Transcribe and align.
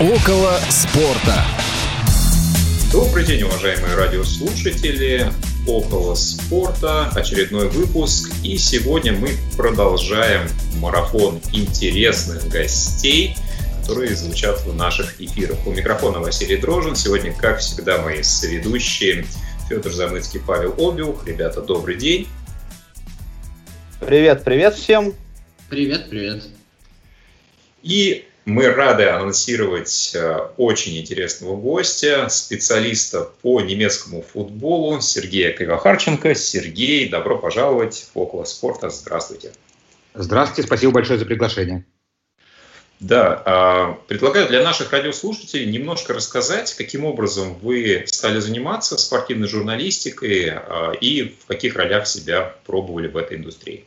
Около 0.00 0.56
спорта. 0.70 1.42
Добрый 2.92 3.26
день, 3.26 3.42
уважаемые 3.42 3.96
радиослушатели. 3.96 5.26
Около 5.66 6.14
спорта, 6.14 7.08
очередной 7.16 7.68
выпуск. 7.68 8.30
И 8.44 8.58
сегодня 8.58 9.12
мы 9.12 9.30
продолжаем 9.56 10.46
марафон 10.76 11.40
интересных 11.52 12.48
гостей, 12.48 13.34
которые 13.80 14.14
звучат 14.14 14.60
в 14.60 14.72
наших 14.72 15.20
эфирах. 15.20 15.66
У 15.66 15.72
микрофона 15.72 16.20
Василий 16.20 16.58
Дрожин. 16.58 16.94
Сегодня, 16.94 17.34
как 17.34 17.58
всегда, 17.58 18.00
мои 18.00 18.22
соведущие 18.22 19.26
Федор 19.68 19.92
Замыцкий, 19.92 20.38
Павел 20.38 20.74
Обиух. 20.78 21.26
Ребята, 21.26 21.60
добрый 21.60 21.96
день. 21.96 22.28
Привет, 23.98 24.44
привет 24.44 24.76
всем. 24.76 25.12
Привет, 25.68 26.08
привет. 26.08 26.44
И 27.82 28.27
мы 28.48 28.70
рады 28.70 29.04
анонсировать 29.04 30.12
э, 30.14 30.38
очень 30.56 30.98
интересного 30.98 31.54
гостя, 31.54 32.28
специалиста 32.30 33.30
по 33.42 33.60
немецкому 33.60 34.22
футболу 34.22 35.00
Сергея 35.02 35.52
Кривохарченко. 35.52 36.34
Сергей, 36.34 37.10
добро 37.10 37.36
пожаловать 37.36 38.08
в 38.12 38.18
«Около 38.18 38.44
спорта». 38.44 38.88
Здравствуйте. 38.88 39.52
Здравствуйте, 40.14 40.66
спасибо 40.66 40.92
большое 40.92 41.18
за 41.18 41.26
приглашение. 41.26 41.84
Да, 43.00 43.42
а, 43.44 43.98
предлагаю 44.08 44.48
для 44.48 44.64
наших 44.64 44.92
радиослушателей 44.92 45.66
немножко 45.66 46.14
рассказать, 46.14 46.74
каким 46.74 47.04
образом 47.04 47.54
вы 47.60 48.04
стали 48.06 48.40
заниматься 48.40 48.96
спортивной 48.96 49.46
журналистикой 49.46 50.50
а, 50.50 50.92
и 50.92 51.36
в 51.38 51.46
каких 51.46 51.76
ролях 51.76 52.06
себя 52.06 52.56
пробовали 52.64 53.08
в 53.08 53.16
этой 53.18 53.36
индустрии. 53.36 53.84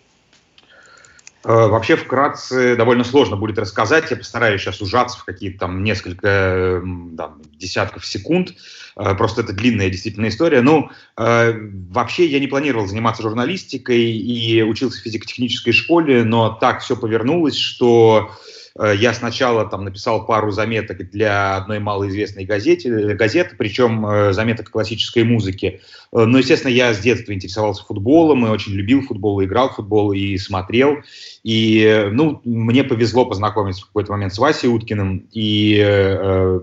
Э, 1.44 1.68
вообще, 1.68 1.96
вкратце, 1.96 2.76
довольно 2.76 3.04
сложно 3.04 3.36
будет 3.36 3.58
рассказать. 3.58 4.12
Я 4.12 4.18
постараюсь 4.18 4.62
сейчас 4.62 4.82
ужаться 4.82 5.18
в 5.18 5.26
какие-то 5.26 5.60
там 5.60 5.84
несколько 5.84 6.82
да, 6.84 7.34
десятков 7.54 8.06
секунд. 8.06 8.54
Э, 8.96 9.16
просто 9.16 9.42
это 9.42 9.54
длинная 9.54 9.90
действительно 9.90 10.28
история. 10.28 10.62
Ну, 10.62 10.90
э, 11.18 11.54
вообще 11.90 12.26
я 12.28 12.40
не 12.40 12.48
планировал 12.48 12.88
заниматься 12.88 13.24
журналистикой 13.24 14.02
и 14.02 14.62
учился 14.62 15.00
в 15.00 15.04
физико-технической 15.04 15.74
школе, 15.74 16.24
но 16.24 16.50
так 16.50 16.82
все 16.82 16.96
повернулось, 16.96 17.58
что 17.58 18.32
я 18.80 19.14
сначала 19.14 19.66
там 19.66 19.84
написал 19.86 20.26
пару 20.26 20.52
заметок 20.52 21.10
для 21.10 21.58
одной 21.58 21.80
малоизвестной 21.80 22.46
газеты, 22.46 22.90
э, 22.90 23.14
газеты 23.16 23.56
причем 23.58 24.06
э, 24.06 24.34
заметок 24.34 24.70
классической 24.70 25.24
музыки. 25.24 25.82
Но, 26.14 26.38
естественно, 26.38 26.72
я 26.72 26.94
с 26.94 27.00
детства 27.00 27.34
интересовался 27.34 27.86
футболом 27.86 28.46
и 28.46 28.50
очень 28.50 28.74
любил 28.74 29.02
футбол, 29.02 29.40
и 29.40 29.46
играл 29.46 29.70
в 29.70 29.76
футбол 29.76 30.12
и 30.12 30.38
смотрел. 30.38 30.98
И, 31.44 32.10
ну, 32.12 32.42
мне 32.44 32.84
повезло 32.84 33.26
познакомиться 33.26 33.84
в 33.84 33.88
какой-то 33.88 34.12
момент 34.12 34.34
с 34.34 34.38
Васей 34.38 34.70
Уткиным 34.70 35.28
и 35.32 35.82
э, 35.82 36.60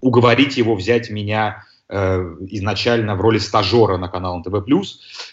уговорить 0.00 0.56
его 0.56 0.74
взять 0.74 1.10
меня 1.10 1.64
Э, 1.75 1.75
изначально 1.88 3.14
в 3.14 3.20
роли 3.20 3.38
стажера 3.38 3.96
на 3.96 4.08
канал 4.08 4.38
НТВ+. 4.38 4.54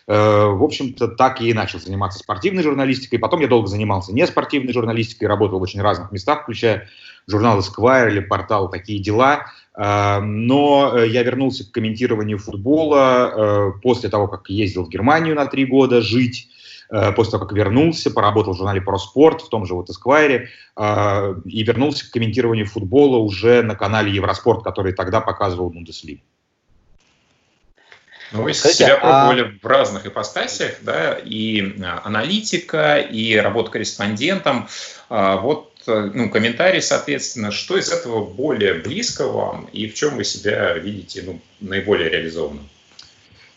Э, 0.07 0.45
в 0.47 0.63
общем-то, 0.63 1.07
так 1.07 1.41
и 1.41 1.51
начал 1.53 1.79
заниматься 1.79 2.19
спортивной 2.19 2.61
журналистикой. 2.61 3.17
Потом 3.17 3.39
я 3.39 3.47
долго 3.47 3.67
занимался 3.67 4.13
не 4.13 4.27
спортивной 4.27 4.71
журналистикой, 4.71 5.27
работал 5.27 5.57
в 5.59 5.63
очень 5.63 5.81
разных 5.81 6.11
местах, 6.11 6.43
включая 6.43 6.89
журнал 7.27 7.59
Esquire 7.59 8.09
или 8.09 8.19
портал 8.19 8.69
«Такие 8.69 8.99
дела». 8.99 9.47
Э, 9.75 10.19
но 10.19 10.95
я 11.03 11.23
вернулся 11.23 11.67
к 11.67 11.71
комментированию 11.71 12.37
футбола 12.37 13.73
после 13.81 14.09
того, 14.09 14.27
как 14.27 14.49
ездил 14.49 14.85
в 14.85 14.89
Германию 14.89 15.35
на 15.35 15.47
три 15.47 15.65
года 15.65 16.01
жить. 16.01 16.49
После 17.15 17.31
того, 17.31 17.45
как 17.45 17.57
вернулся, 17.57 18.11
поработал 18.11 18.53
в 18.53 18.57
журнале 18.57 18.79
«Про 18.79 18.99
спорт», 18.99 19.41
в 19.41 19.49
том 19.49 19.65
же 19.65 19.73
вот 19.73 19.89
Esquire, 19.89 20.45
и 21.45 21.63
вернулся 21.63 22.07
к 22.07 22.11
комментированию 22.11 22.67
футбола 22.67 23.17
уже 23.17 23.63
на 23.63 23.73
канале 23.73 24.11
Евроспорт, 24.11 24.63
который 24.63 24.93
тогда 24.93 25.19
показывал 25.19 25.71
Бундеслигу. 25.71 26.21
Ну, 28.33 28.43
вы 28.43 28.53
Скажите, 28.53 28.85
себя 28.85 28.97
пробовали 28.97 29.41
а... 29.41 29.51
в 29.61 29.65
разных 29.65 30.07
ипостасиях, 30.07 30.77
да, 30.81 31.13
и 31.23 31.79
а, 31.83 32.01
аналитика, 32.03 32.97
и 32.97 33.35
работа 33.35 33.71
корреспондентом. 33.71 34.67
А, 35.09 35.37
вот 35.37 35.71
э, 35.85 36.11
ну, 36.13 36.29
комментарий, 36.31 36.81
соответственно, 36.81 37.51
что 37.51 37.77
из 37.77 37.91
этого 37.91 38.25
более 38.25 38.73
близко 38.73 39.27
вам 39.27 39.69
и 39.71 39.87
в 39.87 39.93
чем 39.93 40.15
вы 40.17 40.23
себя 40.23 40.73
видите 40.73 41.23
ну, 41.25 41.39
наиболее 41.59 42.09
реализованным? 42.09 42.67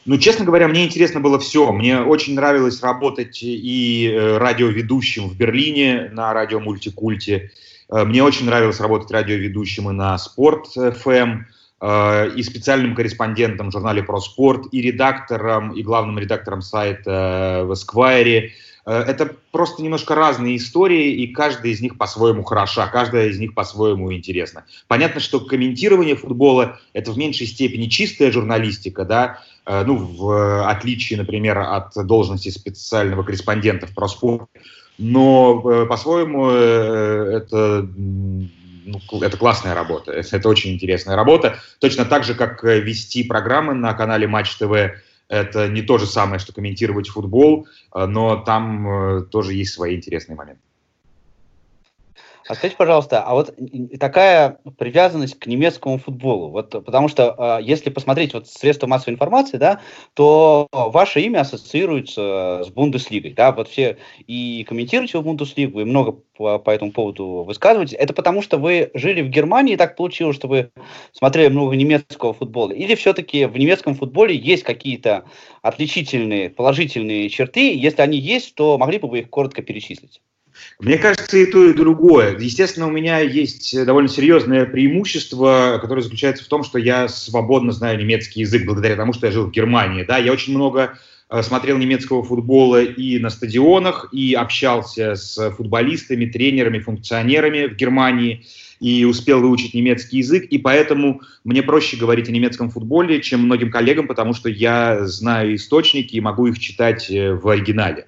Ну, 0.05 0.19
честно 0.19 0.45
говоря, 0.45 0.69
мне 0.69 0.85
интересно 0.85 1.21
было 1.21 1.39
все. 1.41 1.73
Мне 1.73 2.01
очень 2.01 2.35
нравилось 2.35 2.83
работать 2.83 3.43
и 3.43 4.09
э, 4.09 4.37
радиоведущим 4.37 5.31
в 5.31 5.37
Берлине 5.37 6.11
на 6.13 6.33
радио 6.35 6.61
Мультикульте. 6.61 7.51
Э, 7.91 8.05
мне 8.05 8.23
очень 8.23 8.45
нравилось 8.45 8.79
работать 8.79 9.11
радиоведущим 9.11 9.91
и 9.91 9.93
на 9.95 10.19
Спорт 10.19 10.77
FM. 10.77 11.47
Э, 11.79 12.31
и 12.35 12.43
специальным 12.43 12.95
корреспондентом 12.95 13.69
в 13.69 13.73
журнале 13.73 14.03
«Про 14.03 14.19
спорт», 14.21 14.67
и 14.73 14.81
редактором, 14.81 15.73
и 15.73 15.83
главным 15.83 16.19
редактором 16.19 16.63
сайта 16.63 17.65
в 17.67 17.73
Esquire. 17.73 18.49
Э, 18.87 19.01
это 19.03 19.37
просто 19.51 19.83
немножко 19.83 20.15
разные 20.15 20.57
истории, 20.57 21.13
и 21.13 21.27
каждая 21.35 21.73
из 21.73 21.83
них 21.83 21.99
по-своему 21.99 22.45
хороша, 22.45 22.87
каждая 22.87 23.29
из 23.29 23.39
них 23.39 23.53
по-своему 23.53 24.11
интересна. 24.15 24.65
Понятно, 24.89 25.21
что 25.21 25.39
комментирование 25.39 26.17
футбола– 26.17 26.81
это 26.95 27.13
в 27.13 27.19
меньшей 27.19 27.47
степени 27.47 27.89
чистая 27.89 28.33
журналистика, 28.33 29.05
да, 29.05 29.41
э, 29.67 29.85
ну, 29.85 29.97
в 29.97 30.67
отличие, 30.67 31.19
например, 31.19 31.59
от 31.59 31.93
должности 32.07 32.49
специального 32.49 33.23
корреспондента 33.23 33.87
в 33.87 33.95
проспорте, 33.95 34.47
но 34.97 35.61
по-своему 35.87 36.49
это 36.49 37.87
ну, 38.87 39.23
это 39.23 39.37
классная 39.37 39.75
работа, 39.75 40.13
это 40.13 40.49
очень 40.49 40.73
интересная 40.73 41.17
работа. 41.17 41.59
Точно 41.81 42.05
так 42.05 42.25
же, 42.25 42.35
как 42.35 42.65
э, 42.65 42.81
вести 42.81 43.25
программы 43.25 43.75
на 43.75 43.93
канале 43.95 44.27
Матч 44.27 44.55
ТВ, 44.55 44.73
это 45.29 45.69
не 45.69 45.83
то 45.83 45.99
же 45.99 46.07
самое, 46.07 46.39
что 46.39 46.53
комментировать 46.53 47.09
футбол, 47.09 47.67
э, 47.95 48.07
но 48.07 48.37
там 48.37 48.89
э, 48.89 49.23
тоже 49.23 49.55
есть 49.55 49.75
свои 49.75 49.97
интересные 49.97 50.37
моменты. 50.37 50.63
А 52.49 52.55
скажите, 52.55 52.77
пожалуйста, 52.77 53.23
а 53.23 53.35
вот 53.35 53.55
такая 53.99 54.59
привязанность 54.79 55.37
к 55.39 55.47
немецкому 55.47 55.99
футболу, 55.99 56.51
вот 56.51 56.71
потому 56.71 57.09
что 57.09 57.35
а, 57.37 57.61
если 57.61 57.91
посмотреть 57.91 58.35
вот 58.35 58.47
средства 58.47 58.87
массовой 58.87 59.15
информации, 59.15 59.57
да, 59.57 59.81
то 60.15 60.69
ваше 60.71 61.21
имя 61.23 61.41
ассоциируется 61.41 62.63
с 62.65 62.69
Бундеслигой, 62.69 63.33
да, 63.33 63.51
вот 63.51 63.69
все 63.69 63.97
и 64.27 64.65
комментируете 64.69 65.19
в 65.19 65.25
Бундеслигу, 65.25 65.81
и 65.81 65.85
много 65.85 66.13
по, 66.13 66.59
по 66.59 66.71
этому 66.71 66.93
поводу 66.93 67.43
высказываете. 67.45 67.97
Это 67.97 68.13
потому 68.13 68.43
что 68.43 68.59
вы 68.59 68.91
жили 68.95 69.23
в 69.23 69.29
Германии, 69.29 69.75
и 69.75 69.77
так 69.77 69.97
получилось, 69.97 70.37
что 70.37 70.47
вы 70.47 70.71
смотрели 71.13 71.49
много 71.49 71.75
немецкого 71.75 72.33
футбола, 72.33 72.71
или 72.71 72.95
все-таки 72.95 73.47
в 73.47 73.57
немецком 73.57 73.97
футболе 73.97 74.37
есть 74.37 74.63
какие-то 74.63 75.25
отличительные, 75.63 76.51
положительные 76.51 77.29
черты, 77.29 77.77
если 77.77 78.03
они 78.03 78.19
есть, 78.19 78.55
то 78.55 78.79
могли 78.79 78.99
бы 78.99 79.09
вы 79.09 79.21
их 79.21 79.31
коротко 79.31 79.63
перечислить? 79.63 80.21
Мне 80.79 80.99
кажется, 80.99 81.39
и 81.39 81.47
то, 81.47 81.65
и 81.65 81.73
другое. 81.73 82.39
Естественно, 82.39 82.87
у 82.87 82.91
меня 82.91 83.21
есть 83.21 83.85
довольно 83.85 84.09
серьезное 84.09 84.67
преимущество, 84.67 85.79
которое 85.81 86.03
заключается 86.03 86.45
в 86.45 86.49
том, 86.49 86.65
что 86.65 86.79
я 86.79 87.09
свободно 87.09 87.73
знаю 87.73 87.99
немецкий 87.99 88.41
язык 88.41 88.67
благодаря 88.67 88.97
тому, 88.97 89.13
что 89.13 89.27
я 89.27 89.33
жил 89.33 89.47
в 89.47 89.51
Германии. 89.51 90.03
Да, 90.03 90.19
я 90.19 90.33
очень 90.33 90.55
много 90.55 90.99
э, 91.31 91.43
смотрел 91.43 91.79
немецкого 91.79 92.23
футбола 92.23 92.83
и 92.83 93.19
на 93.19 93.31
стадионах, 93.31 94.11
и 94.13 94.35
общался 94.35 95.15
с 95.15 95.51
футболистами, 95.53 96.27
тренерами, 96.27 96.79
функционерами 96.79 97.67
в 97.67 97.77
Германии, 97.77 98.45
и 98.81 99.05
успел 99.05 99.41
выучить 99.41 99.75
немецкий 99.75 100.19
язык, 100.19 100.45
и 100.45 100.59
поэтому 100.59 101.23
мне 101.45 101.63
проще 101.63 101.97
говорить 101.97 102.29
о 102.29 102.33
немецком 102.33 102.71
футболе, 102.71 103.23
чем 103.23 103.41
многим 103.41 103.71
коллегам, 103.71 104.07
потому 104.07 104.35
что 104.35 104.49
я 104.49 105.07
знаю 105.07 105.55
источники 105.55 106.17
и 106.17 106.21
могу 106.21 106.47
их 106.47 106.59
читать 106.59 107.11
э, 107.11 107.33
в 107.33 107.49
оригинале. 107.49 108.07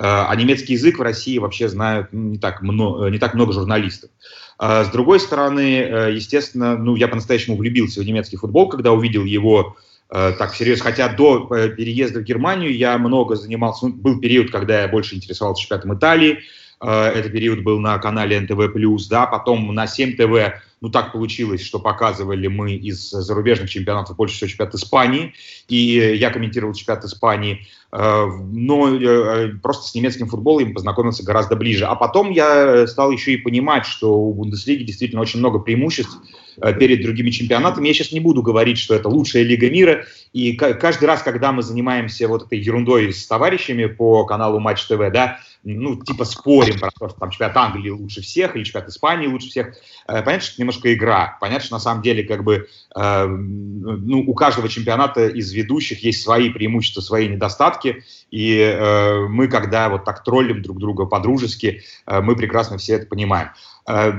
А 0.00 0.34
немецкий 0.36 0.74
язык 0.74 0.98
в 0.98 1.02
России 1.02 1.38
вообще 1.38 1.68
знают 1.68 2.12
не 2.12 2.38
так 2.38 2.62
много, 2.62 3.08
не 3.08 3.18
так 3.18 3.34
много 3.34 3.52
журналистов. 3.52 4.10
А 4.58 4.84
с 4.84 4.90
другой 4.90 5.20
стороны, 5.20 5.80
э, 5.80 6.14
естественно, 6.14 6.76
ну, 6.76 6.96
я 6.96 7.06
по-настоящему 7.06 7.56
влюбился 7.56 8.00
в 8.00 8.04
немецкий 8.04 8.36
футбол, 8.36 8.68
когда 8.68 8.92
увидел 8.92 9.24
его 9.24 9.76
э, 10.10 10.32
так 10.36 10.52
всерьез. 10.52 10.80
Хотя 10.80 11.08
до 11.08 11.48
э, 11.54 11.68
переезда 11.68 12.18
в 12.18 12.24
Германию 12.24 12.76
я 12.76 12.98
много 12.98 13.36
занимался. 13.36 13.86
Ну, 13.86 13.94
был 13.94 14.20
период, 14.20 14.50
когда 14.50 14.82
я 14.82 14.88
больше 14.88 15.14
интересовался 15.14 15.62
чемпионатом 15.62 15.94
Италии. 15.96 16.40
Это 16.80 17.28
период 17.28 17.62
был 17.62 17.80
на 17.80 17.98
канале 17.98 18.40
НТВ+, 18.40 18.68
да, 19.10 19.26
потом 19.26 19.74
на 19.74 19.86
7 19.86 20.16
ТВ 20.16 20.60
ну, 20.80 20.90
так 20.90 21.12
получилось, 21.12 21.62
что 21.62 21.78
показывали 21.78 22.46
мы 22.46 22.74
из 22.74 23.10
зарубежных 23.10 23.70
чемпионатов 23.70 24.16
больше 24.16 24.36
всего 24.36 24.48
чемпионат 24.48 24.74
Испании, 24.74 25.34
и 25.68 25.76
я 26.16 26.30
комментировал 26.30 26.72
чемпионат 26.72 27.04
Испании, 27.04 27.66
э, 27.90 28.26
но 28.52 28.94
э, 28.94 29.54
просто 29.60 29.88
с 29.88 29.94
немецким 29.94 30.28
футболом 30.28 30.74
познакомился 30.74 31.24
гораздо 31.24 31.56
ближе. 31.56 31.84
А 31.84 31.94
потом 31.96 32.30
я 32.30 32.86
стал 32.86 33.10
еще 33.10 33.32
и 33.32 33.38
понимать, 33.38 33.86
что 33.86 34.14
у 34.14 34.32
Бундеслиги 34.34 34.84
действительно 34.84 35.20
очень 35.20 35.40
много 35.40 35.58
преимуществ 35.58 36.16
э, 36.60 36.72
перед 36.74 37.02
другими 37.02 37.30
чемпионатами. 37.30 37.88
Я 37.88 37.94
сейчас 37.94 38.12
не 38.12 38.20
буду 38.20 38.42
говорить, 38.42 38.78
что 38.78 38.94
это 38.94 39.08
лучшая 39.08 39.42
лига 39.42 39.68
мира, 39.70 40.04
и 40.32 40.52
каждый 40.52 41.06
раз, 41.06 41.22
когда 41.22 41.50
мы 41.50 41.62
занимаемся 41.62 42.28
вот 42.28 42.46
этой 42.46 42.58
ерундой 42.58 43.12
с 43.12 43.26
товарищами 43.26 43.86
по 43.86 44.24
каналу 44.26 44.60
Матч 44.60 44.84
ТВ, 44.84 45.10
да, 45.12 45.40
ну, 45.64 45.96
типа 45.96 46.24
спорим 46.24 46.78
про 46.78 46.90
то, 46.90 47.08
что 47.08 47.18
там 47.18 47.30
чемпионат 47.30 47.56
Англии 47.56 47.90
лучше 47.90 48.22
всех 48.22 48.56
или 48.56 48.64
чемпионат 48.64 48.88
Испании 48.88 49.26
лучше 49.26 49.48
всех, 49.48 49.74
понятно, 50.06 50.40
что 50.40 50.60
немножко 50.60 50.92
игра. 50.94 51.36
Понятно, 51.40 51.64
что 51.64 51.74
на 51.74 51.80
самом 51.80 52.02
деле 52.02 52.22
как 52.24 52.44
бы 52.44 52.68
э, 52.94 53.26
ну, 53.26 54.20
у 54.20 54.34
каждого 54.34 54.68
чемпионата 54.68 55.28
из 55.28 55.52
ведущих 55.52 56.02
есть 56.04 56.22
свои 56.22 56.50
преимущества, 56.50 57.00
свои 57.00 57.28
недостатки. 57.28 58.04
И 58.30 58.58
э, 58.58 59.26
мы, 59.28 59.48
когда 59.48 59.88
вот 59.88 60.04
так 60.04 60.22
троллим 60.24 60.62
друг 60.62 60.78
друга 60.78 61.06
по-дружески, 61.06 61.82
э, 62.06 62.20
мы 62.20 62.36
прекрасно 62.36 62.78
все 62.78 62.94
это 62.94 63.06
понимаем. 63.06 63.50
Э, 63.88 64.12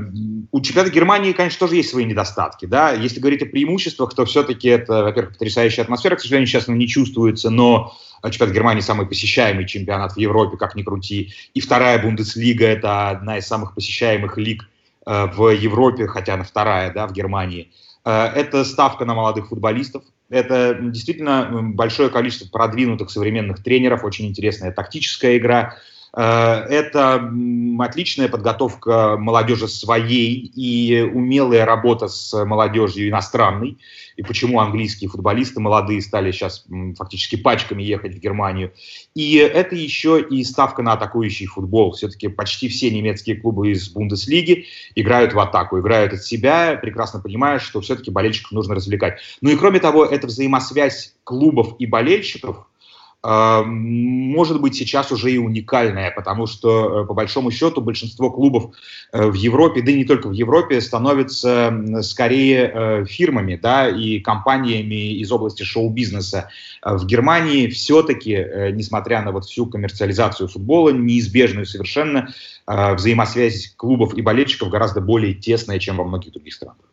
у 0.51 0.62
чемпионата 0.62 0.94
Германии, 0.94 1.33
конечно, 1.33 1.59
тоже 1.59 1.75
есть 1.75 1.89
свои 1.89 2.06
недостатки. 2.06 2.65
Да? 2.65 2.91
Если 2.91 3.19
говорить 3.19 3.44
о 3.44 3.45
преимуществах, 3.45 4.13
то 4.13 4.25
все-таки 4.25 4.68
это, 4.68 5.03
во-первых, 5.03 5.33
потрясающая 5.33 5.83
атмосфера, 5.83 6.15
к 6.15 6.21
сожалению, 6.21 6.47
сейчас 6.47 6.68
она 6.68 6.77
не 6.77 6.88
чувствуется, 6.88 7.50
но 7.50 7.94
чемпионат 8.21 8.54
Германии 8.54 8.81
самый 8.81 9.07
посещаемый 9.07 9.66
чемпионат 9.66 10.13
в 10.13 10.18
Европе, 10.18 10.57
как 10.57 10.75
ни 10.75 10.83
крути. 10.83 11.33
И 11.54 11.62
вторая 11.62 12.01
Бундеслига– 12.01 12.66
это 12.68 13.10
одна 13.10 13.38
из 13.38 13.48
самых 13.48 13.75
посещаемых 13.75 14.38
лиг 14.38 14.69
э, 15.06 15.25
в 15.25 15.50
Европе, 15.50 16.07
хотя 16.07 16.36
она 16.36 16.44
вторая 16.44 16.94
да, 16.94 17.07
в 17.07 17.13
Германии. 17.13 17.71
Э, 18.06 18.25
это 18.36 18.63
ставка 18.66 19.06
на 19.06 19.13
молодых 19.13 19.50
футболистов. 19.50 20.04
Это 20.30 20.77
действительно 20.80 21.50
большое 21.74 22.10
количество 22.10 22.48
продвинутых 22.50 23.10
современных 23.10 23.63
тренеров, 23.63 24.04
очень 24.04 24.27
интересная 24.27 24.72
тактическая 24.72 25.38
игра– 25.38 25.75
это 26.13 27.31
отличная 27.79 28.29
подготовка 28.29 29.15
молодежи 29.17 29.67
своей 29.67 30.33
и 30.33 31.01
умелая 31.01 31.65
работа 31.65 32.07
с 32.07 32.45
молодежью 32.45 33.09
иностранной. 33.09 33.77
И 34.15 34.23
почему 34.23 34.59
английские 34.59 35.09
футболисты 35.09 35.61
молодые 35.61 36.01
стали 36.01 36.31
сейчас 36.31 36.65
фактически 36.97 37.38
пачками 37.38 37.83
ехать 37.83 38.15
в 38.15 38.19
Германию. 38.19 38.73
И 39.15 39.35
это 39.35 39.75
еще 39.75 40.19
и 40.21 40.44
ставка 40.44 40.81
на 40.81 40.94
атакующий 40.94 41.45
футбол. 41.45 41.94
Все-таки 41.94 42.27
почти 42.27 42.67
все 42.67 42.91
немецкие 42.91 43.38
клубы 43.38 43.71
из 43.71 43.89
Бундеслиги 43.89 44.65
играют 44.95 45.33
в 45.33 45.39
атаку, 45.39 45.79
играют 45.79 46.13
от 46.13 46.23
себя, 46.23 46.77
прекрасно 46.81 47.21
понимая, 47.21 47.59
что 47.59 47.79
все-таки 47.79 48.12
болельщиков 48.12 48.51
нужно 48.51 48.75
развлекать. 48.75 49.19
Ну 49.41 49.51
и 49.51 49.55
кроме 49.55 49.79
того, 49.79 50.05
это 50.05 50.27
взаимосвязь 50.27 51.15
клубов 51.23 51.75
и 51.79 51.85
болельщиков– 51.85 52.65
может 53.21 54.62
быть 54.62 54.75
сейчас 54.75 55.12
уже 55.12 55.31
и 55.31 55.38
уникальная, 55.38 56.10
потому 56.10 56.48
что, 56.48 57.04
э, 57.04 57.06
по 57.06 57.13
большому 57.13 57.51
счету, 57.51 57.81
большинство 57.81 58.31
клубов 58.31 58.75
э, 59.12 59.25
в 59.25 59.33
Европе, 59.33 59.81
да 59.81 59.92
и 59.92 59.98
не 59.98 60.06
только 60.06 60.30
в 60.30 60.31
Европе, 60.31 60.80
становятся 60.80 62.01
скорее 62.01 62.71
э, 62.74 63.06
фирмами 63.06 63.57
да, 63.57 63.89
и 63.89 64.19
компаниями 64.19 65.19
из 65.19 65.31
области 65.33 65.63
шоу-бизнеса. 65.63 66.50
В 66.81 67.06
Германии 67.06 67.68
все-таки, 67.68 68.31
несмотря 68.71 69.22
на 69.22 69.33
вот 69.33 69.44
всю 69.44 69.65
коммерциализацию 69.65 70.48
футбола, 70.48 70.92
неизбежную 70.92 71.65
совершенно, 71.65 72.33
взаимосвязь 72.65 73.74
клубов 73.75 74.13
и 74.13 74.22
болельщиков 74.22 74.69
гораздо 74.69 75.01
более 75.01 75.33
тесная, 75.33 75.80
чем 75.80 75.98
во 75.98 76.06
многих 76.06 76.31
других 76.31 76.54
странах. 76.54 76.88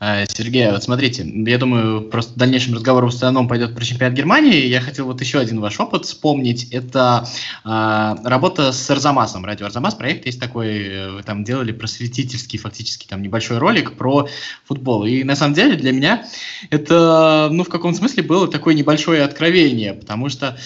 Э, 0.00 0.24
Сергей, 0.26 0.70
вот 0.70 0.82
смотрите, 0.82 1.24
я 1.24 1.58
думаю, 1.58 2.02
просто 2.02 2.38
дальнейшем 2.38 2.74
разговор 2.74 3.04
в 3.04 3.08
основном 3.08 3.48
пойдет 3.48 3.74
про 3.74 3.84
чемпионат 3.84 4.14
Германии. 4.14 4.66
Я 4.66 4.80
хотел 4.80 5.06
вот 5.06 5.20
еще 5.20 5.38
один 5.38 5.60
ваш 5.60 5.78
опыт 5.78 6.06
вспомнить. 6.06 6.72
Это 6.72 7.26
э, 7.64 8.14
работа 8.24 8.72
с 8.72 8.90
Арзамасом. 8.90 9.44
Радио 9.44 9.66
Арзамас 9.66 9.94
проект 9.94 10.26
есть 10.26 10.40
такой, 10.40 10.88
э, 10.88 11.10
вы 11.10 11.22
там 11.22 11.44
делали 11.44 11.72
просветительский 11.72 12.58
фактически 12.58 13.06
там 13.06 13.22
небольшой 13.22 13.58
ролик 13.58 13.96
про 13.96 14.28
футбол. 14.64 15.04
И 15.04 15.22
на 15.24 15.36
самом 15.36 15.54
деле 15.54 15.76
для 15.76 15.92
меня 15.92 16.26
это, 16.70 17.48
ну, 17.50 17.64
в 17.64 17.68
каком 17.68 17.94
смысле 17.94 18.22
было 18.22 18.48
такое 18.48 18.74
небольшое 18.74 19.22
откровение, 19.22 19.94
потому 19.94 20.28
что, 20.28 20.56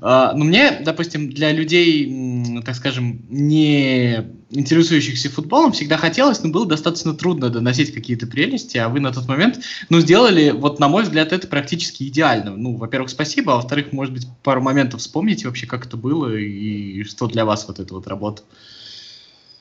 э, 0.00 0.30
ну, 0.34 0.44
мне, 0.44 0.78
допустим, 0.80 1.30
для 1.30 1.52
людей, 1.52 2.62
так 2.64 2.74
скажем, 2.76 3.22
не 3.28 4.38
интересующихся 4.50 5.28
футболом 5.30 5.72
всегда 5.72 5.96
хотелось, 5.96 6.42
но 6.42 6.50
было 6.50 6.66
достаточно 6.66 7.12
трудно 7.14 7.50
доносить 7.50 7.92
какие-то 7.92 8.26
прелести, 8.28 8.78
а 8.78 8.88
вы 8.88 9.00
на 9.00 9.12
тот 9.12 9.26
момент, 9.28 9.60
ну, 9.88 10.00
сделали, 10.00 10.50
вот, 10.50 10.78
на 10.78 10.88
мой 10.88 11.02
взгляд, 11.02 11.32
это 11.32 11.46
практически 11.48 12.04
идеально. 12.04 12.56
Ну, 12.56 12.76
во-первых, 12.76 13.10
спасибо, 13.10 13.52
а 13.52 13.56
во-вторых, 13.56 13.92
может 13.92 14.14
быть, 14.14 14.26
пару 14.42 14.60
моментов 14.60 15.00
вспомните 15.00 15.46
вообще, 15.46 15.66
как 15.66 15.86
это 15.86 15.96
было 15.96 16.34
и 16.34 17.02
что 17.04 17.26
для 17.26 17.44
вас 17.44 17.66
вот 17.68 17.78
эта 17.80 17.94
вот 17.94 18.06
работа. 18.06 18.42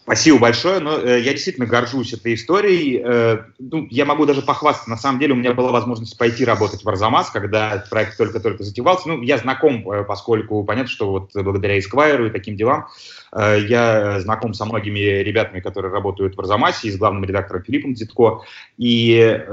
Спасибо 0.07 0.39
большое, 0.39 0.79
но 0.79 0.97
э, 0.97 1.19
я 1.19 1.33
действительно 1.33 1.65
горжусь 1.65 2.13
этой 2.13 2.33
историей. 2.35 3.01
Э, 3.03 3.39
ну, 3.59 3.85
я 3.89 4.05
могу 4.05 4.25
даже 4.25 4.41
похвастаться. 4.41 4.89
На 4.89 4.95
самом 4.95 5.19
деле 5.19 5.33
у 5.33 5.35
меня 5.35 5.53
была 5.53 5.73
возможность 5.73 6.17
пойти 6.17 6.45
работать 6.45 6.85
в 6.85 6.87
Арзамас, 6.87 7.29
когда 7.29 7.83
проект 7.89 8.17
только-только 8.17 8.63
затевался. 8.63 9.09
Ну, 9.09 9.21
я 9.21 9.37
знаком, 9.37 9.91
э, 9.91 10.05
поскольку 10.05 10.63
понятно, 10.63 10.89
что 10.89 11.11
вот 11.11 11.31
благодаря 11.33 11.77
Эсквайру 11.77 12.27
и 12.27 12.29
таким 12.29 12.55
делам 12.55 12.87
Э, 13.26 13.26
я 13.35 14.19
знаком 14.19 14.53
со 14.53 14.65
многими 14.65 14.99
ребятами, 14.99 15.59
которые 15.59 15.91
работают 15.91 16.35
в 16.35 16.39
Арзамасе, 16.39 16.87
и 16.87 16.91
с 16.91 16.97
главным 16.97 17.23
редактором 17.23 17.63
Филиппом 17.63 17.93
Дзитко. 17.93 18.41
И 18.77 19.43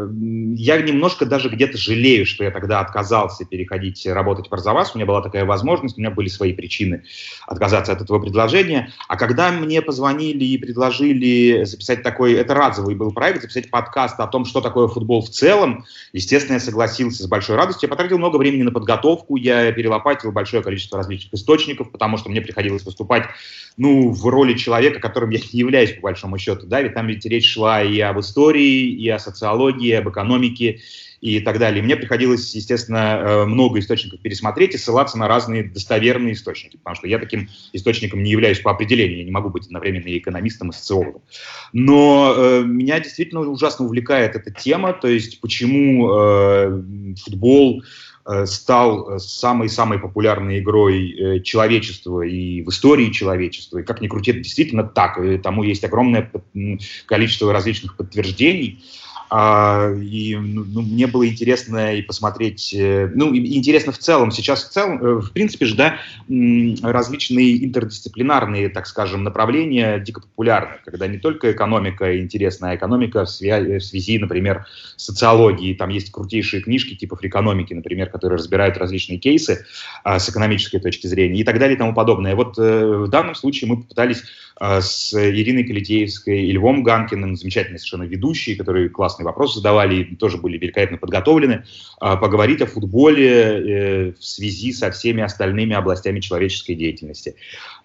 я 0.56 0.82
немножко 0.82 1.26
даже 1.26 1.48
где-то 1.48 1.78
жалею, 1.78 2.26
что 2.26 2.44
я 2.44 2.50
тогда 2.50 2.80
отказался 2.80 3.44
переходить 3.44 4.06
работать 4.06 4.48
в 4.48 4.52
Арзамас. 4.52 4.94
У 4.94 4.98
меня 4.98 5.06
была 5.06 5.22
такая 5.22 5.44
возможность, 5.44 5.96
у 5.96 6.00
меня 6.00 6.10
были 6.10 6.28
свои 6.28 6.52
причины 6.52 7.02
отказаться 7.46 7.92
от 7.92 8.00
этого 8.00 8.20
предложения. 8.20 8.92
А 9.08 9.16
когда 9.16 9.50
мне 9.50 9.82
позвонили 9.82 10.44
и 10.44 10.58
предложили 10.58 11.64
записать 11.64 12.02
такой, 12.02 12.34
это 12.34 12.54
разовый 12.54 12.94
был 12.94 13.12
проект, 13.12 13.42
записать 13.42 13.70
подкаст 13.70 14.18
о 14.20 14.26
том, 14.26 14.44
что 14.44 14.60
такое 14.60 14.88
футбол 14.88 15.22
в 15.22 15.30
целом, 15.30 15.84
естественно, 16.12 16.54
я 16.54 16.60
согласился 16.60 17.22
с 17.22 17.26
большой 17.26 17.56
радостью. 17.56 17.88
Я 17.88 17.90
потратил 17.90 18.18
много 18.18 18.36
времени 18.36 18.62
на 18.62 18.70
подготовку, 18.70 19.36
я 19.36 19.72
перелопатил 19.72 20.32
большое 20.32 20.62
количество 20.62 20.98
различных 20.98 21.34
источников, 21.34 21.90
потому 21.90 22.16
что 22.16 22.30
мне 22.30 22.40
приходилось 22.40 22.84
выступать 22.84 23.24
ну, 23.76 24.10
в 24.10 24.26
роли 24.26 24.54
человека, 24.54 25.00
которым 25.00 25.30
я 25.30 25.38
не 25.38 25.60
являюсь, 25.60 25.92
по 25.92 26.02
большому 26.02 26.38
счету, 26.38 26.66
да, 26.66 26.80
ведь 26.80 26.94
там 26.94 27.06
ведь 27.08 27.24
речь 27.26 27.52
шла 27.52 27.82
и 27.82 27.98
об 28.00 28.20
истории, 28.20 28.90
и 28.90 29.08
о 29.08 29.18
социологии, 29.18 29.92
об 29.92 30.08
экономике, 30.08 30.80
и 31.24 31.40
так 31.40 31.58
далее. 31.58 31.82
Мне 31.82 31.96
приходилось, 31.96 32.54
естественно, 32.54 33.18
э, 33.18 33.44
много 33.46 33.78
источников 33.78 34.20
пересмотреть 34.20 34.74
и 34.74 34.78
ссылаться 34.78 35.16
на 35.16 35.26
разные 35.26 35.64
достоверные 35.64 36.34
источники, 36.34 36.76
потому 36.76 36.96
что 36.96 37.08
я 37.08 37.18
таким 37.18 37.48
источником 37.72 38.22
не 38.22 38.30
являюсь 38.30 38.60
по 38.60 38.70
определению, 38.70 39.18
я 39.18 39.24
не 39.24 39.30
могу 39.30 39.48
быть 39.48 39.64
одновременно 39.64 40.08
и 40.08 40.18
экономистом, 40.18 40.68
и 40.68 40.74
социологом. 40.74 41.22
Но 41.72 42.34
э, 42.36 42.62
меня 42.64 43.00
действительно 43.00 43.40
ужасно 43.40 43.86
увлекает 43.86 44.36
эта 44.36 44.50
тема, 44.50 44.92
то 44.92 45.08
есть 45.08 45.40
почему 45.40 46.10
э, 46.10 46.82
футбол 47.24 47.82
стал 48.46 49.10
э, 49.10 49.18
самой-самой 49.18 49.98
популярной 49.98 50.60
игрой 50.60 51.10
э, 51.10 51.40
человечества 51.40 52.22
и 52.22 52.62
в 52.62 52.70
истории 52.70 53.10
человечества. 53.10 53.78
И 53.78 53.82
как 53.82 54.00
ни 54.00 54.08
крути, 54.08 54.30
это 54.30 54.40
действительно 54.40 54.82
так. 54.82 55.18
И 55.18 55.36
тому 55.38 55.62
есть 55.62 55.84
огромное 55.84 56.30
количество 57.06 57.52
различных 57.52 57.96
подтверждений. 57.96 58.82
А, 59.30 59.90
и 59.90 60.36
ну, 60.36 60.64
ну, 60.64 60.82
мне 60.82 61.06
было 61.06 61.26
интересно 61.26 61.94
и 61.94 62.02
посмотреть, 62.02 62.74
э, 62.74 63.10
ну, 63.14 63.34
интересно 63.34 63.92
в 63.92 63.98
целом, 63.98 64.30
сейчас 64.30 64.64
в 64.64 64.70
целом, 64.70 65.02
э, 65.02 65.20
в 65.20 65.32
принципе 65.32 65.66
же, 65.66 65.74
да, 65.74 65.98
различные 66.82 67.64
интердисциплинарные, 67.64 68.68
так 68.68 68.86
скажем, 68.86 69.24
направления 69.24 69.98
дико 69.98 70.20
популярны, 70.20 70.76
когда 70.84 71.06
не 71.06 71.18
только 71.18 71.52
экономика 71.52 72.20
интересна, 72.20 72.70
а 72.70 72.76
экономика 72.76 73.24
в 73.24 73.30
связи, 73.30 73.78
в 73.78 73.84
связи, 73.84 74.18
например, 74.18 74.66
с 74.96 75.04
социологией. 75.06 75.74
Там 75.74 75.90
есть 75.90 76.10
крутейшие 76.10 76.62
книжки 76.62 76.94
типа 76.94 77.16
фрикономики, 77.16 77.72
например, 77.72 78.10
которые 78.10 78.38
разбирают 78.38 78.76
различные 78.76 79.18
кейсы 79.18 79.64
а, 80.02 80.18
с 80.18 80.28
экономической 80.28 80.78
точки 80.78 81.06
зрения 81.06 81.40
и 81.40 81.44
так 81.44 81.58
далее 81.58 81.76
и 81.76 81.78
тому 81.78 81.94
подобное. 81.94 82.34
Вот 82.34 82.58
э, 82.58 82.86
в 82.86 83.08
данном 83.08 83.34
случае 83.34 83.70
мы 83.70 83.76
попытались 83.80 84.22
а, 84.56 84.80
с 84.80 85.14
Ириной 85.14 85.64
Калитеевской 85.64 86.44
и 86.44 86.52
Львом 86.52 86.82
Ганкиным, 86.82 87.36
замечательные 87.36 87.78
совершенно 87.78 88.04
ведущие, 88.04 88.56
которые 88.56 88.88
классные 89.14 89.26
вопросы 89.26 89.56
задавали 89.56 90.02
и 90.02 90.16
тоже 90.16 90.38
были 90.38 90.58
великолепно 90.58 90.98
подготовлены, 90.98 91.64
а, 92.00 92.16
поговорить 92.16 92.60
о 92.62 92.66
футболе 92.66 93.30
э, 93.30 94.12
в 94.12 94.24
связи 94.24 94.72
со 94.72 94.90
всеми 94.90 95.22
остальными 95.22 95.74
областями 95.74 96.20
человеческой 96.20 96.74
деятельности. 96.74 97.36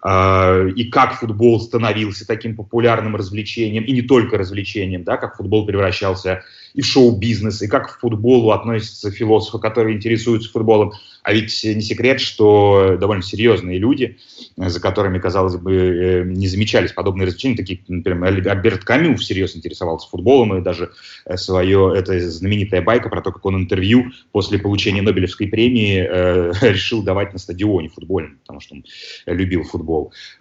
А, 0.02 0.66
и 0.66 0.84
как 0.84 1.14
футбол 1.14 1.60
становился 1.60 2.26
таким 2.26 2.56
популярным 2.56 3.16
развлечением, 3.16 3.84
и 3.84 3.92
не 3.92 4.02
только 4.02 4.38
развлечением, 4.38 5.04
да, 5.04 5.16
как 5.18 5.36
футбол 5.36 5.66
превращался 5.66 6.42
и 6.72 6.82
в 6.82 6.86
шоу-бизнес, 6.86 7.62
и 7.62 7.68
как 7.68 7.96
к 7.96 8.00
футболу 8.00 8.52
относятся 8.52 9.10
философы, 9.10 9.58
которые 9.58 9.96
интересуются 9.96 10.50
футболом. 10.50 10.92
А 11.22 11.32
ведь 11.32 11.64
не 11.64 11.82
секрет, 11.82 12.20
что 12.20 12.96
довольно 12.98 13.22
серьезные 13.22 13.78
люди, 13.78 14.18
за 14.56 14.80
которыми, 14.80 15.18
казалось 15.18 15.56
бы, 15.56 15.74
э, 15.74 16.24
не 16.24 16.46
замечались 16.46 16.92
подобные 16.92 17.26
развлечения, 17.26 17.56
такие, 17.56 17.80
например, 17.88 18.48
Альберт 18.48 18.84
Камю 18.84 19.16
всерьез 19.16 19.54
интересовался 19.54 20.08
футболом, 20.08 20.56
и 20.56 20.62
даже 20.62 20.92
э, 21.26 21.36
свое, 21.36 21.92
это 21.94 22.18
знаменитая 22.30 22.80
байка 22.80 23.10
про 23.10 23.20
то, 23.20 23.32
как 23.32 23.44
он 23.44 23.56
интервью 23.56 24.12
после 24.32 24.58
получения 24.58 25.02
Нобелевской 25.02 25.48
премии 25.48 26.06
э, 26.08 26.52
решил 26.62 27.02
давать 27.02 27.32
на 27.32 27.38
стадионе 27.38 27.88
футбольном, 27.88 28.38
потому 28.38 28.60
что 28.60 28.76
он 28.76 28.84
любил 29.26 29.64
футбол. 29.64 29.89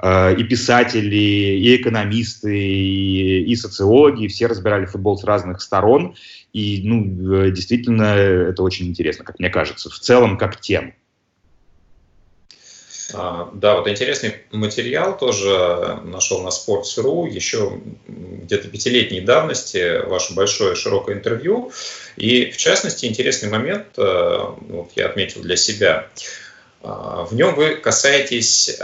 Э, 0.02 0.36
и 0.36 0.44
писатели, 0.44 1.16
и 1.16 1.76
экономисты, 1.76 2.58
и, 2.58 3.56
социологи, 3.56 4.28
все 4.28 4.48
разбирали 4.48 4.86
футбол 4.86 5.18
с 5.18 5.24
разных 5.24 5.62
сторон, 5.62 6.16
и, 6.54 6.82
ну, 6.84 7.46
э, 7.46 7.52
действительно, 7.52 8.04
это 8.04 8.64
очень 8.64 8.88
интересно, 8.88 9.26
как 9.26 9.40
мне 9.40 9.50
кажется, 9.50 9.90
в 9.90 10.00
целом 10.00 10.38
как 10.38 10.60
тема. 10.60 10.94
А, 13.14 13.50
да, 13.54 13.76
вот 13.76 13.88
интересный 13.88 14.36
материал 14.52 15.18
тоже 15.18 16.00
нашел 16.04 16.44
на 16.44 16.50
Sports.ru 16.50 17.28
еще 17.28 17.80
где-то 18.08 18.68
пятилетней 18.68 19.22
давности, 19.22 20.06
ваше 20.06 20.36
большое 20.36 20.76
широкое 20.76 21.16
интервью. 21.16 21.72
И 22.18 22.52
в 22.52 22.58
частности, 22.58 23.06
интересный 23.06 23.50
момент, 23.50 23.88
э, 23.98 24.38
вот 24.70 24.92
я 24.96 25.08
отметил 25.08 25.42
для 25.42 25.56
себя, 25.56 26.08
в 26.82 27.30
нем 27.34 27.56
вы 27.56 27.76
касаетесь 27.76 28.80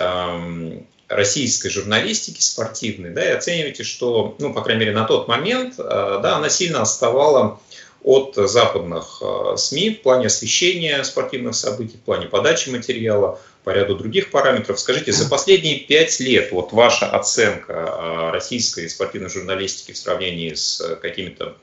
российской 1.08 1.70
журналистики 1.70 2.42
спортивной, 2.42 3.12
да, 3.12 3.24
и 3.24 3.34
оцениваете, 3.34 3.84
что, 3.84 4.36
ну, 4.40 4.54
по 4.54 4.62
крайней 4.62 4.82
мере, 4.82 4.94
на 4.94 5.06
тот 5.06 5.28
момент, 5.28 5.76
э, 5.78 5.84
да, 5.84 6.38
она 6.38 6.50
сильно 6.50 6.82
отставала 6.82 7.60
от 8.04 8.36
западных 8.36 9.22
э, 9.22 9.58
СМИ 9.58 9.92
в 9.92 10.02
плане 10.02 10.28
освещения 10.28 11.04
спортивных 11.04 11.56
событий, 11.56 11.98
в 11.98 12.02
плане 12.02 12.28
подачи 12.28 12.70
материала, 12.70 13.40
по 13.64 13.72
ряду 13.72 13.96
других 13.96 14.30
параметров. 14.30 14.80
Скажите, 14.80 15.12
за 15.12 15.28
последние 15.28 15.80
пять 15.80 16.20
лет 16.20 16.52
вот 16.52 16.72
ваша 16.72 17.10
оценка 17.10 17.74
э, 17.74 18.32
российской 18.32 18.88
спортивной 18.90 19.30
журналистики 19.30 19.92
в 19.92 19.98
сравнении 19.98 20.54
с 20.54 20.98
какими-то 21.02 21.56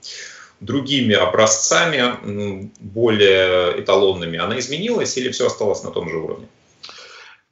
другими 0.62 1.14
образцами, 1.14 2.70
более 2.80 3.80
эталонными, 3.80 4.38
она 4.38 4.58
изменилась 4.58 5.16
или 5.16 5.30
все 5.30 5.46
осталось 5.46 5.82
на 5.82 5.90
том 5.90 6.08
же 6.08 6.16
уровне? 6.16 6.46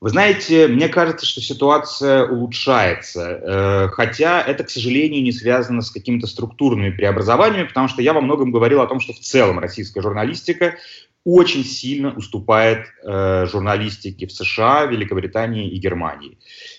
Вы 0.00 0.08
знаете, 0.08 0.66
мне 0.66 0.88
кажется, 0.88 1.26
что 1.26 1.42
ситуация 1.42 2.24
улучшается, 2.24 3.20
э, 3.22 3.88
хотя 3.88 4.40
это, 4.40 4.64
к 4.64 4.70
сожалению, 4.70 5.22
не 5.22 5.30
связано 5.30 5.82
с 5.82 5.90
какими-то 5.90 6.26
структурными 6.26 6.88
преобразованиями, 6.88 7.66
потому 7.66 7.88
что 7.88 8.00
я 8.00 8.14
во 8.14 8.22
многом 8.22 8.50
говорил 8.50 8.80
о 8.80 8.86
том, 8.86 8.98
что 9.00 9.12
в 9.12 9.18
целом 9.18 9.58
российская 9.58 10.00
журналистика 10.00 10.76
очень 11.24 11.64
сильно 11.64 12.14
уступает 12.14 12.86
э, 13.02 13.46
журналистике 13.46 14.26
в 14.26 14.32
США, 14.32 14.86
Великобритании 14.86 15.70
и 15.70 15.78
Германии. 15.78 16.38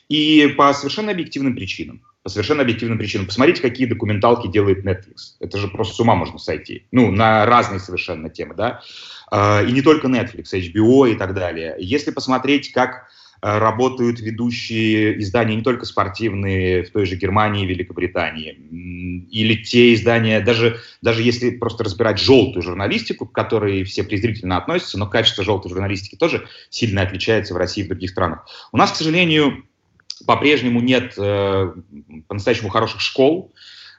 И 0.10 0.48
по 0.58 0.74
совершенно 0.74 1.12
объективным 1.12 1.54
причинам. 1.56 2.02
По 2.24 2.30
совершенно 2.30 2.62
объективным 2.62 3.00
причинам. 3.00 3.26
Посмотрите, 3.26 3.62
какие 3.62 3.88
документалки 3.88 4.48
делает 4.48 4.86
Netflix. 4.86 5.36
Это 5.40 5.58
же 5.58 5.68
просто 5.68 5.96
с 5.96 6.00
ума 6.00 6.16
можно 6.16 6.38
сойти. 6.38 6.86
Ну, 6.92 7.12
на 7.12 7.46
разные 7.46 7.80
совершенно 7.80 8.30
темы, 8.30 8.56
да. 8.56 8.82
Э, 9.32 9.66
и 9.68 9.72
не 9.72 9.82
только 9.82 10.08
Netflix, 10.08 10.54
HBO 10.54 11.12
и 11.12 11.16
так 11.16 11.34
далее. 11.34 11.76
Если 11.80 12.12
посмотреть, 12.12 12.72
как 12.72 13.08
Э, 13.44 13.58
работают 13.58 14.20
ведущие 14.20 15.20
издания 15.20 15.56
не 15.56 15.64
только 15.64 15.86
спортивные 15.86 16.84
в 16.84 16.92
той 16.92 17.08
же 17.08 17.16
Германии, 17.16 17.66
Великобритании, 17.66 18.52
или 19.32 19.56
те 19.64 19.96
издания, 19.96 20.42
даже, 20.42 20.80
даже 21.02 21.24
если 21.24 21.50
просто 21.50 21.84
разбирать 21.84 22.20
желтую 22.20 22.62
журналистику, 22.62 23.26
к 23.26 23.32
которой 23.32 23.84
все 23.84 24.04
презрительно 24.04 24.58
относятся, 24.58 25.00
но 25.00 25.08
качество 25.08 25.44
желтой 25.44 25.72
журналистики 25.72 26.16
тоже 26.16 26.48
сильно 26.70 27.02
отличается 27.02 27.56
в 27.56 27.58
России 27.58 27.82
и 27.82 27.86
в 27.86 27.88
других 27.88 28.12
странах. 28.12 28.46
У 28.72 28.78
нас, 28.78 28.92
к 28.92 28.96
сожалению, 28.96 29.64
по-прежнему 30.26 30.82
нет 30.82 31.14
э, 31.18 31.74
по-настоящему 32.28 32.70
хороших 32.70 33.02
школ, 33.02 33.54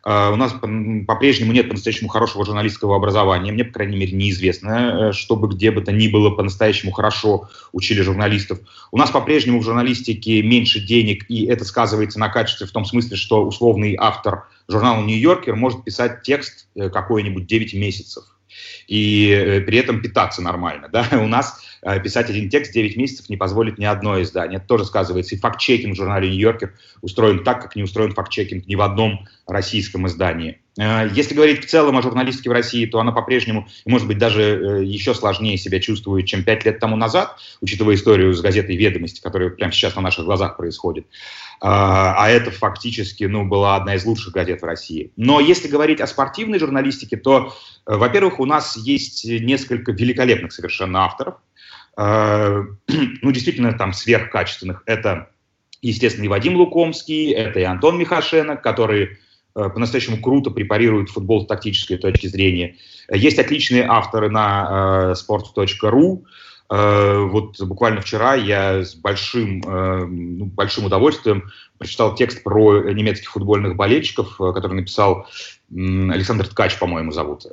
а, 0.04 0.30
у 0.30 0.36
нас 0.36 0.52
по-прежнему 0.52 1.52
нет 1.52 1.68
по-настоящему 1.68 2.08
хорошего 2.08 2.44
журналистского 2.44 2.96
образования. 2.96 3.52
Мне, 3.52 3.64
по 3.64 3.74
крайней 3.74 3.96
мере, 3.96 4.12
неизвестно, 4.12 5.10
э, 5.10 5.12
чтобы 5.12 5.48
где 5.48 5.70
бы 5.70 5.80
то 5.80 5.92
ни 5.92 6.08
было 6.08 6.30
по-настоящему 6.30 6.90
хорошо 6.90 7.48
учили 7.72 8.00
журналистов. 8.00 8.58
У 8.90 8.98
нас 8.98 9.10
по-прежнему 9.10 9.60
в 9.60 9.64
журналистике 9.64 10.42
меньше 10.42 10.80
денег, 10.80 11.24
и 11.28 11.46
это 11.46 11.64
сказывается 11.64 12.18
на 12.18 12.28
качестве 12.28 12.66
в 12.66 12.72
том 12.72 12.84
смысле, 12.84 13.16
что 13.16 13.44
условный 13.44 13.96
автор 13.98 14.48
журнала 14.68 15.02
«Нью-Йоркер» 15.04 15.54
может 15.54 15.84
писать 15.84 16.22
текст 16.22 16.66
э, 16.74 16.88
какой-нибудь 16.88 17.46
9 17.46 17.74
месяцев 17.74 18.24
и 18.88 19.30
э, 19.30 19.60
при 19.60 19.78
этом 19.78 20.00
питаться 20.00 20.42
нормально. 20.42 20.88
Да? 20.92 21.06
У 21.12 21.26
нас 21.26 21.60
э, 21.60 21.71
писать 22.02 22.30
один 22.30 22.48
текст 22.48 22.72
9 22.72 22.96
месяцев 22.96 23.28
не 23.28 23.36
позволит 23.36 23.78
ни 23.78 23.84
одно 23.84 24.20
издание. 24.22 24.58
Это 24.58 24.66
тоже 24.66 24.84
сказывается. 24.84 25.34
И 25.34 25.38
факт-чекинг 25.38 25.94
в 25.94 25.96
журнале 25.96 26.28
«Нью-Йоркер» 26.28 26.74
устроен 27.00 27.42
так, 27.42 27.60
как 27.60 27.76
не 27.76 27.82
устроен 27.82 28.12
факт-чекинг 28.12 28.66
ни 28.66 28.74
в 28.74 28.82
одном 28.82 29.26
российском 29.46 30.06
издании. 30.06 30.60
Э, 30.78 31.08
если 31.12 31.34
говорить 31.34 31.64
в 31.64 31.68
целом 31.68 31.96
о 31.98 32.02
журналистике 32.02 32.50
в 32.50 32.52
России, 32.52 32.86
то 32.86 33.00
она 33.00 33.12
по-прежнему, 33.12 33.68
может 33.84 34.06
быть, 34.06 34.18
даже 34.18 34.42
еще 34.84 35.14
сложнее 35.14 35.58
себя 35.58 35.80
чувствует, 35.80 36.26
чем 36.26 36.44
пять 36.44 36.64
лет 36.64 36.78
тому 36.78 36.96
назад, 36.96 37.36
учитывая 37.60 37.96
историю 37.96 38.32
с 38.32 38.40
газетой 38.40 38.76
«Ведомости», 38.76 39.20
которая 39.20 39.50
прямо 39.50 39.72
сейчас 39.72 39.96
на 39.96 40.02
наших 40.02 40.24
глазах 40.24 40.56
происходит. 40.56 41.06
А 41.64 42.28
это 42.28 42.50
фактически 42.50 43.22
ну, 43.22 43.44
была 43.44 43.76
одна 43.76 43.94
из 43.94 44.04
лучших 44.04 44.32
газет 44.32 44.62
в 44.62 44.64
России. 44.64 45.12
Но 45.16 45.38
если 45.38 45.68
говорить 45.68 46.00
о 46.00 46.08
спортивной 46.08 46.58
журналистике, 46.58 47.16
то, 47.16 47.54
э, 47.86 47.94
во-первых, 47.94 48.40
у 48.40 48.46
нас 48.46 48.76
есть 48.76 49.24
несколько 49.24 49.92
великолепных 49.92 50.52
совершенно 50.52 51.04
авторов. 51.04 51.36
Э, 51.96 52.64
ну, 53.22 53.32
действительно, 53.32 53.72
там 53.72 53.92
сверхкачественных. 53.92 54.82
Это, 54.86 55.28
естественно, 55.80 56.24
и 56.24 56.28
Вадим 56.28 56.56
Лукомский, 56.56 57.32
это 57.32 57.60
и 57.60 57.64
Антон 57.64 57.98
Михашенко, 57.98 58.56
которые 58.56 59.18
э, 59.54 59.68
по-настоящему 59.68 60.20
круто 60.20 60.50
препарируют 60.50 61.10
футбол 61.10 61.44
с 61.44 61.46
тактической 61.46 61.98
точки 61.98 62.26
зрения. 62.26 62.76
Есть 63.10 63.38
отличные 63.38 63.84
авторы 63.84 64.30
на 64.30 65.14
sports.ru, 65.14 66.24
Э, 66.74 67.28
вот 67.30 67.60
буквально 67.60 68.00
вчера 68.00 68.34
я 68.34 68.82
с 68.82 68.94
большим, 68.94 69.60
ну, 69.60 70.46
большим 70.46 70.86
удовольствием 70.86 71.50
прочитал 71.76 72.14
текст 72.14 72.42
про 72.42 72.80
немецких 72.92 73.30
футбольных 73.30 73.76
болельщиков, 73.76 74.38
который 74.38 74.76
написал 74.76 75.26
Александр 75.74 76.46
Ткач, 76.48 76.78
по-моему, 76.78 77.12
зовут. 77.12 77.46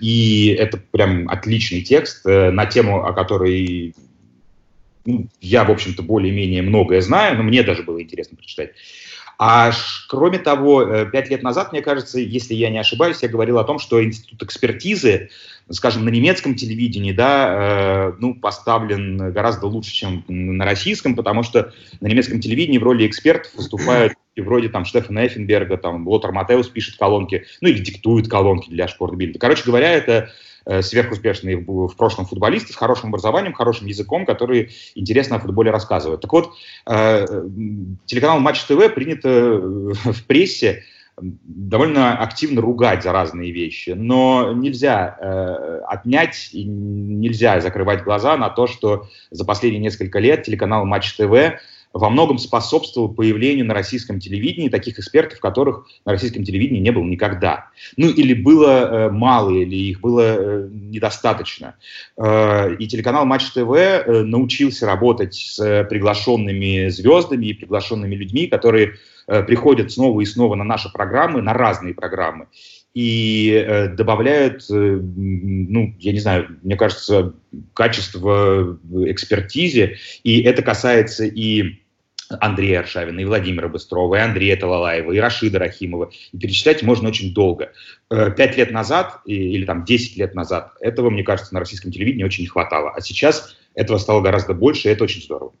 И 0.00 0.56
это 0.58 0.78
прям 0.90 1.28
отличный 1.28 1.80
текст 1.80 2.24
на 2.24 2.66
тему, 2.66 3.04
о 3.06 3.12
которой 3.12 3.94
ну, 5.06 5.26
я, 5.40 5.64
в 5.64 5.70
общем-то, 5.70 6.02
более-менее 6.02 6.62
многое 6.62 7.00
знаю, 7.00 7.36
но 7.36 7.42
мне 7.42 7.62
даже 7.62 7.82
было 7.82 8.02
интересно 8.02 8.36
прочитать. 8.36 8.72
А 9.42 9.70
кроме 10.06 10.38
того, 10.38 11.06
пять 11.06 11.30
лет 11.30 11.42
назад, 11.42 11.72
мне 11.72 11.80
кажется, 11.80 12.20
если 12.20 12.52
я 12.52 12.68
не 12.68 12.76
ошибаюсь, 12.76 13.22
я 13.22 13.28
говорил 13.28 13.58
о 13.58 13.64
том, 13.64 13.78
что 13.78 14.04
институт 14.04 14.42
экспертизы 14.42 15.30
скажем, 15.72 16.04
на 16.04 16.08
немецком 16.08 16.54
телевидении, 16.54 17.12
да, 17.12 18.08
э, 18.08 18.12
ну, 18.18 18.34
поставлен 18.34 19.32
гораздо 19.32 19.66
лучше, 19.66 19.92
чем 19.92 20.24
на 20.28 20.64
российском, 20.64 21.14
потому 21.14 21.42
что 21.42 21.72
на 22.00 22.08
немецком 22.08 22.40
телевидении 22.40 22.78
в 22.78 22.82
роли 22.82 23.06
экспертов 23.06 23.52
выступают 23.54 24.14
и 24.34 24.40
вроде 24.40 24.68
там 24.68 24.84
Штефана 24.84 25.26
Эффенберга, 25.26 25.76
там 25.76 26.06
Лотар 26.06 26.32
Матеус 26.32 26.68
пишет 26.68 26.96
колонки, 26.98 27.46
ну 27.60 27.68
или 27.68 27.78
диктует 27.78 28.28
колонки 28.28 28.68
для 28.68 28.88
Шпортбильда. 28.88 29.38
Короче 29.38 29.62
говоря, 29.64 29.92
это 29.92 30.12
э, 30.12 30.28
сверхуспешные 30.82 31.56
в, 31.56 31.88
в 31.88 31.96
прошлом 31.96 32.26
футболисты 32.26 32.72
с 32.72 32.76
хорошим 32.76 33.10
образованием, 33.10 33.52
хорошим 33.52 33.86
языком, 33.86 34.26
которые 34.26 34.70
интересно 34.94 35.36
о 35.36 35.40
футболе 35.40 35.70
рассказывают. 35.70 36.20
Так 36.20 36.32
вот, 36.32 36.52
э, 36.86 37.26
телеканал 38.06 38.40
Матч 38.40 38.64
ТВ 38.64 38.94
принято 38.94 39.28
э, 39.28 39.58
в 40.12 40.24
прессе 40.26 40.84
довольно 41.20 42.16
активно 42.16 42.60
ругать 42.60 43.02
за 43.02 43.12
разные 43.12 43.50
вещи, 43.50 43.90
но 43.90 44.52
нельзя 44.52 45.16
э, 45.20 45.80
отнять 45.86 46.50
и 46.52 46.64
нельзя 46.64 47.60
закрывать 47.60 48.04
глаза 48.04 48.36
на 48.36 48.48
то, 48.48 48.66
что 48.66 49.08
за 49.30 49.44
последние 49.44 49.82
несколько 49.82 50.18
лет 50.18 50.44
телеканал 50.44 50.84
Матч 50.86 51.14
ТВ 51.14 51.60
во 51.92 52.08
многом 52.08 52.38
способствовал 52.38 53.08
появлению 53.08 53.66
на 53.66 53.74
российском 53.74 54.20
телевидении 54.20 54.68
таких 54.68 54.98
экспертов, 54.98 55.40
которых 55.40 55.86
на 56.04 56.12
российском 56.12 56.44
телевидении 56.44 56.80
не 56.80 56.92
было 56.92 57.04
никогда. 57.04 57.68
Ну 57.96 58.08
или 58.08 58.34
было 58.34 58.68
э, 58.68 59.10
мало, 59.10 59.50
или 59.50 59.74
их 59.74 60.00
было 60.00 60.36
э, 60.38 60.68
недостаточно. 60.70 61.74
Э, 62.16 62.74
и 62.74 62.86
телеканал 62.86 63.26
Матч 63.26 63.50
ТВ 63.50 63.72
э, 63.72 64.22
научился 64.22 64.86
работать 64.86 65.34
с 65.34 65.86
приглашенными 65.88 66.88
звездами 66.88 67.46
и 67.46 67.54
приглашенными 67.54 68.14
людьми, 68.14 68.46
которые 68.46 68.94
Э, 69.30 69.44
приходят 69.44 69.92
снова 69.92 70.20
и 70.20 70.24
снова 70.24 70.56
на 70.56 70.64
наши 70.64 70.90
программы, 70.92 71.40
на 71.40 71.54
разные 71.54 71.94
программы, 71.94 72.48
и 72.94 73.52
э, 73.52 73.88
добавляют, 73.88 74.64
э, 74.70 74.74
ну, 74.74 75.94
я 75.98 76.12
не 76.12 76.18
знаю, 76.18 76.58
мне 76.62 76.76
кажется, 76.76 77.34
качество 77.74 78.78
экспертизе, 79.06 79.98
и 80.24 80.42
это 80.42 80.62
касается 80.62 81.24
и 81.24 81.80
Андрея 82.28 82.80
Аршавина, 82.80 83.20
и 83.20 83.24
Владимира 83.24 83.68
Быстрова, 83.68 84.14
и 84.16 84.20
Андрея 84.20 84.56
Талалаева, 84.56 85.12
и 85.12 85.18
Рашида 85.18 85.58
Рахимова. 85.58 86.10
И 86.32 86.38
перечислять 86.38 86.82
можно 86.82 87.08
очень 87.08 87.34
долго. 87.34 87.72
Пять 88.08 88.56
лет 88.56 88.70
назад 88.70 89.20
или 89.26 89.64
там 89.64 89.84
десять 89.84 90.16
лет 90.16 90.34
назад 90.34 90.74
этого, 90.80 91.10
мне 91.10 91.24
кажется, 91.24 91.52
на 91.54 91.60
российском 91.60 91.90
телевидении 91.90 92.22
очень 92.22 92.44
не 92.44 92.48
хватало. 92.48 92.92
А 92.94 93.00
сейчас 93.00 93.56
этого 93.74 93.98
стало 93.98 94.20
гораздо 94.20 94.54
больше, 94.54 94.88
и 94.88 94.92
это 94.92 95.02
очень 95.02 95.22
здорово. 95.22 95.52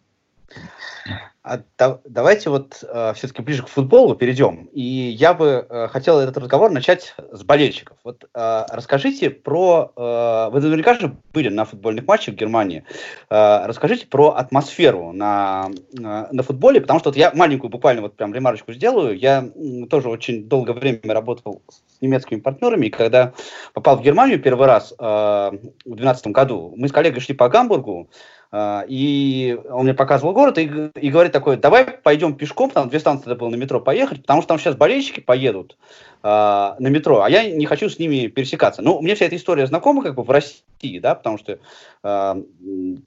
А 1.42 1.60
да, 1.78 2.00
давайте 2.04 2.50
вот 2.50 2.84
э, 2.86 3.12
все-таки 3.14 3.40
ближе 3.40 3.62
к 3.62 3.68
футболу 3.68 4.14
перейдем. 4.14 4.68
И 4.74 4.82
я 4.82 5.32
бы 5.32 5.66
э, 5.68 5.88
хотел 5.88 6.18
этот 6.18 6.36
разговор 6.36 6.70
начать 6.70 7.14
с 7.32 7.42
болельщиков. 7.42 7.96
Вот 8.04 8.24
э, 8.34 8.64
расскажите 8.68 9.30
про... 9.30 9.90
Э, 9.96 10.50
вы 10.52 10.60
наверняка 10.60 10.94
же 10.94 11.16
были 11.32 11.48
на 11.48 11.64
футбольных 11.64 12.06
матчах 12.06 12.34
в 12.34 12.36
Германии. 12.36 12.84
Э, 13.30 13.64
расскажите 13.64 14.06
про 14.06 14.34
атмосферу 14.36 15.12
на, 15.12 15.70
на, 15.94 16.28
на 16.30 16.42
футболе, 16.42 16.82
потому 16.82 17.00
что 17.00 17.08
вот 17.08 17.16
я 17.16 17.32
маленькую 17.34 17.70
буквально 17.70 18.02
вот 18.02 18.16
прям 18.16 18.34
ремарочку 18.34 18.74
сделаю. 18.74 19.18
Я 19.18 19.48
тоже 19.88 20.10
очень 20.10 20.46
долгое 20.46 20.74
время 20.74 21.00
работал 21.04 21.62
с 21.68 22.02
немецкими 22.02 22.40
партнерами, 22.40 22.86
и 22.86 22.90
когда 22.90 23.32
попал 23.72 23.96
в 23.96 24.02
Германию 24.02 24.42
первый 24.42 24.66
раз 24.66 24.92
э, 24.92 25.02
в 25.02 25.50
2012 25.86 26.26
году, 26.26 26.74
мы 26.76 26.88
с 26.88 26.92
коллегой 26.92 27.20
шли 27.22 27.34
по 27.34 27.48
Гамбургу, 27.48 28.10
А, 28.10 28.39
и 28.52 29.58
он 29.70 29.84
мне 29.84 29.94
показывал 29.94 30.32
город 30.32 30.58
и, 30.58 30.62
и 31.00 31.10
говорит 31.10 31.32
такой, 31.32 31.56
давай 31.56 31.84
пойдем 31.84 32.34
пешком, 32.34 32.70
там 32.70 32.88
две 32.88 32.98
станции 32.98 33.26
надо 33.28 33.38
было 33.38 33.48
на 33.48 33.54
метро 33.54 33.80
поехать, 33.80 34.22
потому 34.22 34.42
что 34.42 34.48
там 34.48 34.58
сейчас 34.58 34.74
болельщики 34.74 35.20
поедут 35.20 35.76
э, 36.24 36.26
на 36.26 36.88
метро, 36.88 37.22
а 37.22 37.30
я 37.30 37.48
не 37.48 37.66
хочу 37.66 37.88
с 37.88 38.00
ними 38.00 38.26
пересекаться. 38.26 38.82
Ну, 38.82 39.00
мне 39.00 39.14
вся 39.14 39.26
эта 39.26 39.36
история 39.36 39.66
знакома 39.68 40.02
как 40.02 40.16
бы 40.16 40.24
в 40.24 40.30
России, 40.30 40.98
да, 40.98 41.14
потому 41.14 41.38
что 41.38 41.60
э, 42.02 42.42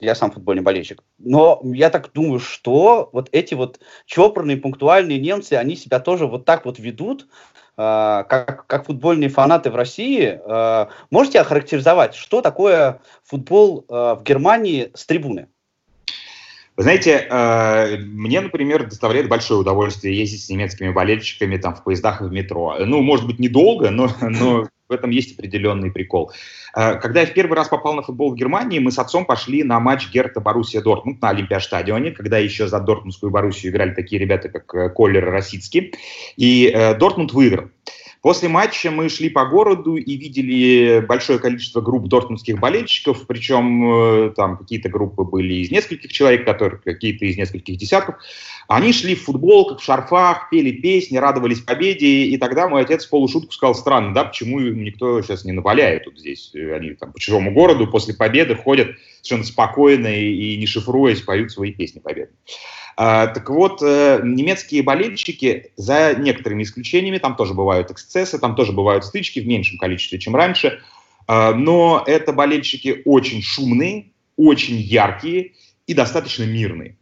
я 0.00 0.14
сам 0.14 0.30
футбольный 0.30 0.62
болельщик. 0.62 1.02
Но 1.18 1.60
я 1.62 1.90
так 1.90 2.10
думаю, 2.14 2.40
что 2.40 3.10
вот 3.12 3.28
эти 3.32 3.52
вот 3.52 3.80
чопорные, 4.06 4.56
пунктуальные 4.56 5.20
немцы, 5.20 5.52
они 5.54 5.76
себя 5.76 6.00
тоже 6.00 6.26
вот 6.26 6.46
так 6.46 6.64
вот 6.64 6.78
ведут, 6.78 7.26
а, 7.26 7.28
как, 7.76 8.66
как 8.66 8.86
футбольные 8.86 9.28
фанаты 9.28 9.70
в 9.70 9.76
России, 9.76 10.40
а, 10.46 10.88
можете 11.10 11.40
охарактеризовать, 11.40 12.14
что 12.14 12.40
такое 12.40 13.00
футбол 13.24 13.84
а, 13.88 14.14
в 14.14 14.22
Германии 14.22 14.90
с 14.94 15.06
трибуны? 15.06 15.48
Вы 16.76 16.82
знаете, 16.82 17.28
мне, 18.00 18.40
например, 18.40 18.88
доставляет 18.88 19.28
большое 19.28 19.60
удовольствие 19.60 20.18
ездить 20.18 20.44
с 20.44 20.48
немецкими 20.48 20.90
болельщиками 20.90 21.56
там 21.56 21.76
в 21.76 21.84
поездах 21.84 22.20
и 22.20 22.24
в 22.24 22.32
метро. 22.32 22.74
Ну, 22.80 23.00
может 23.00 23.28
быть, 23.28 23.38
недолго, 23.38 23.90
но, 23.90 24.10
но 24.20 24.66
этом 24.94 25.10
есть 25.10 25.38
определенный 25.38 25.90
прикол. 25.90 26.32
Э, 26.76 26.94
когда 26.96 27.20
я 27.20 27.26
в 27.26 27.32
первый 27.34 27.56
раз 27.56 27.68
попал 27.68 27.94
на 27.94 28.02
футбол 28.02 28.32
в 28.32 28.36
Германии, 28.36 28.78
мы 28.78 28.90
с 28.90 28.98
отцом 28.98 29.24
пошли 29.24 29.62
на 29.62 29.80
матч 29.80 30.10
Герта 30.10 30.40
Боруссия 30.40 30.80
Дортмунд 30.80 31.20
на 31.22 31.30
Олимпиастадионе, 31.30 32.10
когда 32.10 32.38
еще 32.38 32.68
за 32.68 32.80
Дортмундскую 32.80 33.30
Боруссию 33.30 33.72
играли 33.72 33.94
такие 33.94 34.20
ребята, 34.20 34.48
как 34.48 34.74
э, 34.74 34.88
Коллер 34.90 35.28
и 35.28 35.30
Росицкий. 35.30 35.94
И 36.36 36.70
э, 36.74 36.94
Дортмунд 36.94 37.32
выиграл. 37.32 37.68
После 38.24 38.48
матча 38.48 38.90
мы 38.90 39.10
шли 39.10 39.28
по 39.28 39.44
городу 39.44 39.96
и 39.96 40.16
видели 40.16 41.04
большое 41.06 41.38
количество 41.38 41.82
групп 41.82 42.08
дортмундских 42.08 42.58
болельщиков, 42.58 43.26
причем 43.26 44.32
там 44.34 44.56
какие-то 44.56 44.88
группы 44.88 45.24
были 45.24 45.56
из 45.56 45.70
нескольких 45.70 46.10
человек, 46.10 46.46
которые 46.46 46.80
какие-то 46.80 47.26
из 47.26 47.36
нескольких 47.36 47.76
десятков. 47.76 48.14
Они 48.66 48.94
шли 48.94 49.14
в 49.14 49.24
футболках, 49.24 49.80
в 49.80 49.84
шарфах, 49.84 50.48
пели 50.48 50.70
песни, 50.70 51.18
радовались 51.18 51.60
победе, 51.60 52.06
и 52.06 52.38
тогда 52.38 52.66
мой 52.66 52.80
отец 52.80 53.04
в 53.04 53.10
полушутку 53.10 53.52
сказал, 53.52 53.74
странно, 53.74 54.14
да, 54.14 54.24
почему 54.24 54.58
никто 54.58 55.20
сейчас 55.20 55.44
не 55.44 55.52
наваляет 55.52 56.04
тут 56.04 56.18
здесь, 56.18 56.50
они 56.54 56.94
там 56.94 57.12
по 57.12 57.20
чужому 57.20 57.52
городу 57.52 57.86
после 57.88 58.14
победы 58.14 58.56
ходят 58.56 58.96
совершенно 59.20 59.44
спокойно 59.44 60.06
и, 60.06 60.54
и 60.54 60.56
не 60.56 60.64
шифруясь, 60.66 61.20
поют 61.20 61.52
свои 61.52 61.72
песни 61.72 61.98
победы. 61.98 62.30
А, 62.96 63.26
так 63.26 63.48
вот, 63.50 63.82
э, 63.82 64.20
немецкие 64.22 64.82
болельщики, 64.82 65.72
за 65.76 66.14
некоторыми 66.14 66.62
исключениями, 66.62 67.18
там 67.18 67.34
тоже 67.34 67.54
бывают 67.54 67.90
эксцессы, 67.90 68.38
там 68.38 68.54
тоже 68.54 68.72
бывают 68.72 69.04
стычки 69.04 69.40
в 69.40 69.46
меньшем 69.46 69.78
количестве, 69.78 70.18
чем 70.18 70.36
раньше, 70.36 70.80
а, 71.26 71.52
но 71.54 72.04
это 72.06 72.32
болельщики 72.32 73.02
очень 73.04 73.42
шумные, 73.42 74.12
очень 74.36 74.76
яркие 74.76 75.52
и 75.86 75.94
достаточно 75.94 76.44
мирные. 76.44 76.96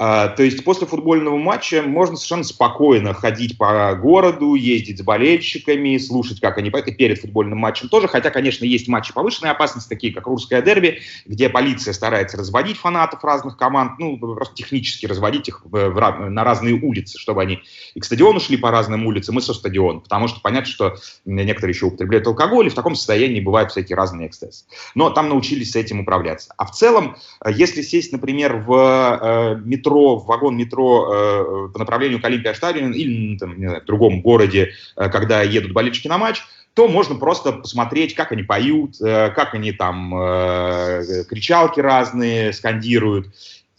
А, 0.00 0.28
то 0.28 0.44
есть 0.44 0.62
после 0.62 0.86
футбольного 0.86 1.36
матча 1.36 1.82
можно 1.82 2.16
совершенно 2.16 2.44
спокойно 2.44 3.14
ходить 3.14 3.58
по 3.58 3.94
городу, 3.96 4.54
ездить 4.54 4.98
с 4.98 5.02
болельщиками, 5.02 5.98
слушать, 5.98 6.40
как 6.40 6.56
они 6.58 6.70
поют, 6.70 6.96
перед 6.96 7.20
футбольным 7.20 7.58
матчем 7.58 7.88
тоже, 7.88 8.06
хотя, 8.06 8.30
конечно, 8.30 8.64
есть 8.64 8.86
матчи 8.86 9.12
повышенной 9.12 9.50
опасности, 9.50 9.88
такие 9.88 10.14
как 10.14 10.26
Русское 10.28 10.62
дерби, 10.62 11.00
где 11.26 11.48
полиция 11.48 11.92
старается 11.92 12.36
разводить 12.36 12.76
фанатов 12.76 13.24
разных 13.24 13.56
команд, 13.56 13.98
ну, 13.98 14.16
просто 14.18 14.54
технически 14.54 15.06
разводить 15.06 15.48
их 15.48 15.62
на 15.72 16.44
разные 16.44 16.74
улицы, 16.74 17.18
чтобы 17.18 17.42
они 17.42 17.60
и 17.94 18.00
к 18.00 18.04
стадиону 18.04 18.38
шли 18.38 18.56
по 18.56 18.70
разным 18.70 19.04
улицам, 19.04 19.38
и 19.38 19.40
со 19.40 19.52
стадиона, 19.52 19.98
потому 19.98 20.28
что 20.28 20.40
понятно, 20.40 20.70
что 20.70 20.96
некоторые 21.24 21.74
еще 21.74 21.86
употребляют 21.86 22.26
алкоголь, 22.28 22.68
и 22.68 22.70
в 22.70 22.74
таком 22.74 22.94
состоянии 22.94 23.40
бывают 23.40 23.72
всякие 23.72 23.96
разные 23.96 24.28
эксцессы. 24.28 24.64
Но 24.94 25.10
там 25.10 25.28
научились 25.28 25.72
с 25.72 25.76
этим 25.76 26.00
управляться. 26.00 26.54
А 26.56 26.66
в 26.66 26.70
целом, 26.70 27.16
э, 27.44 27.50
если 27.52 27.82
сесть, 27.82 28.12
например, 28.12 28.58
в 28.66 28.72
э, 29.20 29.60
метро, 29.64 29.87
метро, 29.88 30.16
в 30.16 30.26
вагон 30.26 30.56
метро 30.56 31.08
э, 31.10 31.68
по 31.72 31.78
направлению 31.78 32.20
к 32.20 32.24
Олимпиаштадион 32.24 32.92
или 32.92 33.38
там, 33.38 33.58
не 33.58 33.66
знаю, 33.66 33.82
в 33.82 33.86
другом 33.86 34.20
городе, 34.20 34.72
э, 34.96 35.08
когда 35.08 35.42
едут 35.42 35.72
болельщики 35.72 36.08
на 36.08 36.18
матч, 36.18 36.42
то 36.74 36.88
можно 36.88 37.16
просто 37.16 37.52
посмотреть, 37.52 38.14
как 38.14 38.32
они 38.32 38.42
поют, 38.42 39.00
э, 39.00 39.30
как 39.30 39.54
они 39.54 39.72
там 39.72 40.14
э, 40.14 41.24
кричалки 41.28 41.80
разные 41.80 42.52
скандируют. 42.52 43.28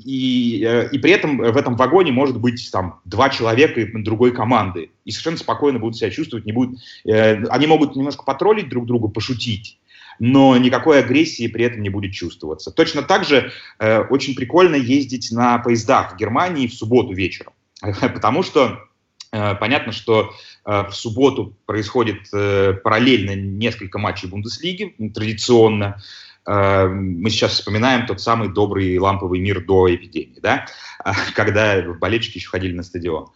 И, 0.04 0.66
э, 0.66 0.90
и 0.92 0.98
при 0.98 1.12
этом 1.12 1.38
в 1.38 1.58
этом 1.58 1.76
вагоне 1.76 2.12
может 2.12 2.40
быть 2.40 2.70
там 2.72 3.00
два 3.06 3.30
человека 3.30 3.86
другой 3.96 4.32
команды. 4.32 4.92
И 5.06 5.12
совершенно 5.12 5.38
спокойно 5.38 5.80
будут 5.80 5.98
себя 5.98 6.10
чувствовать, 6.10 6.46
не 6.46 6.52
будут, 6.52 6.80
э, 7.06 7.44
они 7.50 7.68
могут 7.68 7.96
немножко 7.96 8.24
потроллить 8.24 8.70
друг 8.70 8.86
друга, 8.86 9.08
пошутить 9.08 9.78
но 10.20 10.58
никакой 10.58 11.00
агрессии 11.00 11.48
при 11.48 11.66
этом 11.66 11.82
не 11.82 11.90
будет 11.90 12.14
чувствоваться. 12.14 12.72
Точно 12.72 13.02
так 13.02 13.24
же 13.24 13.52
э, 13.80 14.00
очень 14.02 14.36
прикольно 14.36 14.76
ездить 14.76 15.32
на 15.32 15.58
поездах 15.60 16.14
в 16.14 16.18
Германии 16.18 16.68
в 16.68 16.74
субботу 16.74 17.14
вечером, 17.14 17.54
потому 17.82 18.44
что 18.44 18.86
э, 19.32 19.56
понятно, 19.56 19.92
что 19.92 20.34
э, 20.66 20.84
в 20.90 20.94
субботу 20.94 21.56
происходит 21.66 22.28
э, 22.34 22.74
параллельно 22.84 23.36
несколько 23.36 23.98
матчей 23.98 24.28
Бундеслиги, 24.30 24.96
традиционно. 25.14 26.02
Мы 26.46 27.30
сейчас 27.30 27.52
вспоминаем 27.52 28.08
тот 28.08 28.22
самый 28.22 28.50
добрый 28.50 28.98
ламповый 28.98 29.40
мир 29.40 29.64
до 29.64 29.94
эпидемии, 29.94 30.40
да, 30.42 30.66
когда 31.36 31.80
болельщики 31.82 32.40
еще 32.40 32.50
ходили 32.50 32.74
на 32.74 32.82
стадион. 32.82 33.28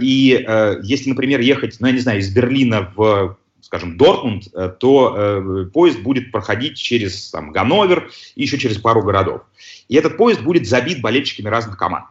И 0.00 0.46
если, 0.82 1.08
например, 1.08 1.40
ехать, 1.40 1.76
ну, 1.80 1.86
я 1.86 1.94
не 1.94 2.00
знаю, 2.00 2.18
из 2.18 2.28
Берлина 2.28 2.92
в 2.94 3.38
скажем, 3.66 3.96
Дортмунд, 3.96 4.44
э, 4.54 4.72
то 4.78 5.14
э, 5.16 5.64
поезд 5.72 5.98
будет 5.98 6.30
проходить 6.30 6.78
через 6.78 7.30
там, 7.30 7.50
Ганновер 7.50 8.12
и 8.36 8.42
еще 8.42 8.58
через 8.58 8.78
пару 8.78 9.02
городов. 9.02 9.42
И 9.88 9.96
этот 9.96 10.16
поезд 10.16 10.42
будет 10.42 10.68
забит 10.68 11.00
болельщиками 11.00 11.48
разных 11.48 11.76
команд. 11.76 12.06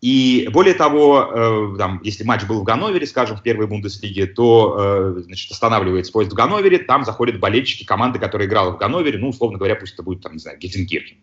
И 0.00 0.48
более 0.52 0.74
того, 0.74 1.32
э, 1.34 1.78
там, 1.78 2.00
если 2.04 2.22
матч 2.22 2.44
был 2.44 2.60
в 2.60 2.62
Ганновере, 2.62 3.08
скажем, 3.08 3.36
в 3.36 3.42
первой 3.42 3.66
Бундеслиге, 3.66 4.26
то 4.26 5.16
значит, 5.18 5.50
останавливается 5.50 6.12
поезд 6.12 6.30
в 6.30 6.36
Ганновере, 6.36 6.78
там 6.78 7.04
заходят 7.04 7.40
болельщики 7.40 7.84
команды, 7.84 8.20
которая 8.20 8.46
играла 8.46 8.70
в 8.70 8.78
Ганновере, 8.78 9.18
ну, 9.18 9.30
условно 9.30 9.58
говоря, 9.58 9.74
пусть 9.74 9.94
это 9.94 10.04
будет, 10.04 10.22
там, 10.22 10.34
не 10.34 10.38
знаю, 10.38 10.58
Гельзенкирхен. 10.58 11.16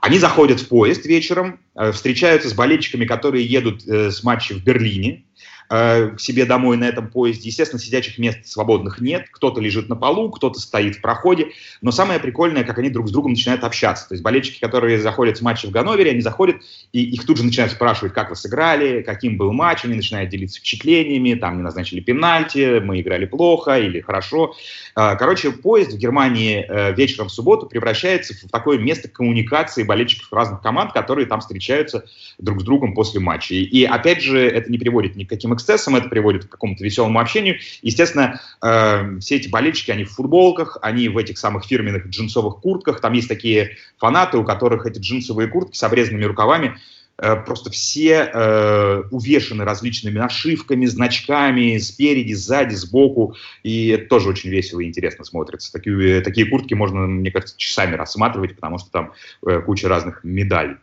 Они 0.00 0.18
заходят 0.20 0.60
в 0.60 0.68
поезд 0.68 1.04
вечером, 1.04 1.58
встречаются 1.92 2.48
с 2.48 2.54
болельщиками, 2.54 3.06
которые 3.06 3.44
едут 3.44 3.82
с 3.86 4.22
матча 4.22 4.54
в 4.54 4.62
Берлине, 4.62 5.24
Э, 5.72 6.08
к 6.16 6.20
себе 6.20 6.46
домой 6.46 6.76
на 6.76 6.84
этом 6.84 7.08
поезде. 7.08 7.48
Естественно, 7.48 7.78
сидячих 7.78 8.18
мест 8.18 8.44
свободных 8.44 9.00
нет. 9.00 9.26
Кто-то 9.30 9.60
лежит 9.60 9.88
на 9.88 9.94
полу, 9.94 10.28
кто-то 10.30 10.58
стоит 10.58 10.96
в 10.96 11.00
проходе. 11.00 11.52
Но 11.80 11.92
самое 11.92 12.18
прикольное, 12.18 12.64
как 12.64 12.78
они 12.78 12.90
друг 12.90 13.06
с 13.06 13.12
другом 13.12 13.32
начинают 13.32 13.62
общаться. 13.62 14.08
То 14.08 14.14
есть 14.14 14.24
болельщики, 14.24 14.58
которые 14.58 14.98
заходят 14.98 15.36
с 15.36 15.42
матча 15.42 15.68
в 15.68 15.70
Ганновере, 15.70 16.10
они 16.10 16.22
заходят, 16.22 16.56
и 16.92 17.04
их 17.04 17.24
тут 17.24 17.36
же 17.36 17.44
начинают 17.44 17.72
спрашивать, 17.72 18.14
как 18.14 18.30
вы 18.30 18.36
сыграли, 18.36 19.02
каким 19.02 19.36
был 19.36 19.52
матч, 19.52 19.84
они 19.84 19.94
начинают 19.94 20.28
делиться 20.30 20.58
впечатлениями, 20.58 21.34
там 21.34 21.58
не 21.58 21.62
назначили 21.62 22.00
пенальти, 22.00 22.80
мы 22.80 23.00
играли 23.00 23.26
плохо 23.26 23.78
или 23.78 24.00
хорошо. 24.00 24.56
Э, 24.96 25.14
короче, 25.16 25.52
поезд 25.52 25.92
в 25.92 25.98
Германии 25.98 26.66
э, 26.68 26.94
вечером 26.94 27.28
в 27.28 27.32
субботу 27.32 27.66
превращается 27.66 28.34
в 28.34 28.50
такое 28.50 28.78
место 28.78 29.08
коммуникации 29.08 29.84
болельщиков 29.84 30.32
разных 30.32 30.62
команд, 30.62 30.92
которые 30.94 31.26
там 31.26 31.38
встречаются 31.38 32.06
друг 32.38 32.60
с 32.60 32.64
другом 32.64 32.92
после 32.92 33.20
матча. 33.20 33.54
И 33.54 33.84
опять 33.84 34.20
же, 34.20 34.40
это 34.40 34.68
не 34.68 34.76
приводит 34.76 35.14
ни 35.14 35.22
к 35.22 35.28
каким 35.28 35.52
эксцессам, 35.60 35.96
это 35.96 36.08
приводит 36.08 36.46
к 36.46 36.48
какому-то 36.48 36.82
веселому 36.82 37.20
общению. 37.20 37.58
Естественно, 37.82 38.40
э, 38.62 39.18
все 39.20 39.36
эти 39.36 39.48
болельщики, 39.48 39.90
они 39.90 40.04
в 40.04 40.10
футболках, 40.10 40.78
они 40.82 41.08
в 41.08 41.18
этих 41.18 41.38
самых 41.38 41.64
фирменных 41.64 42.06
джинсовых 42.08 42.60
куртках. 42.60 43.00
Там 43.00 43.12
есть 43.12 43.28
такие 43.28 43.76
фанаты, 43.98 44.38
у 44.38 44.44
которых 44.44 44.86
эти 44.86 44.98
джинсовые 44.98 45.48
куртки 45.48 45.76
с 45.76 45.82
обрезанными 45.82 46.24
рукавами 46.24 46.76
э, 47.18 47.36
просто 47.36 47.70
все 47.70 48.30
э, 48.32 49.02
увешаны 49.10 49.64
различными 49.64 50.18
нашивками, 50.18 50.86
значками 50.86 51.78
спереди, 51.78 52.32
сзади, 52.32 52.74
сбоку, 52.74 53.36
и 53.62 53.88
это 53.88 54.06
тоже 54.06 54.30
очень 54.30 54.50
весело 54.50 54.80
и 54.80 54.86
интересно 54.86 55.24
смотрится. 55.24 55.72
Такие, 55.72 56.22
такие 56.22 56.46
куртки 56.46 56.74
можно, 56.74 57.00
мне 57.00 57.30
кажется, 57.30 57.54
часами 57.58 57.94
рассматривать, 57.94 58.56
потому 58.56 58.78
что 58.78 58.90
там 58.90 59.12
э, 59.46 59.60
куча 59.60 59.88
разных 59.88 60.24
медалей. 60.24 60.76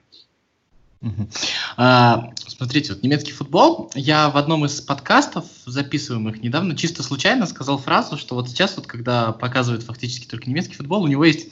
А, 1.78 2.32
смотрите, 2.48 2.94
вот 2.94 3.04
немецкий 3.04 3.32
футбол. 3.32 3.92
Я 3.94 4.30
в 4.30 4.38
одном 4.38 4.66
из 4.66 4.82
подкастов, 4.82 5.46
записываемых 5.66 6.42
недавно, 6.42 6.76
чисто 6.76 7.04
случайно 7.04 7.46
сказал 7.46 7.78
фразу, 7.78 8.18
что 8.18 8.36
вот 8.36 8.50
сейчас, 8.50 8.76
вот, 8.78 8.88
когда 8.88 9.32
показывают 9.32 9.84
фактически 9.84 10.26
только 10.26 10.50
немецкий 10.50 10.76
футбол, 10.76 11.04
у 11.04 11.08
него 11.08 11.24
есть 11.24 11.50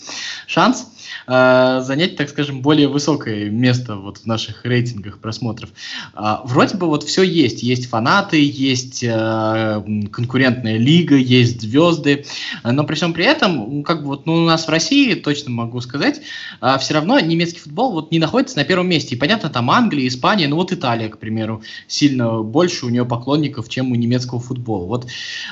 шанс 0.48 0.88
э, 1.28 1.82
занять, 1.84 2.18
так 2.18 2.30
скажем, 2.30 2.62
более 2.62 2.88
высокое 2.88 3.50
место 3.50 3.98
вот 3.98 4.18
в 4.20 4.26
наших 4.26 4.66
рейтингах 4.66 5.20
просмотров. 5.20 5.70
Э, 6.16 6.38
вроде 6.44 6.78
бы 6.78 6.88
вот 6.88 7.04
все 7.04 7.22
есть. 7.22 7.62
Есть 7.62 7.88
фанаты, 7.88 8.44
есть 8.44 9.04
э, 9.04 9.84
конкурентная 10.12 10.78
лига, 10.78 11.16
есть 11.16 11.62
звезды. 11.62 12.26
Но 12.64 12.84
при 12.84 12.96
всем 12.96 13.14
при 13.14 13.26
этом, 13.26 13.84
как 13.84 14.02
бы 14.02 14.08
вот 14.08 14.26
ну, 14.26 14.34
у 14.34 14.46
нас 14.46 14.66
в 14.66 14.70
России, 14.70 15.14
точно 15.14 15.52
могу 15.52 15.82
сказать, 15.82 16.22
э, 16.62 16.78
все 16.80 16.96
равно 16.96 17.20
немецкий 17.20 17.60
футбол 17.60 17.92
вот 17.92 18.12
не 18.12 18.18
находится 18.18 18.58
на 18.58 18.64
первом 18.64 18.90
месте. 18.90 19.16
И 19.16 19.18
понятно, 19.18 19.35
понятно, 19.36 19.50
там 19.50 19.70
Англия, 19.70 20.08
Испания, 20.08 20.48
ну 20.48 20.56
вот 20.56 20.72
Италия, 20.72 21.10
к 21.10 21.18
примеру, 21.18 21.62
сильно 21.88 22.42
больше 22.42 22.86
у 22.86 22.90
нее 22.90 23.06
поклонников, 23.06 23.68
чем 23.70 23.92
у 23.92 23.96
немецкого 23.96 24.40
футбола. 24.40 24.86
Вот 24.86 25.08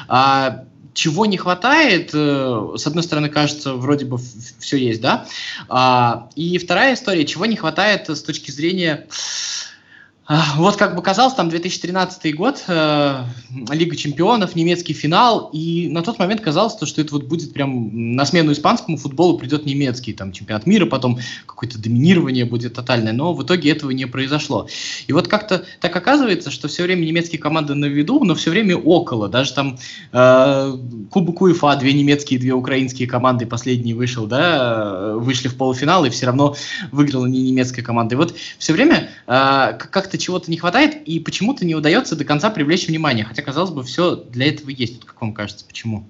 а, 0.08 0.66
чего 0.94 1.26
не 1.26 1.38
хватает, 1.38 2.12
э, 2.14 2.70
с 2.78 2.88
одной 2.88 3.04
стороны, 3.04 3.30
кажется, 3.30 3.74
вроде 3.74 4.06
бы 4.06 4.18
все 4.60 4.78
есть, 4.78 5.02
да, 5.02 5.26
а, 5.68 6.30
и 6.36 6.58
вторая 6.60 6.94
история, 6.94 7.26
чего 7.26 7.46
не 7.46 7.58
хватает 7.58 8.10
с 8.10 8.22
точки 8.22 8.52
зрения 8.52 9.08
вот 10.56 10.78
как 10.78 10.96
бы 10.96 11.02
казалось, 11.02 11.34
там 11.34 11.50
2013 11.50 12.34
год, 12.36 12.64
э, 12.68 13.24
Лига 13.72 13.96
чемпионов, 13.98 14.56
немецкий 14.56 14.94
финал, 14.94 15.50
и 15.52 15.90
на 15.90 16.02
тот 16.02 16.18
момент 16.18 16.40
казалось, 16.40 16.76
то, 16.76 16.86
что 16.86 17.02
это 17.02 17.14
вот 17.14 17.26
будет 17.26 17.52
прям 17.52 18.16
на 18.16 18.26
смену 18.26 18.54
испанскому 18.54 18.96
футболу 18.98 19.38
придет 19.38 19.66
немецкий, 19.66 20.14
там 20.14 20.32
чемпионат 20.32 20.66
мира, 20.66 20.86
потом 20.86 21.20
какое-то 21.46 21.78
доминирование 21.78 22.46
будет 22.46 22.74
тотальное, 22.74 23.12
но 23.12 23.34
в 23.34 23.44
итоге 23.44 23.72
этого 23.72 23.92
не 23.92 24.06
произошло. 24.06 24.68
И 25.08 25.14
вот 25.14 25.28
как-то 25.28 25.66
так 25.82 25.94
оказывается, 25.94 26.52
что 26.52 26.70
все 26.70 26.84
время 26.84 27.06
немецкие 27.06 27.42
команды 27.42 27.76
на 27.76 27.86
виду, 27.86 28.24
но 28.24 28.34
все 28.34 28.50
время 28.50 28.78
около, 28.78 29.28
даже 29.28 29.54
там 29.54 29.78
э, 30.14 30.78
Кубок 31.10 31.42
УЕФА, 31.42 31.76
две 31.76 31.92
немецкие, 31.92 32.40
две 32.40 32.54
украинские 32.54 33.10
команды, 33.10 33.46
последний 33.46 33.94
вышел, 33.94 34.26
да, 34.26 35.16
вышли 35.16 35.50
в 35.50 35.58
полуфинал, 35.58 36.06
и 36.06 36.10
все 36.10 36.28
равно 36.28 36.56
выиграла 36.94 37.26
не 37.26 37.42
немецкая 37.42 37.82
команда. 37.82 38.16
И 38.16 38.18
вот 38.18 38.34
все 38.58 38.72
время 38.72 39.10
э, 39.28 39.78
как-то 39.78 40.14
чего-то 40.24 40.50
не 40.50 40.58
хватает, 40.58 41.08
и 41.08 41.20
почему-то 41.20 41.66
не 41.66 41.76
удается 41.76 42.16
до 42.16 42.26
конца 42.26 42.50
привлечь 42.50 42.88
внимание. 42.88 43.26
Хотя, 43.26 43.42
казалось 43.42 43.72
бы, 43.72 43.84
все 43.84 44.16
для 44.16 44.48
этого 44.48 44.70
есть. 44.70 44.96
Вот 44.96 45.06
как 45.06 45.22
вам 45.22 45.34
кажется, 45.34 45.66
почему? 45.66 46.08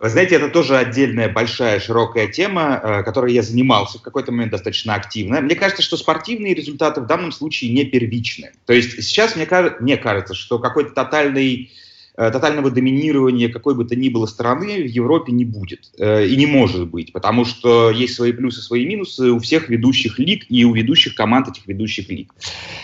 Вы 0.00 0.10
знаете, 0.10 0.34
это 0.34 0.50
тоже 0.50 0.76
отдельная 0.76 1.28
большая 1.28 1.80
широкая 1.80 2.26
тема, 2.26 2.78
э, 2.82 3.02
которой 3.04 3.32
я 3.32 3.42
занимался 3.42 3.98
в 3.98 4.02
какой-то 4.02 4.32
момент 4.32 4.52
достаточно 4.52 4.94
активно. 4.94 5.40
Мне 5.40 5.54
кажется, 5.54 5.82
что 5.82 5.96
спортивные 5.96 6.52
результаты 6.52 7.00
в 7.00 7.06
данном 7.06 7.32
случае 7.32 7.72
не 7.72 7.84
первичны. 7.84 8.52
То 8.66 8.72
есть 8.72 9.02
сейчас 9.02 9.34
мне, 9.34 9.48
мне 9.80 9.96
кажется, 9.96 10.34
что 10.34 10.58
какой-то 10.58 10.90
тотальный 10.90 11.72
тотального 12.16 12.70
доминирования 12.70 13.48
какой 13.48 13.74
бы 13.74 13.84
то 13.84 13.96
ни 13.96 14.08
было 14.08 14.26
страны 14.26 14.82
в 14.82 14.86
Европе 14.86 15.32
не 15.32 15.44
будет 15.44 15.90
э, 15.98 16.26
и 16.26 16.36
не 16.36 16.46
может 16.46 16.88
быть, 16.88 17.12
потому 17.12 17.44
что 17.44 17.90
есть 17.90 18.14
свои 18.14 18.32
плюсы, 18.32 18.62
свои 18.62 18.86
минусы 18.86 19.32
у 19.32 19.40
всех 19.40 19.68
ведущих 19.68 20.20
лиг 20.20 20.44
и 20.48 20.64
у 20.64 20.72
ведущих 20.72 21.16
команд 21.16 21.48
этих 21.48 21.66
ведущих 21.66 22.08
лиг. 22.08 22.32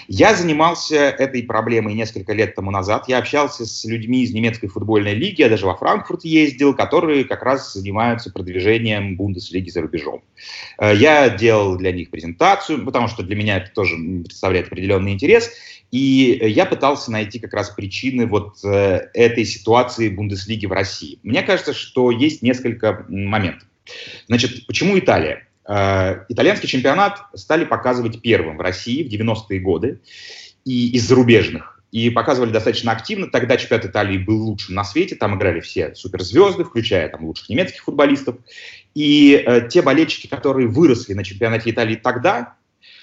Я 0.09 0.35
занимался 0.35 0.97
этой 0.97 1.45
проблемой 1.45 1.95
несколько 1.95 2.33
лет 2.33 2.57
тому 2.57 2.73
назад. 2.73 3.05
Я 3.07 3.19
общался 3.19 3.67
с 3.67 3.85
людьми 3.85 4.25
из 4.25 4.33
немецкой 4.33 4.67
футбольной 4.67 5.15
лиги, 5.15 5.43
я 5.43 5.49
даже 5.49 5.67
во 5.67 5.77
Франкфурт 5.77 6.25
ездил, 6.25 6.75
которые 6.75 7.25
как 7.25 7.45
раз 7.45 7.73
занимаются 7.73 8.33
продвижением 8.33 9.17
Бундеслиги 9.17 9.71
за 9.71 9.83
рубежом. 9.83 10.23
Э, 10.79 10.93
я 10.95 11.29
делал 11.31 11.77
для 11.77 11.93
них 11.93 12.11
презентацию, 12.11 12.85
потому 12.85 13.07
что 13.07 13.23
для 13.23 13.37
меня 13.37 13.59
это 13.59 13.71
тоже 13.73 13.95
представляет 13.97 14.67
определенный 14.67 15.13
интерес. 15.13 15.53
И 15.91 16.39
я 16.43 16.67
пытался 16.67 17.11
найти 17.11 17.41
как 17.41 17.53
раз 17.53 17.71
причины 17.71 18.27
вот 18.27 18.59
э, 18.65 19.09
этой 19.13 19.45
ситуации 19.45 20.09
Бундеслиги 20.09 20.67
в 20.67 20.73
России. 20.73 21.19
Мне 21.25 21.43
кажется, 21.43 21.73
что 21.73 22.13
есть 22.13 22.43
несколько 22.43 23.05
моментов. 23.09 23.67
Значит, 24.29 24.67
почему 24.67 24.97
Италия? 24.99 25.49
Э, 25.69 26.25
итальянский 26.29 26.69
чемпионат 26.69 27.23
стали 27.35 27.65
показывать 27.65 28.23
первым 28.23 28.57
в 28.57 28.61
России 28.61 29.03
в 29.03 29.13
90-е 29.13 29.59
годы 29.59 30.01
и 30.65 30.91
из 30.93 31.09
зарубежных. 31.09 31.83
И 31.91 32.09
показывали 32.09 32.53
достаточно 32.53 32.93
активно. 32.93 33.27
Тогда 33.27 33.57
чемпионат 33.57 33.87
Италии 33.87 34.19
был 34.19 34.45
лучшим 34.45 34.77
на 34.77 34.85
свете. 34.85 35.17
Там 35.17 35.37
играли 35.37 35.59
все 35.59 35.93
суперзвезды, 35.97 36.63
включая 36.63 37.09
там, 37.09 37.25
лучших 37.25 37.49
немецких 37.49 37.83
футболистов. 37.83 38.37
И 38.95 39.43
э, 39.45 39.69
те 39.69 39.83
болельщики, 39.83 40.29
которые 40.29 40.69
выросли 40.69 41.15
на 41.15 41.25
чемпионате 41.25 41.71
Италии 41.71 41.97
тогда, 41.97 42.55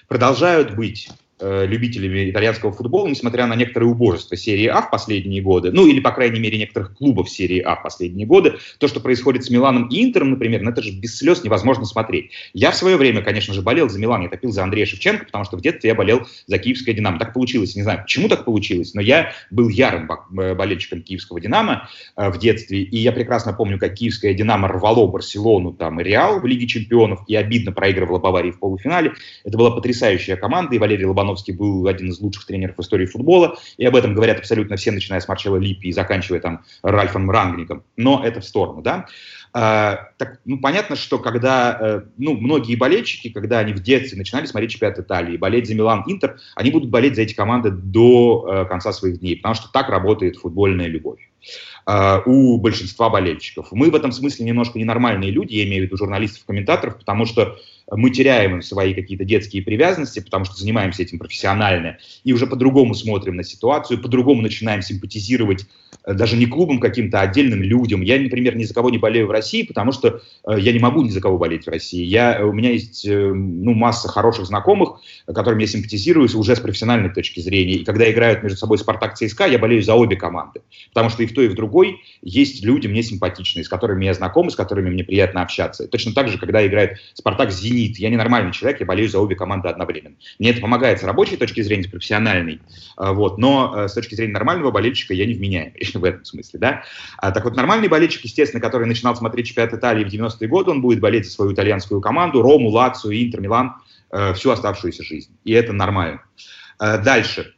продолжают 0.08 0.74
быть 0.74 1.10
Э, 1.10 1.27
любителями 1.40 2.30
итальянского 2.32 2.72
футбола, 2.72 3.08
несмотря 3.08 3.46
на 3.46 3.56
некоторые 3.56 3.90
убожества 3.90 4.36
серии 4.36 4.66
А 4.66 4.82
в 4.82 4.90
последние 4.90 5.42
годы, 5.42 5.72
ну 5.72 5.86
или, 5.86 6.00
по 6.00 6.12
крайней 6.12 6.40
мере, 6.40 6.58
некоторых 6.58 6.96
клубов 6.96 7.30
серии 7.30 7.60
А 7.60 7.76
в 7.76 7.84
последние 7.84 8.26
годы, 8.26 8.56
то, 8.80 8.88
что 8.88 9.00
происходит 9.00 9.46
с 9.46 9.50
Миланом 9.50 9.88
и 9.90 10.04
Интером, 10.04 10.32
например, 10.32 10.62
ну 10.62 10.72
это 10.72 10.82
же 10.82 10.92
без 10.92 11.18
слез 11.18 11.44
невозможно 11.44 11.86
смотреть. 11.86 12.32
Я 12.54 12.72
в 12.72 12.76
свое 12.76 12.98
время, 12.98 13.22
конечно 13.22 13.54
же, 13.54 13.62
болел 13.62 13.90
за 13.90 14.00
Милан, 14.00 14.24
я 14.24 14.30
топил 14.30 14.52
за 14.52 14.64
Андрея 14.64 14.86
Шевченко, 14.86 15.26
потому 15.26 15.44
что 15.44 15.58
в 15.58 15.62
детстве 15.62 15.90
я 15.90 15.96
болел 15.96 16.26
за 16.48 16.58
киевское 16.58 16.94
«Динамо». 16.96 17.20
Так 17.20 17.34
получилось, 17.34 17.76
не 17.76 17.84
знаю, 17.84 18.02
почему 18.02 18.30
так 18.30 18.46
получилось, 18.46 18.94
но 18.94 19.02
я 19.02 19.34
был 19.52 19.70
ярым 19.70 20.10
э, 20.10 20.56
болельщиком 20.56 21.02
киевского 21.02 21.40
«Динамо» 21.40 21.90
э, 22.16 22.30
в 22.30 22.40
детстве, 22.40 22.82
и 22.82 22.98
я 22.98 23.12
прекрасно 23.12 23.54
помню, 23.54 23.78
как 23.78 23.94
киевское 23.94 24.34
«Динамо» 24.34 24.68
рвало 24.68 25.08
Барселону 25.08 25.74
там 25.74 26.00
и 26.00 26.04
Реал 26.04 26.40
в 26.40 26.46
Лиге 26.46 26.68
чемпионов, 26.68 27.20
и 27.28 27.36
обидно 27.36 27.72
проигрывало 27.72 28.20
Баварии 28.20 28.52
в 28.52 28.60
полуфинале. 28.60 29.14
Это 29.44 29.58
была 29.58 29.72
потрясающая 29.72 30.36
команда, 30.36 30.76
и 30.76 30.80
Валерий 30.80 31.06
Лобанов 31.06 31.27
Лобановский 31.28 31.54
был 31.54 31.88
один 31.88 32.10
из 32.10 32.20
лучших 32.20 32.46
тренеров 32.46 32.78
в 32.78 32.82
истории 32.82 33.06
футбола, 33.06 33.58
и 33.78 33.86
об 33.86 33.96
этом 33.96 34.14
говорят 34.14 34.40
абсолютно 34.40 34.78
все, 34.78 34.92
начиная 34.92 35.20
с 35.20 35.28
Марчелла 35.28 35.58
Липпи 35.58 35.88
и 35.88 35.92
заканчивая 35.92 36.40
там 36.40 36.64
Ральфом 36.82 37.30
Рангником. 37.30 37.84
Но 37.96 38.24
это 38.24 38.42
в 38.42 38.46
сторону, 38.46 38.82
да. 38.82 39.06
А, 39.54 40.10
так, 40.18 40.40
ну, 40.46 40.60
понятно, 40.60 40.96
что 40.96 41.20
когда, 41.20 41.78
э, 41.80 42.02
ну, 42.18 42.36
многие 42.36 42.76
болельщики, 42.76 43.30
когда 43.30 43.60
они 43.60 43.74
в 43.74 43.80
детстве 43.80 44.18
начинали 44.18 44.46
смотреть 44.46 44.72
чемпионат 44.72 45.00
Италии, 45.00 45.38
болеть 45.38 45.68
за 45.68 45.76
Милан, 45.76 46.04
Интер, 46.08 46.38
они 46.56 46.70
будут 46.70 46.90
болеть 46.90 47.16
за 47.16 47.24
эти 47.24 47.34
команды 47.34 47.72
до 47.72 48.48
э, 48.48 48.66
конца 48.66 48.92
своих 48.92 49.20
дней, 49.20 49.38
потому 49.38 49.56
что 49.56 49.70
так 49.72 49.90
работает 49.90 50.38
футбольная 50.38 50.88
любовь 50.88 51.20
э, 51.88 52.22
у 52.26 52.58
большинства 52.60 53.10
болельщиков. 53.10 53.68
Мы 53.72 53.90
в 53.90 53.96
этом 53.96 54.12
смысле 54.12 54.46
немножко 54.46 54.78
ненормальные 54.78 55.32
люди, 55.32 55.56
я 55.56 55.64
имею 55.64 55.84
в 55.84 55.86
виду 55.88 55.98
журналистов, 55.98 56.44
комментаторов, 56.46 56.98
потому 56.98 57.26
что 57.26 57.58
мы 57.92 58.10
теряем 58.10 58.62
свои 58.62 58.94
какие-то 58.94 59.24
детские 59.24 59.64
привязанности, 59.64 60.20
потому 60.20 60.46
что 60.46 60.56
занимаемся 60.56 61.04
этим 61.04 61.20
профессионально, 61.20 61.98
и 62.24 62.34
уже 62.34 62.46
по-другому 62.46 62.94
смотрим 62.94 63.36
на 63.36 63.44
ситуацию, 63.44 64.02
по-другому 64.02 64.42
начинаем 64.42 64.82
симпатизировать 64.82 65.66
э, 66.04 66.14
даже 66.14 66.36
не 66.36 66.48
клубам, 66.48 66.80
каким-то 66.80 67.22
отдельным 67.22 67.64
людям. 67.64 68.02
Я, 68.02 68.20
например, 68.20 68.58
ни 68.58 68.64
за 68.64 68.74
кого 68.74 68.90
не 68.90 68.98
болею 68.98 69.28
в 69.28 69.32
России, 69.32 69.64
потому 69.64 69.94
что 69.94 70.22
э, 70.46 70.60
я 70.60 70.74
не 70.74 70.80
могу 70.80 71.02
ни 71.02 71.10
за 71.10 71.22
кого 71.22 71.38
болеть 71.38 71.66
в 71.66 71.70
России. 71.70 72.04
Я, 72.04 72.46
у 72.46 72.52
меня 72.52 72.72
есть 72.72 73.06
э, 73.06 73.34
ну, 73.34 73.74
масса 73.74 74.10
хороших 74.10 74.48
знакомых, 74.48 75.00
которым 75.26 75.60
я 75.60 75.68
симпатизирую 75.68 76.28
уже 76.36 76.56
с 76.56 76.60
профессиональной 76.60 77.10
точки 77.10 77.40
зрения. 77.40 77.76
И 77.76 77.86
когда 77.86 78.12
играют 78.12 78.44
между 78.44 78.58
собой 78.58 78.78
Спартак 78.78 79.16
ЦСКА, 79.18 79.46
я 79.46 79.60
болею 79.60 79.82
за 79.82 79.96
обе 79.96 80.18
команды. 80.18 80.62
Потому 80.90 81.10
что 81.10 81.24
и 81.24 81.26
в 81.26 81.34
той, 81.34 81.46
и 81.46 81.50
в 81.50 81.56
другой 81.78 82.02
есть 82.22 82.64
люди 82.64 82.88
мне 82.88 83.04
симпатичные, 83.04 83.64
с 83.64 83.70
которыми 83.70 84.06
я 84.06 84.14
знаком, 84.14 84.50
с 84.50 84.56
которыми 84.56 84.90
мне 84.90 85.04
приятно 85.04 85.42
общаться. 85.42 85.88
Точно 85.88 86.14
так 86.14 86.30
же, 86.30 86.38
когда 86.38 86.66
играет 86.66 86.98
Спартак 87.14 87.52
«Зенит». 87.52 87.98
Я 87.98 88.10
ненормальный 88.10 88.52
человек, 88.52 88.80
я 88.80 88.86
болею 88.86 89.10
за 89.10 89.20
обе 89.20 89.36
команды 89.36 89.68
одновременно. 89.70 90.16
Мне 90.40 90.52
это 90.52 90.62
помогает 90.62 91.00
с 91.00 91.04
рабочей 91.04 91.38
точки 91.38 91.62
зрения, 91.62 91.84
с 91.84 91.88
профессиональной, 91.88 92.62
а, 92.96 93.14
вот, 93.14 93.38
но 93.38 93.74
э, 93.76 93.88
с 93.88 93.94
точки 93.94 94.16
зрения 94.16 94.34
нормального 94.34 94.72
болельщика 94.72 95.14
я 95.14 95.26
не 95.26 95.34
вменяем 95.34 95.74
в 95.94 96.04
этом 96.04 96.26
смысле. 96.26 96.60
Да? 96.60 96.84
А, 97.18 97.32
так 97.32 97.44
вот, 97.44 97.56
нормальный 97.56 97.88
болельщик, 97.88 98.24
естественно, 98.24 98.62
который 98.62 98.88
начинал 98.88 99.16
смотреть 99.16 99.48
чемпионат 99.48 99.74
Италии 99.74 100.04
в 100.04 100.08
90-е 100.08 100.48
годы, 100.48 100.72
он 100.72 100.82
будет 100.82 101.00
болеть 101.00 101.26
за 101.26 101.32
свою 101.32 101.54
итальянскую 101.54 102.02
команду, 102.02 102.42
Рому, 102.42 102.70
Лацию, 102.70 103.14
Интер, 103.22 103.42
Милан 103.42 103.76
э, 104.12 104.34
всю 104.34 104.50
оставшуюся 104.50 105.04
жизнь. 105.04 105.32
И 105.44 105.52
это 105.54 105.74
нормально. 105.74 106.22
Э, 106.80 106.98
дальше. 106.98 107.54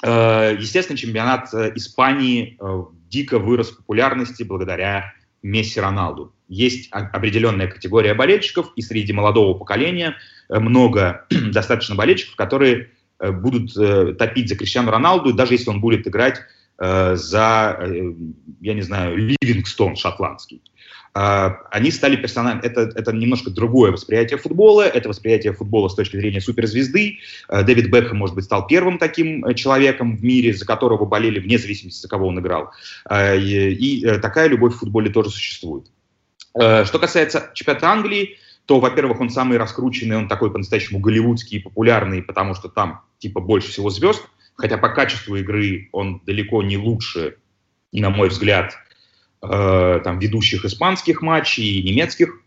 Естественно, 0.00 0.96
чемпионат 0.96 1.52
Испании 1.74 2.56
дико 3.08 3.38
вырос 3.38 3.70
в 3.70 3.78
популярности 3.78 4.42
благодаря 4.42 5.12
Месси 5.42 5.80
Роналду. 5.80 6.34
Есть 6.48 6.88
определенная 6.90 7.68
категория 7.68 8.14
болельщиков, 8.14 8.72
и 8.74 8.82
среди 8.82 9.12
молодого 9.12 9.56
поколения 9.56 10.16
э, 10.48 10.58
много 10.58 11.26
достаточно 11.30 11.94
болельщиков, 11.94 12.36
которые 12.36 12.90
э, 13.18 13.30
будут 13.30 13.76
э, 13.76 14.14
топить 14.14 14.48
за 14.48 14.56
Криштиану 14.56 14.90
Роналду, 14.90 15.32
даже 15.32 15.54
если 15.54 15.70
он 15.70 15.80
будет 15.80 16.06
играть 16.06 16.40
за, 16.80 17.76
я 18.60 18.74
не 18.74 18.82
знаю, 18.82 19.16
Ливингстон 19.16 19.96
шотландский. 19.96 20.62
Они 21.12 21.90
стали 21.90 22.16
персонажами. 22.16 22.60
Это, 22.64 22.82
это 22.94 23.12
немножко 23.12 23.50
другое 23.50 23.90
восприятие 23.90 24.38
футбола. 24.38 24.82
Это 24.82 25.08
восприятие 25.08 25.52
футбола 25.52 25.88
с 25.88 25.94
точки 25.94 26.16
зрения 26.16 26.40
суперзвезды. 26.40 27.18
Дэвид 27.48 27.90
Бекхэм, 27.90 28.16
может 28.16 28.36
быть, 28.36 28.44
стал 28.44 28.66
первым 28.66 28.98
таким 28.98 29.54
человеком 29.54 30.16
в 30.16 30.22
мире, 30.22 30.52
за 30.52 30.64
которого 30.64 31.04
болели 31.04 31.40
вне 31.40 31.58
зависимости, 31.58 32.00
за 32.02 32.08
кого 32.08 32.28
он 32.28 32.38
играл. 32.38 32.70
И, 33.10 34.00
и 34.00 34.18
такая 34.18 34.48
любовь 34.48 34.74
в 34.74 34.78
футболе 34.78 35.10
тоже 35.10 35.30
существует. 35.30 35.86
Э, 36.58 36.84
что 36.84 36.98
касается 36.98 37.50
чемпионата 37.54 37.88
Англии, 37.88 38.36
то, 38.66 38.80
во-первых, 38.80 39.20
он 39.20 39.30
самый 39.30 39.58
раскрученный, 39.58 40.16
он 40.16 40.28
такой 40.28 40.50
по-настоящему 40.50 40.98
голливудский 40.98 41.58
и 41.58 41.62
популярный, 41.62 42.22
потому 42.22 42.54
что 42.54 42.68
там 42.68 43.02
типа 43.18 43.40
больше 43.40 43.70
всего 43.70 43.90
звезд, 43.90 44.22
хотя 44.56 44.76
по 44.76 44.88
качеству 44.88 45.36
игры 45.36 45.88
он 45.92 46.20
далеко 46.26 46.62
не 46.62 46.76
лучше, 46.76 47.36
на 47.92 48.10
мой 48.10 48.28
взгляд, 48.28 48.74
э, 49.42 50.00
там, 50.02 50.18
ведущих 50.18 50.64
испанских 50.64 51.22
матчей 51.22 51.82
немецких, 51.82 52.40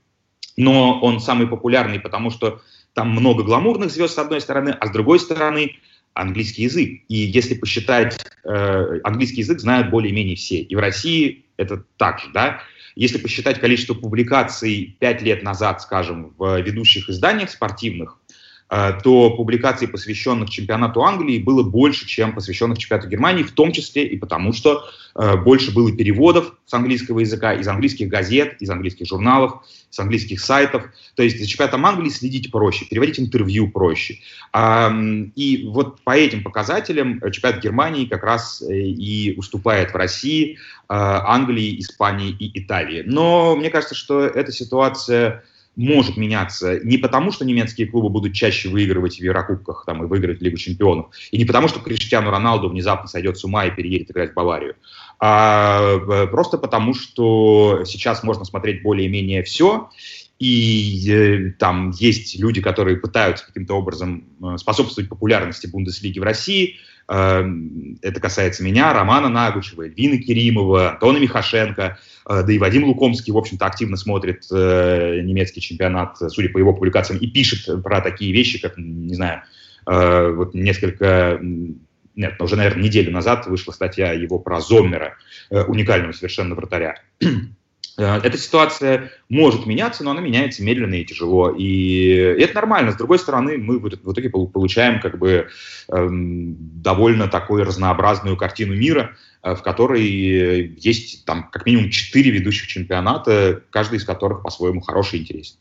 но 0.58 1.00
он 1.02 1.20
самый 1.20 1.48
популярный, 1.48 2.00
потому 2.00 2.30
что 2.30 2.62
там 2.94 3.12
много 3.12 3.44
гламурных 3.44 3.90
звезд 3.92 4.16
с 4.16 4.18
одной 4.18 4.42
стороны, 4.42 4.70
а 4.70 4.88
с 4.88 4.92
другой 4.92 5.20
стороны 5.20 5.78
английский 6.14 6.64
язык. 6.64 7.02
И 7.08 7.16
если 7.16 7.56
посчитать, 7.56 8.20
э, 8.44 9.00
английский 9.04 9.42
язык 9.42 9.60
знают 9.60 9.90
более-менее 9.90 10.36
все. 10.36 10.60
И 10.60 10.76
в 10.76 10.80
России 10.80 11.46
это 11.58 11.84
так 11.98 12.20
же, 12.20 12.30
да. 12.34 12.62
Если 12.96 13.18
посчитать 13.18 13.60
количество 13.60 13.94
публикаций 13.94 14.98
пять 15.00 15.22
лет 15.22 15.44
назад, 15.44 15.82
скажем, 15.82 16.34
в 16.38 16.60
ведущих 16.60 17.10
изданиях 17.10 17.50
спортивных, 17.50 18.18
то 19.04 19.32
публикаций, 19.32 19.86
посвященных 19.86 20.50
чемпионату 20.50 21.04
Англии, 21.04 21.40
было 21.40 21.62
больше, 21.62 22.08
чем 22.08 22.34
посвященных 22.34 22.78
чемпионату 22.78 23.10
Германии, 23.10 23.44
в 23.44 23.52
том 23.52 23.74
числе 23.74 24.08
и 24.08 24.18
потому, 24.18 24.54
что 24.54 24.86
э, 25.14 25.36
больше 25.36 25.74
было 25.74 25.92
переводов 25.92 26.54
с 26.66 26.74
английского 26.74 27.20
языка, 27.20 27.54
из 27.54 27.68
английских 27.68 28.08
газет, 28.08 28.56
из 28.62 28.70
английских 28.70 29.08
журналов, 29.08 29.62
с 29.90 30.00
английских 30.00 30.40
сайтов. 30.40 30.84
То 31.16 31.24
есть 31.24 31.38
за 31.38 31.48
чемпионатом 31.48 31.86
Англии 31.86 32.10
следить 32.10 32.50
проще, 32.50 32.86
переводить 32.86 33.20
интервью 33.20 33.70
проще. 33.70 34.20
И 34.56 35.68
вот 35.70 36.02
по 36.06 36.16
этим 36.16 36.42
показателям 36.42 37.20
чемпионат 37.30 37.62
Германии 37.62 38.06
как 38.06 38.24
раз 38.24 38.64
и 38.66 39.34
уступает 39.38 39.92
в 39.92 39.96
России 39.96 40.58
Англии, 40.88 41.78
Испании 41.82 42.32
и 42.32 42.58
Италии. 42.62 43.04
Но 43.06 43.58
мне 43.58 43.70
кажется, 43.70 43.96
что 43.96 44.22
эта 44.22 44.54
ситуация 44.54 45.44
может 45.76 46.18
меняться 46.18 46.80
не 46.84 46.98
потому, 46.98 47.32
что 47.32 47.46
немецкие 47.46 47.88
клубы 47.88 48.10
будут 48.10 48.34
чаще 48.34 48.70
выигрывать 48.70 49.18
в 49.18 49.24
Еврокубках 49.24 49.84
там, 49.86 50.04
и 50.04 50.08
выиграть 50.08 50.42
Лигу 50.42 50.58
чемпионов, 50.58 51.08
и 51.32 51.38
не 51.38 51.46
потому, 51.46 51.68
что 51.68 51.80
Криштиану 51.80 52.30
Роналду 52.30 52.70
внезапно 52.70 53.08
сойдет 53.08 53.38
с 53.38 53.44
ума 53.44 53.66
и 53.66 53.72
переедет 53.72 54.12
играть 54.12 54.32
в 54.32 54.36
Баварию, 54.36 54.76
а 55.20 55.96
э, 55.96 56.28
просто 56.28 56.58
потому, 56.58 56.94
что 56.94 57.84
сейчас 57.86 58.24
можно 58.24 58.44
смотреть 58.44 58.84
более-менее 58.84 59.44
все, 59.44 59.90
и 60.42 61.08
э, 61.08 61.52
там 61.60 61.92
есть 61.92 62.40
люди, 62.40 62.62
которые 62.62 62.98
пытаются 62.98 63.46
каким-то 63.46 63.76
образом 63.76 64.26
э, 64.44 64.58
способствовать 64.58 65.08
популярности 65.08 65.68
Бундеслиги 65.68 66.18
в 66.18 66.24
России. 66.24 66.78
Э, 67.10 67.44
это 68.02 68.20
касается 68.20 68.64
меня, 68.64 68.94
Романа 68.94 69.30
Нагучева, 69.30 69.84
Эльвины 69.84 70.18
Керимова, 70.18 70.92
Антона 70.92 71.18
Михашенко– 71.18 71.98
Э, 72.28 72.44
да 72.44 72.54
и 72.54 72.58
Вадим 72.58 72.86
Лукомский, 72.86 73.34
в 73.34 73.38
общем-то, 73.38 73.66
активно 73.66 73.98
смотрит 73.98 74.46
э, 74.52 75.22
немецкий 75.22 75.62
чемпионат, 75.62 76.18
судя 76.18 76.50
по 76.50 76.58
его 76.58 76.74
публикациям, 76.74 77.20
и 77.20 77.28
пишет 77.28 77.84
про 77.84 78.02
такие 78.02 78.32
вещи, 78.32 78.60
как, 78.60 78.78
не 78.78 79.14
знаю, 79.16 79.42
э, 79.88 80.32
вот 80.32 80.54
несколько 80.54 81.40
нет, 82.14 82.42
уже, 82.42 82.58
наверное, 82.58 82.84
неделю 82.84 83.12
назад 83.12 83.48
вышла 83.48 83.72
статья 83.72 84.12
его 84.12 84.38
про 84.38 84.60
Зоммера, 84.60 85.16
уникального 85.50 86.12
совершенно 86.12 86.56
вратаря. 86.56 87.02
Эта 87.98 88.38
ситуация 88.38 89.12
может 89.30 89.66
меняться, 89.66 90.04
но 90.04 90.12
она 90.12 90.22
меняется 90.22 90.64
медленно 90.64 90.96
и 90.96 91.06
тяжело. 91.06 91.50
И 91.50 92.08
это 92.14 92.56
нормально. 92.56 92.92
С 92.92 92.96
другой 92.96 93.20
стороны, 93.20 93.58
мы 93.58 93.80
в 93.80 93.88
итоге 93.88 94.30
получаем 94.30 95.00
как 95.02 95.18
бы 95.20 95.50
эм, 95.90 96.56
довольно 96.82 97.28
такую 97.28 97.66
разнообразную 97.66 98.38
картину 98.38 98.76
мира, 98.76 99.16
Э, 99.44 99.56
в 99.56 99.64
которой 99.64 100.06
есть 100.78 101.26
там 101.26 101.50
как 101.50 101.66
минимум 101.66 101.90
четыре 101.90 102.30
ведущих 102.32 102.68
чемпионата, 102.68 103.64
каждый 103.72 103.98
из 103.98 104.04
которых 104.04 104.44
по-своему 104.44 104.82
хороший 104.82 105.20
и 105.20 105.22
интересный. 105.24 105.60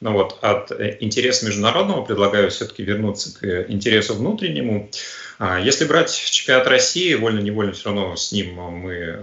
Ну 0.00 0.12
вот, 0.12 0.38
от 0.40 0.72
э, 0.72 0.96
интереса 1.00 1.44
международного 1.44 2.02
предлагаю 2.02 2.50
все-таки 2.50 2.82
вернуться 2.82 3.38
к 3.38 3.70
интересу 3.70 4.14
внутреннему. 4.14 4.90
А, 5.38 5.60
если 5.60 5.84
брать 5.84 6.14
чемпионат 6.14 6.66
России, 6.68 7.14
вольно-невольно 7.14 7.72
все 7.72 7.86
равно 7.86 8.16
с 8.16 8.32
ним 8.32 8.54
мы 8.54 8.92
э, 8.92 9.22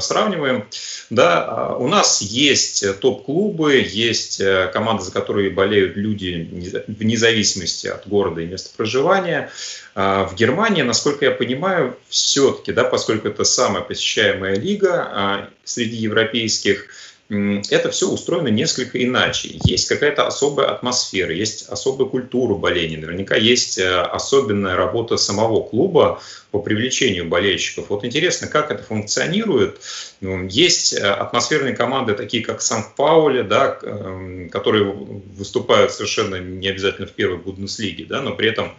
сравниваем, 0.00 0.66
да, 1.10 1.44
а, 1.44 1.76
у 1.76 1.86
нас 1.86 2.22
есть 2.22 2.98
топ-клубы, 2.98 3.76
есть 3.88 4.42
команды, 4.72 5.04
за 5.04 5.12
которые 5.12 5.50
болеют 5.50 5.96
люди 5.96 6.84
вне 6.88 7.16
зависимости 7.16 7.86
от 7.86 8.08
города 8.08 8.40
и 8.40 8.46
места 8.46 8.70
проживания. 8.76 9.50
А, 9.94 10.24
в 10.24 10.34
Германии, 10.34 10.82
насколько 10.82 11.24
я 11.24 11.30
понимаю, 11.30 11.96
все-таки, 12.08 12.72
да, 12.72 12.82
поскольку 12.82 13.28
это 13.28 13.44
самая 13.44 13.82
посещаемая 13.82 14.56
лига 14.56 15.50
среди 15.64 15.96
европейских, 15.96 16.88
это 17.30 17.90
все 17.90 18.08
устроено 18.08 18.48
несколько 18.48 19.02
иначе. 19.02 19.50
Есть 19.64 19.88
какая-то 19.88 20.26
особая 20.26 20.66
атмосфера, 20.68 21.32
есть 21.32 21.68
особая 21.68 22.08
культура 22.08 22.54
боления, 22.54 22.96
наверняка 22.96 23.36
есть 23.36 23.78
э, 23.78 24.00
особенная 24.00 24.74
работа 24.74 25.16
самого 25.16 25.62
клуба 25.62 26.20
по 26.50 26.58
привлечению 26.58 27.28
болельщиков. 27.28 27.86
Вот 27.88 28.04
интересно, 28.04 28.48
как 28.48 28.72
это 28.72 28.82
функционирует. 28.82 29.80
Ну, 30.20 30.46
есть 30.48 30.92
э, 30.92 30.98
атмосферные 31.02 31.76
команды, 31.76 32.14
такие 32.14 32.42
как 32.42 32.62
Сан-Паули, 32.62 33.42
да, 33.42 33.78
эм, 33.80 34.50
которые 34.50 34.84
выступают 34.84 35.92
совершенно 35.92 36.36
не 36.36 36.66
обязательно 36.66 37.06
в 37.06 37.12
первой 37.12 37.38
Бундеслиге, 37.38 38.06
да, 38.06 38.20
но 38.22 38.34
при 38.34 38.48
этом 38.48 38.72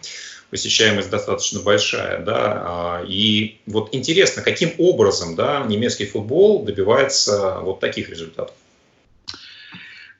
посещаемость 0.52 1.10
достаточно 1.10 1.62
большая, 1.62 2.20
да, 2.20 2.64
а, 2.66 3.06
и 3.08 3.58
вот 3.66 3.96
интересно, 3.96 4.42
каким 4.42 4.72
образом, 4.78 5.36
да, 5.36 5.66
немецкий 5.68 6.06
футбол 6.06 6.64
добивается 6.64 7.60
вот 7.62 7.80
таких 7.80 8.10
результатов? 8.10 8.54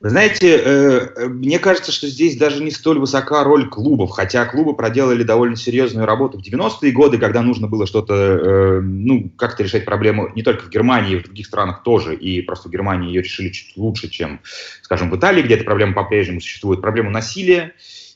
Вы 0.02 0.10
знаете, 0.10 0.56
э, 0.56 1.28
мне 1.28 1.60
кажется, 1.60 1.92
что 1.92 2.08
здесь 2.08 2.36
даже 2.36 2.60
не 2.60 2.72
столь 2.72 2.98
высока 2.98 3.44
роль 3.44 3.68
клубов, 3.68 4.10
хотя 4.10 4.44
клубы 4.46 4.74
проделали 4.74 5.22
довольно 5.22 5.54
серьезную 5.54 6.06
работу 6.06 6.38
в 6.38 6.42
90-е 6.42 6.90
годы, 6.90 7.18
когда 7.18 7.40
нужно 7.40 7.68
было 7.68 7.86
что-то, 7.86 8.14
э, 8.14 8.80
ну, 8.80 9.30
как-то 9.36 9.62
решать 9.62 9.84
проблему 9.84 10.32
не 10.34 10.42
только 10.42 10.64
в 10.64 10.70
Германии, 10.70 11.14
в 11.14 11.22
других 11.22 11.46
странах 11.46 11.84
тоже, 11.84 12.16
и 12.16 12.42
просто 12.42 12.68
в 12.68 12.72
Германии 12.72 13.10
ее 13.10 13.22
решили 13.22 13.50
чуть 13.50 13.76
лучше, 13.76 14.08
чем, 14.08 14.40
скажем, 14.82 15.08
в 15.08 15.16
Италии, 15.16 15.42
где 15.42 15.54
эта 15.54 15.64
проблема 15.64 15.94
по-прежнему 15.94 16.40
существует, 16.40 16.80
проблему 16.80 17.10
насилия, 17.10 17.72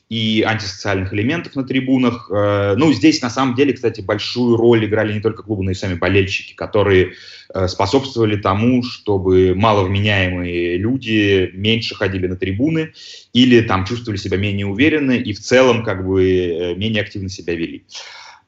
и 0.09 0.41
антисоциальных 0.41 1.13
элементов 1.13 1.55
на 1.55 1.63
трибунах. 1.63 2.29
Э, 2.31 2.75
ну, 2.77 2.93
здесь, 2.93 3.21
на 3.21 3.29
самом 3.29 3.55
деле, 3.55 3.73
кстати, 3.73 3.99
большую 3.99 4.55
роль 4.55 4.85
играли 4.85 5.13
не 5.13 5.19
только 5.19 5.43
клубы, 5.43 5.63
но 5.63 5.71
и 5.71 5.73
сами 5.73 5.95
болельщики, 5.95 6.53
которые 6.53 7.13
э, 7.53 7.67
способствовали 7.67 8.37
тому, 8.37 8.83
чтобы 8.83 9.53
маловменяемые 9.53 10.77
люди 10.77 11.51
меньше 11.53 11.95
ходили 11.95 12.27
на 12.27 12.37
трибуны 12.37 12.93
или 13.33 13.61
там 13.61 13.85
чувствовали 13.85 14.17
себя 14.17 14.37
менее 14.37 14.65
уверенно 14.65 15.11
и 15.11 15.33
в 15.33 15.39
целом 15.39 15.83
как 15.83 16.07
бы 16.07 16.23
э, 16.25 16.75
менее 16.75 17.03
активно 17.03 17.29
себя 17.29 17.55
вели. 17.55 17.83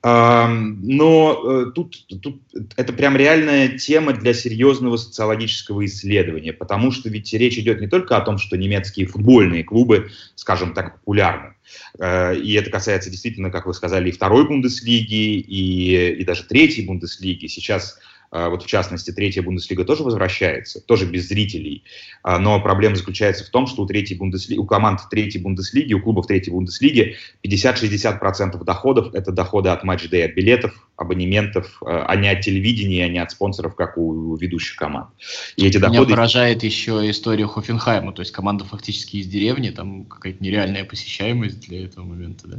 Но 0.02 1.42
э, 1.44 1.72
тут, 1.76 2.08
тут 2.08 2.42
это 2.78 2.94
прям 2.94 3.18
реальная 3.18 3.78
тема 3.78 4.14
для 4.14 4.34
серьезного 4.34 4.96
социологического 4.96 5.86
исследования, 5.86 6.54
потому 6.54 6.92
что 6.92 7.10
ведь 7.10 7.34
речь 7.34 7.58
идет 7.58 7.82
не 7.82 7.88
только 7.88 8.16
о 8.16 8.22
том, 8.22 8.38
что 8.38 8.58
немецкие 8.58 9.08
футбольные 9.08 9.66
клубы, 9.66 10.10
скажем 10.36 10.74
так, 10.74 11.00
популярны. 11.00 11.56
Э, 12.00 12.34
и 12.34 12.54
это 12.54 12.70
касается 12.72 13.10
действительно, 13.10 13.52
как 13.52 13.66
вы 13.66 13.74
сказали, 13.74 14.08
и 14.08 14.14
второй 14.14 14.48
Бундеслиги, 14.48 15.38
и, 15.40 16.14
и 16.14 16.24
даже 16.24 16.44
третьей 16.44 16.86
Бундеслиги. 16.86 17.48
Сейчас 17.48 18.00
вот 18.32 18.64
в 18.64 18.68
частности, 18.68 19.12
третья 19.12 19.42
Бундеслига 19.42 19.86
тоже 19.86 20.04
возвращается, 20.04 20.82
тоже 20.82 21.06
без 21.06 21.28
зрителей. 21.28 21.84
А, 22.22 22.38
но 22.38 22.62
проблема 22.62 22.96
заключается 22.96 23.44
в 23.44 23.50
том, 23.50 23.68
что 23.68 23.84
у, 23.84 23.86
третьей 23.86 24.18
Бундеслиги, 24.18 24.60
у 24.60 24.66
команд 24.66 25.02
третьей 25.10 25.42
Бундеслиги, 25.42 25.94
у 25.94 26.02
клубов 26.02 26.28
третьей 26.28 26.54
Бундеслиги 26.54 27.16
50-60% 27.44 28.64
доходов– 28.64 29.12
это 29.14 29.32
доходы 29.32 29.70
от 29.70 29.84
матч-дэй, 29.84 30.26
от 30.26 30.36
билетов, 30.36 30.90
абонементов, 30.96 31.82
а 31.82 32.16
не 32.16 32.30
от 32.30 32.42
телевидения, 32.42 33.06
а 33.06 33.10
не 33.10 33.20
от 33.20 33.32
спонсоров, 33.32 33.76
как 33.76 33.98
у 33.98 34.36
ведущих 34.36 34.76
команд. 34.76 35.10
И 35.56 35.66
эти 35.66 35.78
доходы... 35.78 36.00
Меня 36.00 36.16
поражает 36.16 36.64
еще 36.64 37.10
история 37.10 37.48
Хофенхайма, 37.48 38.12
то 38.12 38.22
есть 38.22 38.32
команда 38.32 38.66
фактически 38.66 39.18
из 39.18 39.28
деревни, 39.28 39.70
там 39.70 40.06
какая-то 40.06 40.44
нереальная 40.44 40.84
посещаемость 40.84 41.62
для 41.68 41.86
этого 41.86 42.06
момента, 42.06 42.48
да? 42.48 42.58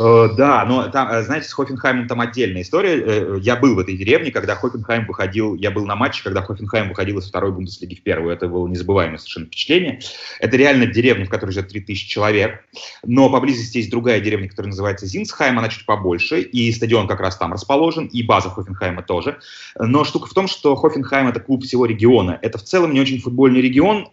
Э, 0.00 0.28
да, 0.34 0.64
но 0.64 0.88
там, 0.88 1.10
э, 1.10 1.22
знаете, 1.22 1.46
с 1.46 1.52
Хофенхаймом 1.52 2.08
там 2.08 2.22
отдельная 2.22 2.62
история. 2.62 3.02
Э, 3.04 3.38
я 3.42 3.56
был 3.56 3.74
в 3.74 3.78
этой 3.78 3.98
деревне, 3.98 4.30
когда 4.30 4.54
Хофенхайм 4.54 5.04
выходил, 5.06 5.54
я 5.56 5.70
был 5.70 5.84
на 5.84 5.94
матче, 5.94 6.22
когда 6.24 6.40
Хофенхайм 6.40 6.88
выходил 6.88 7.18
из 7.18 7.28
второй 7.28 7.52
Бундеслиги 7.52 7.96
в 7.96 8.02
первую. 8.02 8.32
Это 8.32 8.48
было 8.48 8.66
незабываемое 8.66 9.18
совершенно 9.18 9.46
впечатление. 9.46 10.00
Это 10.38 10.56
реально 10.56 10.86
деревня, 10.86 11.26
в 11.26 11.28
которой 11.28 11.50
живет 11.50 11.68
3000 11.68 12.08
человек, 12.08 12.64
но 13.04 13.28
поблизости 13.28 13.76
есть 13.76 13.90
другая 13.90 14.20
деревня, 14.20 14.48
которая 14.48 14.70
называется 14.70 15.04
Зинсхайм, 15.04 15.58
она 15.58 15.68
чуть 15.68 15.84
побольше, 15.84 16.40
и 16.40 16.72
стадион 16.72 17.06
как 17.06 17.20
раз 17.20 17.36
там 17.36 17.52
расположен, 17.52 18.06
и 18.06 18.22
база 18.22 18.48
Хофенхайма 18.48 19.02
тоже. 19.02 19.38
Но 19.78 20.04
штука 20.04 20.28
в 20.28 20.32
том, 20.32 20.48
что 20.48 20.76
Хофенхайм 20.76 21.28
это 21.28 21.40
клуб 21.40 21.64
всего 21.64 21.84
региона. 21.84 22.38
Это 22.40 22.56
в 22.56 22.62
целом 22.62 22.94
не 22.94 23.00
очень 23.00 23.20
футбольный 23.20 23.60
регион, 23.60 24.08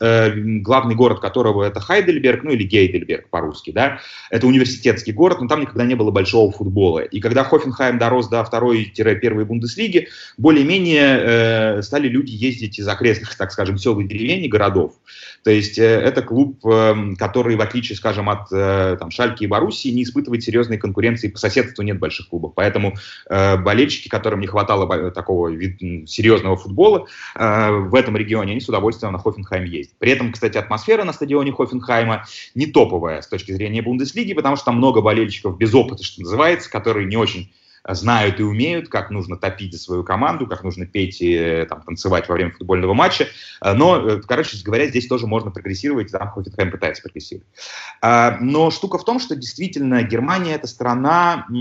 главный 0.64 0.96
город 0.96 1.22
которого 1.22 1.64
это 1.64 1.80
Хайдельберг, 1.80 2.44
ну 2.44 2.52
или 2.52 2.64
Гейдельберг 2.64 3.30
по-русски, 3.30 3.72
да. 3.72 4.02
Это 4.30 4.48
университетский 4.48 5.14
город, 5.14 5.40
но 5.40 5.48
там 5.48 5.62
никогда 5.62 5.77
не 5.84 5.96
было 5.96 6.12
большого 6.12 6.52
футбола. 6.52 7.00
И 7.00 7.20
когда 7.20 7.44
Хофенхайм 7.44 7.98
дорос 7.98 8.28
до 8.28 8.44
второй-первой 8.44 9.46
Бундеслиги, 9.46 10.08
более-менее 10.38 11.20
э, 11.20 11.82
стали 11.82 12.08
люди 12.08 12.32
ездить 12.32 12.80
из 12.80 12.88
окрестных, 12.88 13.36
так 13.36 13.52
скажем, 13.52 13.78
сел 13.78 14.00
и 14.00 14.08
деревень 14.08 14.46
и 14.46 14.48
городов. 14.48 14.94
То 15.44 15.52
есть 15.52 15.80
э, 15.80 15.84
это 15.84 16.22
клуб, 16.22 16.66
э, 16.66 17.16
который, 17.18 17.56
в 17.56 17.62
отличие, 17.62 17.96
скажем, 17.96 18.30
от 18.30 18.52
э, 18.52 18.98
там, 19.00 19.12
Шальки 19.12 19.44
и 19.44 19.48
Боруссии, 19.48 19.90
не 19.90 20.04
испытывает 20.04 20.44
серьезной 20.44 20.78
конкуренции, 20.78 21.28
по 21.28 21.38
соседству 21.38 21.84
нет 21.84 22.00
больших 22.00 22.30
клубов. 22.30 22.54
Поэтому 22.56 22.96
э, 23.30 23.58
болельщики, 23.58 24.10
которым 24.10 24.42
не 24.42 24.48
хватало 24.48 25.12
такого 25.12 25.52
серьезного 26.06 26.58
футбола 26.58 27.08
э, 27.36 27.72
в 27.72 27.96
этом 27.96 28.18
регионе, 28.18 28.52
они 28.52 28.62
с 28.62 28.70
удовольствием 28.70 29.14
на 29.14 29.20
Хофенхайм 29.20 29.66
ездят. 29.66 29.96
При 30.00 30.12
этом, 30.12 30.32
кстати, 30.32 30.58
атмосфера 30.58 31.04
на 31.04 31.14
стадионе 31.14 31.52
Хофенхайма 31.52 32.26
не 32.56 32.68
топовая 32.68 33.22
с 33.22 33.28
точки 33.28 33.52
зрения 33.52 33.82
Бундеслиги, 33.82 34.34
потому 34.34 34.56
что 34.56 34.66
там 34.66 34.78
много 34.78 35.02
болельщиков 35.02 35.57
без 35.58 35.74
опыта, 35.74 36.04
что 36.04 36.22
называется, 36.22 36.70
которые 36.70 37.06
не 37.08 37.18
очень 37.18 37.54
знают 37.90 38.42
и 38.42 38.44
умеют, 38.44 38.90
как 38.90 39.12
нужно 39.12 39.38
топить 39.38 39.80
свою 39.80 40.04
команду, 40.04 40.46
как 40.46 40.62
нужно 40.62 40.86
петь 40.86 41.22
и 41.22 41.66
там, 41.70 41.84
танцевать 41.84 42.28
во 42.28 42.36
время 42.36 42.52
футбольного 42.52 42.94
матча. 42.94 43.28
Но, 43.64 44.20
короче 44.28 44.58
говоря, 44.62 44.88
здесь 44.88 45.08
тоже 45.08 45.26
можно 45.26 45.52
прогрессировать, 45.52 46.12
там 46.12 46.30
Хофенхайм 46.30 46.70
пытается 46.70 47.02
прогрессировать. 47.02 47.48
Но 48.02 48.72
штука 48.72 48.98
в 48.98 49.06
том, 49.06 49.22
что 49.22 49.38
действительно 49.38 50.04
Германия 50.04 50.56
это 50.56 50.68
страна 50.68 51.46
в 51.48 51.54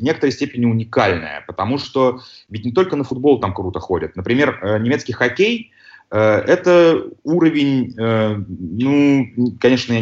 некоторой 0.00 0.32
степени 0.32 0.64
уникальная, 0.64 1.44
потому 1.46 1.76
что 1.76 2.22
ведь 2.48 2.64
не 2.64 2.72
только 2.72 2.96
на 2.96 3.04
футбол 3.04 3.40
там 3.40 3.52
круто 3.52 3.80
ходят. 3.80 4.16
Например, 4.16 4.80
немецкий 4.80 5.12
хоккей– 5.12 5.70
это 6.10 7.04
уровень, 7.24 7.94
ну, 7.98 9.52
конечно, 9.60 9.94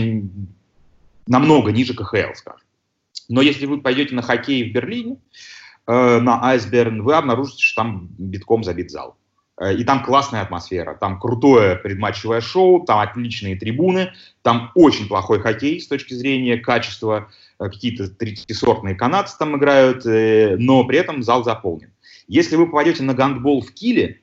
намного 1.27 1.73
ниже 1.73 1.95
КХЛ, 1.95 2.35
скажем. 2.35 2.67
Но 3.29 3.43
если 3.43 3.67
вы 3.67 3.81
пойдете 3.81 4.15
на 4.15 4.23
хоккей 4.23 4.71
в 4.71 4.73
Берлине, 4.73 5.19
э, 5.87 6.21
на 6.21 6.45
Айсберн, 6.45 7.03
вы 7.03 7.15
обнаружите, 7.15 7.63
что 7.63 7.83
там 7.83 8.09
битком 8.19 8.63
забит 8.65 8.91
зал. 8.91 9.17
Э, 9.61 9.75
и 9.75 9.85
там 9.85 10.05
классная 10.05 10.43
атмосфера, 10.43 10.95
там 10.95 11.19
крутое 11.19 11.77
предматчевое 11.77 12.41
шоу, 12.41 12.85
там 12.85 13.01
отличные 13.01 13.57
трибуны, 13.57 14.13
там 14.43 14.71
очень 14.75 15.09
плохой 15.09 15.41
хоккей 15.41 15.81
с 15.81 15.89
точки 15.89 16.15
зрения 16.15 16.59
качества, 16.59 17.29
э, 17.59 17.65
какие-то 17.65 18.09
третьесортные 18.09 18.95
канадцы 18.95 19.37
там 19.39 19.57
играют, 19.57 20.05
но 20.05 20.85
при 20.85 20.99
этом 20.99 21.23
зал 21.23 21.43
заполнен. 21.43 21.93
Если 22.29 22.57
вы 22.57 22.67
попадете 22.67 23.03
на 23.03 23.15
гандбол 23.15 23.63
в 23.63 23.73
Киле, 23.73 24.21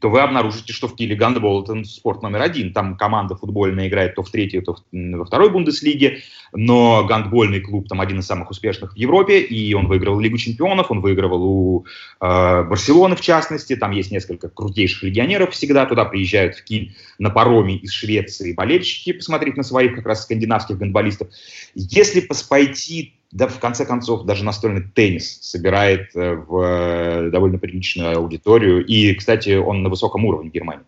то 0.00 0.10
вы 0.10 0.20
обнаружите, 0.20 0.72
что 0.72 0.88
в 0.88 0.96
Киле 0.96 1.14
гандбол– 1.14 1.62
это 1.64 1.84
спорт 1.84 2.22
номер 2.22 2.42
один. 2.42 2.72
Там 2.72 2.96
команда 2.96 3.36
футбольная 3.36 3.88
играет 3.88 4.14
то 4.14 4.22
в 4.22 4.30
третьей, 4.30 4.60
то 4.60 4.76
во 4.92 5.24
второй 5.24 5.50
Бундеслиге, 5.50 6.22
но 6.52 7.04
гандбольный 7.04 7.60
клуб 7.60 7.88
там 7.88 8.00
один 8.00 8.20
из 8.20 8.26
самых 8.26 8.50
успешных 8.50 8.94
в 8.94 8.96
Европе, 8.96 9.40
и 9.40 9.74
он 9.74 9.86
выиграл 9.86 10.18
Лигу 10.18 10.38
чемпионов, 10.38 10.90
он 10.90 11.00
выигрывал 11.00 11.44
у 11.44 11.86
э, 12.20 12.62
Барселоны 12.64 13.16
в 13.16 13.20
частности, 13.20 13.76
там 13.76 13.90
есть 13.90 14.10
несколько 14.10 14.48
крутейших 14.48 15.02
легионеров 15.02 15.50
всегда, 15.50 15.86
туда 15.86 16.04
приезжают 16.04 16.56
в 16.56 16.64
Киль 16.64 16.94
на 17.18 17.30
пароме 17.30 17.76
из 17.76 17.92
Швеции 17.92 18.52
болельщики 18.52 19.12
посмотреть 19.12 19.56
на 19.56 19.62
своих 19.62 19.94
как 19.94 20.06
раз 20.06 20.22
скандинавских 20.22 20.78
гандболистов. 20.78 21.28
Если 21.74 22.20
пойти 22.48 23.14
да, 23.32 23.48
в 23.48 23.58
конце 23.58 23.86
концов, 23.86 24.26
даже 24.26 24.44
настольный 24.44 24.82
теннис 24.82 25.38
собирает 25.40 26.14
э, 26.14 26.34
в 26.34 26.60
э, 26.60 27.30
довольно 27.30 27.58
приличную 27.58 28.18
аудиторию. 28.18 28.84
И, 28.84 29.14
кстати, 29.14 29.56
он 29.56 29.82
на 29.82 29.88
высоком 29.88 30.26
уровне 30.26 30.50
в 30.50 30.52
Германии. 30.52 30.84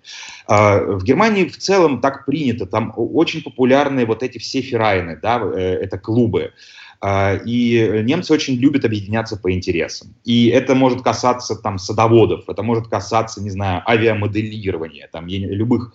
А, 0.46 0.78
в 0.78 1.02
Германии 1.02 1.46
в 1.46 1.57
целом 1.57 2.02
так 2.02 2.26
принято. 2.26 2.66
Там 2.66 2.92
очень 2.96 3.42
популярны 3.42 4.04
вот 4.04 4.22
эти 4.22 4.37
все 4.37 4.61
ферайны, 4.61 5.18
да, 5.20 5.40
э, 5.42 5.59
это 5.59 5.96
клубы. 5.96 6.52
А, 7.00 7.35
и 7.35 8.02
немцы 8.04 8.33
очень 8.33 8.54
любят 8.57 8.85
объединяться 8.85 9.38
по 9.38 9.50
интересам. 9.50 10.14
И 10.24 10.48
это 10.48 10.74
может 10.74 11.02
касаться 11.02 11.57
там 11.57 11.78
садоводов, 11.78 12.48
это 12.48 12.62
может 12.62 12.88
касаться, 12.88 13.42
не 13.42 13.50
знаю, 13.50 13.83
авиамоделирования, 13.88 15.09
там 15.11 15.26
любых 15.26 15.94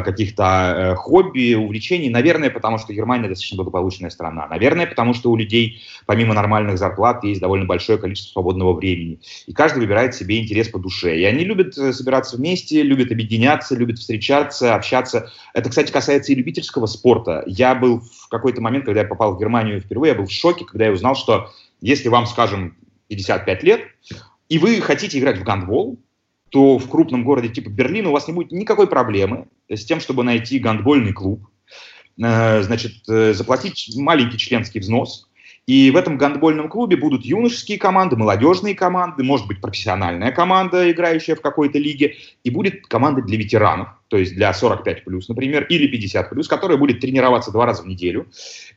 каких-то 0.00 0.42
э, 0.76 0.94
хобби, 0.94 1.54
увлечений. 1.54 2.08
Наверное, 2.08 2.48
потому 2.48 2.78
что 2.78 2.94
Германия 2.94 3.28
достаточно 3.28 3.58
благополучная 3.58 4.08
страна. 4.08 4.46
Наверное, 4.48 4.86
потому 4.86 5.12
что 5.12 5.30
у 5.30 5.36
людей 5.36 5.82
помимо 6.06 6.32
нормальных 6.32 6.78
зарплат 6.78 7.22
есть 7.24 7.42
довольно 7.42 7.66
большое 7.66 7.98
количество 7.98 8.32
свободного 8.32 8.72
времени. 8.72 9.20
И 9.46 9.52
каждый 9.52 9.80
выбирает 9.80 10.14
себе 10.14 10.38
интерес 10.38 10.68
по 10.68 10.78
душе. 10.78 11.18
И 11.18 11.24
они 11.24 11.44
любят 11.44 11.76
э, 11.76 11.92
собираться 11.92 12.38
вместе, 12.38 12.82
любят 12.82 13.12
объединяться, 13.12 13.76
любят 13.76 13.98
встречаться, 13.98 14.74
общаться. 14.74 15.30
Это, 15.52 15.68
кстати, 15.68 15.92
касается 15.92 16.32
и 16.32 16.36
любительского 16.36 16.86
спорта. 16.86 17.44
Я 17.46 17.74
был 17.74 18.00
в 18.00 18.28
какой-то 18.28 18.62
момент, 18.62 18.86
когда 18.86 19.02
я 19.02 19.06
попал 19.06 19.36
в 19.36 19.38
Германию 19.38 19.82
впервые, 19.82 20.12
я 20.12 20.18
был 20.18 20.26
в 20.26 20.32
шоке, 20.32 20.64
когда 20.64 20.86
я 20.86 20.92
узнал, 20.92 21.14
что 21.14 21.50
если 21.82 22.08
вам, 22.08 22.26
скажем, 22.26 22.76
55 23.08 23.62
лет, 23.62 23.80
и 24.48 24.58
вы 24.58 24.80
хотите 24.80 25.18
играть 25.18 25.38
в 25.38 25.44
гандбол, 25.44 25.98
то 26.50 26.78
в 26.78 26.88
крупном 26.88 27.24
городе 27.24 27.48
типа 27.48 27.68
Берлина 27.68 28.10
у 28.10 28.12
вас 28.12 28.28
не 28.28 28.34
будет 28.34 28.52
никакой 28.52 28.86
проблемы 28.86 29.48
с 29.68 29.84
тем, 29.84 30.00
чтобы 30.00 30.22
найти 30.22 30.58
гандбольный 30.58 31.12
клуб, 31.12 31.48
э, 32.22 32.62
значит, 32.62 33.08
э, 33.08 33.34
заплатить 33.34 33.90
маленький 33.96 34.38
членский 34.38 34.80
взнос, 34.80 35.28
и 35.66 35.90
в 35.90 35.96
этом 35.96 36.16
гандбольном 36.16 36.68
клубе 36.68 36.96
будут 36.96 37.24
юношеские 37.24 37.78
команды, 37.78 38.16
молодежные 38.16 38.74
команды, 38.74 39.24
может 39.24 39.48
быть, 39.48 39.60
профессиональная 39.60 40.30
команда, 40.30 40.90
играющая 40.90 41.34
в 41.34 41.40
какой-то 41.40 41.78
лиге, 41.78 42.16
и 42.44 42.50
будет 42.50 42.86
команда 42.86 43.22
для 43.22 43.36
ветеранов, 43.36 43.88
то 44.08 44.16
есть 44.16 44.34
для 44.36 44.54
45 44.54 45.04
плюс, 45.04 45.28
например, 45.28 45.64
или 45.64 45.88
50 45.88 46.30
плюс, 46.30 46.46
которая 46.46 46.78
будет 46.78 47.00
тренироваться 47.00 47.50
два 47.50 47.66
раза 47.66 47.82
в 47.82 47.86
неделю 47.88 48.28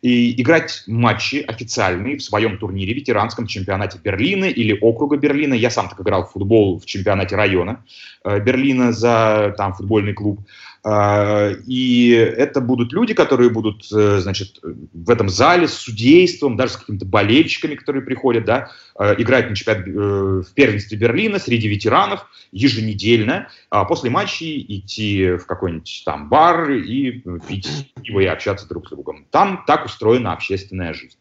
и 0.02 0.42
играть 0.42 0.84
матчи 0.88 1.44
официальные 1.48 2.18
в 2.18 2.24
своем 2.24 2.58
турнире, 2.58 2.94
ветеранском 2.96 3.46
чемпионате 3.46 4.00
Берлина 4.04 4.46
или 4.46 4.76
округа 4.80 5.18
Берлина. 5.18 5.54
Я 5.54 5.70
сам 5.70 5.90
так 5.90 6.02
играл 6.02 6.26
в 6.26 6.32
футбол 6.32 6.80
в 6.80 6.86
чемпионате 6.88 7.36
района 7.36 7.86
э, 8.24 8.40
Берлина 8.40 8.92
за 8.94 9.54
там 9.58 9.74
футбольный 9.74 10.14
клуб. 10.14 10.40
А, 10.82 11.52
и 11.68 12.12
это 12.12 12.62
будут 12.62 12.94
люди, 12.94 13.14
которые 13.14 13.50
будут, 13.50 13.88
э, 13.92 14.20
значит, 14.20 14.60
в 14.64 15.10
этом 15.10 15.28
зале 15.28 15.68
с 15.68 15.74
судейством, 15.74 16.56
даже 16.56 16.74
с 16.74 16.78
какими-то 16.78 17.06
болельщиками, 17.06 17.76
которые 17.76 18.02
приходят, 18.04 18.46
да, 18.46 18.70
э, 18.98 19.16
играть 19.18 19.50
на 19.50 19.56
чемпионат 19.56 19.88
э, 19.88 19.92
в 19.92 20.54
первенстве 20.54 20.98
Берлина 20.98 21.38
среди 21.38 21.68
ветеранов 21.68 22.28
еженедельно, 22.52 23.50
а 23.70 23.84
после 23.84 24.10
матчей 24.10 24.66
идти 24.68 25.32
в 25.34 25.46
какой-нибудь 25.46 26.04
там 26.06 26.30
бар 26.30 26.72
и 26.72 27.24
пить 27.48 27.92
пиво 28.02 28.22
и 28.22 28.26
общаться 28.26 28.68
друг 28.68 28.88
с 28.88 28.90
другом. 28.90 29.26
Там 29.32 29.66
так 29.68 29.86
устроена 29.86 30.32
общественная 30.32 30.94
жизнь. 30.94 31.18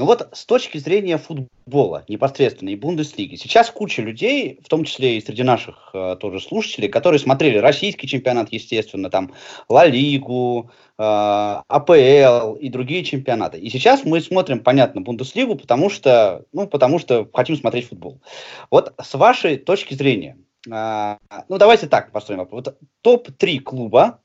Ну 0.00 0.06
вот 0.06 0.30
с 0.32 0.46
точки 0.46 0.78
зрения 0.78 1.18
футбола 1.18 2.04
непосредственно 2.08 2.70
и 2.70 2.74
Бундеслиги, 2.74 3.34
сейчас 3.34 3.68
куча 3.68 4.00
людей, 4.00 4.58
в 4.64 4.68
том 4.70 4.84
числе 4.84 5.18
и 5.18 5.20
среди 5.20 5.42
наших 5.42 5.90
э, 5.92 6.16
тоже 6.18 6.40
слушателей, 6.40 6.88
которые 6.88 7.18
смотрели 7.18 7.58
российский 7.58 8.08
чемпионат, 8.08 8.50
естественно, 8.50 9.10
там 9.10 9.34
Ла 9.68 9.84
Лигу, 9.84 10.70
э, 10.96 11.02
АПЛ 11.02 12.54
и 12.54 12.70
другие 12.70 13.04
чемпионаты. 13.04 13.58
И 13.58 13.68
сейчас 13.68 14.02
мы 14.06 14.22
смотрим, 14.22 14.60
понятно, 14.60 15.02
Бундеслигу, 15.02 15.54
потому 15.54 15.90
что, 15.90 16.46
ну, 16.54 16.66
потому 16.66 16.98
что 16.98 17.28
хотим 17.34 17.58
смотреть 17.58 17.88
футбол. 17.88 18.22
Вот 18.70 18.94
с 18.98 19.12
вашей 19.12 19.58
точки 19.58 19.92
зрения, 19.92 20.38
э, 20.66 21.16
ну 21.50 21.58
давайте 21.58 21.88
так 21.88 22.10
построим. 22.10 22.48
Вот 22.50 22.74
топ-3 23.02 23.58
клуба, 23.58 24.20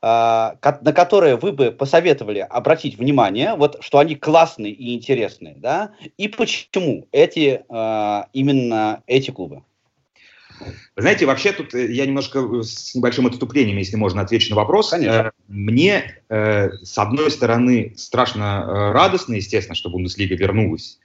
на 0.00 0.92
которые 0.94 1.36
вы 1.36 1.52
бы 1.52 1.72
посоветовали 1.72 2.38
обратить 2.38 2.98
внимание, 2.98 3.54
вот 3.56 3.78
что 3.80 3.98
они 3.98 4.14
классные 4.14 4.72
и 4.72 4.94
интересные, 4.94 5.56
да, 5.56 5.92
и 6.16 6.28
почему 6.28 7.08
эти 7.10 7.64
а, 7.68 8.28
именно 8.32 9.02
эти 9.06 9.30
клубы? 9.30 9.62
Вы 10.60 11.02
знаете, 11.02 11.26
вообще 11.26 11.52
тут 11.52 11.74
э, 11.74 11.92
я 11.92 12.06
немножко 12.06 12.40
э, 12.40 12.62
с 12.62 12.94
небольшим 12.94 13.26
отступлением, 13.26 13.78
если 13.78 13.96
можно, 13.96 14.22
отвечу 14.22 14.50
на 14.50 14.56
вопрос. 14.56 14.90
Конечно. 14.90 15.12
Э, 15.12 15.30
мне, 15.48 16.20
с 16.28 16.98
одной 16.98 17.30
стороны, 17.30 17.94
страшно 17.96 18.92
радостно, 18.92 19.34
естественно, 19.34 19.74
что 19.74 19.90
Бундеслига 19.90 20.34
вернулась. 20.36 20.98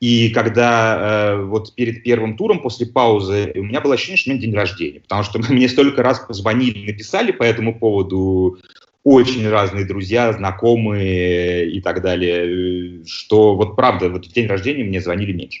И 0.00 0.30
когда 0.30 1.32
э, 1.32 1.42
вот 1.42 1.74
перед 1.74 2.04
первым 2.04 2.36
туром, 2.36 2.60
после 2.60 2.86
паузы, 2.86 3.52
у 3.56 3.64
меня 3.64 3.80
было 3.80 3.94
ощущение, 3.94 4.16
что 4.16 4.30
у 4.30 4.32
меня 4.34 4.42
день 4.42 4.54
рождения, 4.54 5.00
потому 5.00 5.24
что 5.24 5.38
мне 5.52 5.68
столько 5.68 6.02
раз 6.02 6.20
позвонили, 6.20 6.86
написали 6.86 7.32
по 7.32 7.42
этому 7.42 7.78
поводу 7.78 8.58
очень 9.04 9.48
разные 9.48 9.84
друзья, 9.84 10.32
знакомые 10.32 11.70
и 11.70 11.80
так 11.80 12.02
далее, 12.02 13.04
что 13.06 13.56
вот 13.56 13.74
правда, 13.74 14.08
вот 14.10 14.26
в 14.26 14.32
день 14.32 14.46
рождения 14.46 14.84
мне 14.84 15.00
звонили 15.00 15.32
меньше. 15.32 15.60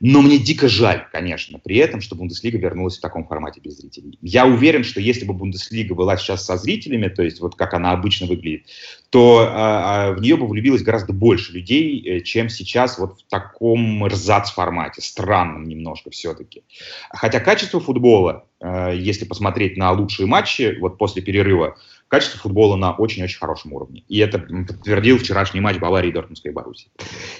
Но 0.00 0.20
мне 0.20 0.38
дико 0.38 0.68
жаль, 0.68 1.06
конечно, 1.10 1.58
при 1.58 1.76
этом, 1.76 2.00
что 2.00 2.16
Бундеслига 2.16 2.58
вернулась 2.58 2.98
в 2.98 3.00
таком 3.00 3.26
формате 3.26 3.60
без 3.62 3.78
зрителей. 3.78 4.18
Я 4.20 4.46
уверен, 4.46 4.84
что 4.84 5.00
если 5.00 5.24
бы 5.24 5.32
Бундеслига 5.32 5.94
была 5.94 6.16
сейчас 6.16 6.44
со 6.44 6.56
зрителями, 6.56 7.08
то 7.08 7.22
есть 7.22 7.40
вот 7.40 7.54
как 7.54 7.74
она 7.74 7.92
обычно 7.92 8.26
выглядит, 8.26 8.66
то 9.10 9.48
а, 9.48 10.08
а, 10.08 10.12
в 10.12 10.20
нее 10.20 10.36
бы 10.36 10.46
влюбилось 10.46 10.82
гораздо 10.82 11.12
больше 11.12 11.52
людей, 11.52 12.02
э, 12.06 12.20
чем 12.20 12.48
сейчас 12.48 12.98
вот 12.98 13.20
в 13.20 13.30
таком 13.30 14.04
рзац-формате, 14.06 15.00
странном 15.00 15.64
немножко 15.64 16.10
все-таки. 16.10 16.64
Хотя 17.10 17.40
качество 17.40 17.80
футбола, 17.80 18.44
э, 18.60 18.92
если 18.98 19.24
посмотреть 19.24 19.76
на 19.76 19.92
лучшие 19.92 20.26
матчи 20.26 20.76
вот 20.78 20.98
после 20.98 21.22
перерыва, 21.22 21.76
качество 22.08 22.38
футбола 22.38 22.76
на 22.76 22.92
очень-очень 22.92 23.38
хорошем 23.38 23.72
уровне. 23.72 24.04
И 24.08 24.18
это 24.18 24.38
подтвердил 24.38 25.18
вчерашний 25.18 25.60
матч 25.60 25.78
Баварии 25.78 26.10
и 26.10 26.12
Дортмундской 26.12 26.52
Боруссии. 26.52 26.90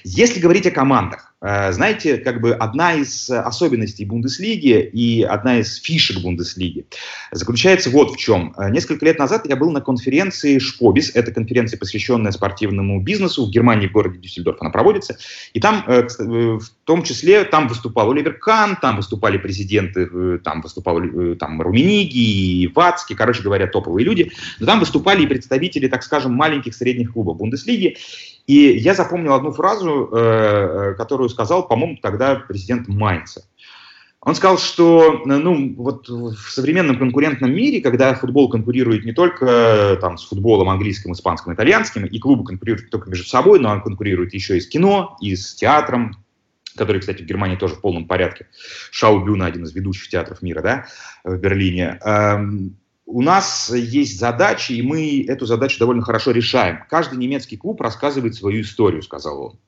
Если 0.04 0.40
говорить 0.40 0.66
о 0.66 0.70
командах, 0.70 1.34
знаете, 1.42 2.16
как 2.16 2.40
бы 2.40 2.54
одна 2.54 2.94
из 2.94 3.28
особенностей 3.28 4.04
Бундеслиги 4.06 4.80
и 4.80 5.22
одна 5.22 5.58
из 5.58 5.76
фишек 5.76 6.22
Бундеслиги 6.22 6.86
заключается 7.30 7.90
вот 7.90 8.12
в 8.12 8.16
чем. 8.16 8.54
Э, 8.56 8.70
несколько 8.70 9.04
лет 9.04 9.18
назад 9.18 9.46
я 9.46 9.56
был 9.56 9.70
на 9.70 9.80
конференции 9.80 10.58
Шпобис, 10.58 11.14
это 11.14 11.32
конференция, 11.32 11.78
посвященная 11.78 12.32
спортивному 12.32 13.00
бизнесу 13.00 13.46
в 13.46 13.50
Германии, 13.50 13.86
в 13.86 13.92
городе 13.92 14.18
Дюссельдорф 14.18 14.60
она 14.60 14.70
проводится, 14.70 15.18
и 15.52 15.60
там 15.60 15.84
э, 15.86 16.06
в 16.18 16.68
том 16.84 17.02
числе 17.02 17.44
там 17.44 17.68
выступал 17.68 18.10
Оливер 18.10 18.34
Кан, 18.34 18.76
там 18.80 18.96
выступали 18.96 19.38
президенты, 19.38 20.38
там 20.38 20.60
выступал 20.62 21.00
там 21.38 21.60
Румениги, 21.60 22.62
и 22.62 22.68
Вацки, 22.68 23.14
короче 23.14 23.42
говоря, 23.42 23.66
топовые 23.66 24.04
люди, 24.04 24.32
но 24.60 24.66
там 24.66 24.80
выступали 24.80 25.24
и 25.24 25.26
представители, 25.26 25.88
так 25.88 26.02
скажем, 26.02 26.32
маленьких 26.32 26.74
средних 26.74 27.12
клубов 27.12 27.36
Бундеслиги. 27.36 27.96
И 28.46 28.76
я 28.78 28.94
запомнил 28.94 29.34
одну 29.34 29.52
фразу, 29.52 30.08
э, 30.12 30.18
э, 30.18 30.94
которую 30.94 31.28
сказал, 31.28 31.66
по-моему, 31.66 31.98
тогда 32.00 32.36
президент 32.36 32.86
Майнца. 32.86 33.44
Он 34.20 34.34
сказал, 34.34 34.58
что 34.58 35.22
ну, 35.24 35.74
вот 35.76 36.08
в 36.08 36.50
современном 36.50 36.98
конкурентном 36.98 37.52
мире, 37.52 37.80
когда 37.80 38.12
футбол 38.14 38.48
конкурирует 38.48 39.04
не 39.04 39.12
только 39.12 39.98
там, 40.00 40.18
с 40.18 40.26
футболом 40.26 40.68
английским, 40.68 41.12
испанским, 41.12 41.54
итальянским, 41.54 42.04
и 42.06 42.18
клубы 42.18 42.44
конкурируют 42.44 42.86
не 42.86 42.90
только 42.90 43.08
между 43.08 43.28
собой, 43.28 43.60
но 43.60 43.70
он 43.70 43.82
конкурирует 43.82 44.34
еще 44.34 44.56
и 44.56 44.60
с 44.60 44.66
кино, 44.66 45.16
и 45.20 45.36
с 45.36 45.54
театром, 45.54 46.16
который, 46.76 47.00
кстати, 47.00 47.22
в 47.22 47.26
Германии 47.26 47.54
тоже 47.54 47.74
в 47.74 47.80
полном 47.80 48.08
порядке. 48.08 48.48
Шаубюна, 48.90 49.46
один 49.46 49.62
из 49.62 49.72
ведущих 49.72 50.08
театров 50.08 50.42
мира, 50.42 50.60
да, 50.60 50.86
в 51.22 51.36
Берлине. 51.36 52.00
У 53.06 53.22
нас 53.22 53.72
есть 53.72 54.18
задачи, 54.18 54.72
и 54.72 54.82
мы 54.82 55.24
эту 55.26 55.46
задачу 55.46 55.78
довольно 55.78 56.02
хорошо 56.02 56.32
решаем. 56.32 56.80
Каждый 56.90 57.18
немецкий 57.18 57.56
клуб 57.56 57.80
рассказывает 57.80 58.34
свою 58.34 58.62
историю, 58.62 59.02
сказал 59.02 59.40
он. 59.40 59.58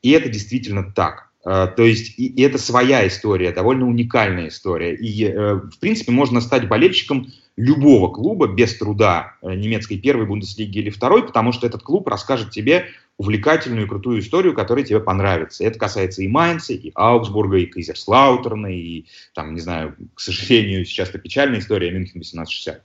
И 0.00 0.10
это 0.10 0.30
действительно 0.30 0.90
так. 0.90 1.28
Э, 1.44 1.68
то 1.74 1.84
есть 1.84 2.18
и 2.18 2.40
это 2.42 2.58
своя 2.58 3.06
история, 3.06 3.52
довольно 3.52 3.86
уникальная 3.86 4.48
история. 4.48 4.94
И, 4.94 5.24
э, 5.24 5.54
в 5.54 5.78
принципе, 5.80 6.12
можно 6.12 6.40
стать 6.40 6.66
болельщиком 6.66 7.28
любого 7.56 8.12
клуба 8.12 8.46
без 8.48 8.76
труда 8.76 9.34
э, 9.42 9.54
немецкой 9.54 9.98
первой 9.98 10.26
Бундеслиги 10.26 10.78
или 10.78 10.90
второй, 10.90 11.26
потому 11.26 11.52
что 11.52 11.66
этот 11.66 11.82
клуб 11.82 12.08
расскажет 12.08 12.50
тебе 12.50 12.86
увлекательную 13.18 13.84
и 13.84 13.88
крутую 13.88 14.20
историю, 14.20 14.54
которая 14.54 14.84
тебе 14.84 15.00
понравится. 15.00 15.64
Это 15.64 15.78
касается 15.78 16.22
и 16.22 16.28
Майнца, 16.28 16.72
и 16.72 16.92
Аугсбурга, 16.94 17.58
и 17.58 17.66
Кайзерслаутерна, 17.66 18.68
и, 18.68 19.06
там, 19.34 19.54
не 19.54 19.60
знаю, 19.60 19.96
к 20.14 20.20
сожалению, 20.20 20.84
сейчас 20.84 21.10
это 21.10 21.18
печальная 21.18 21.58
история 21.58 21.90
Мюнхен 21.90 22.22
1860. 22.22 22.82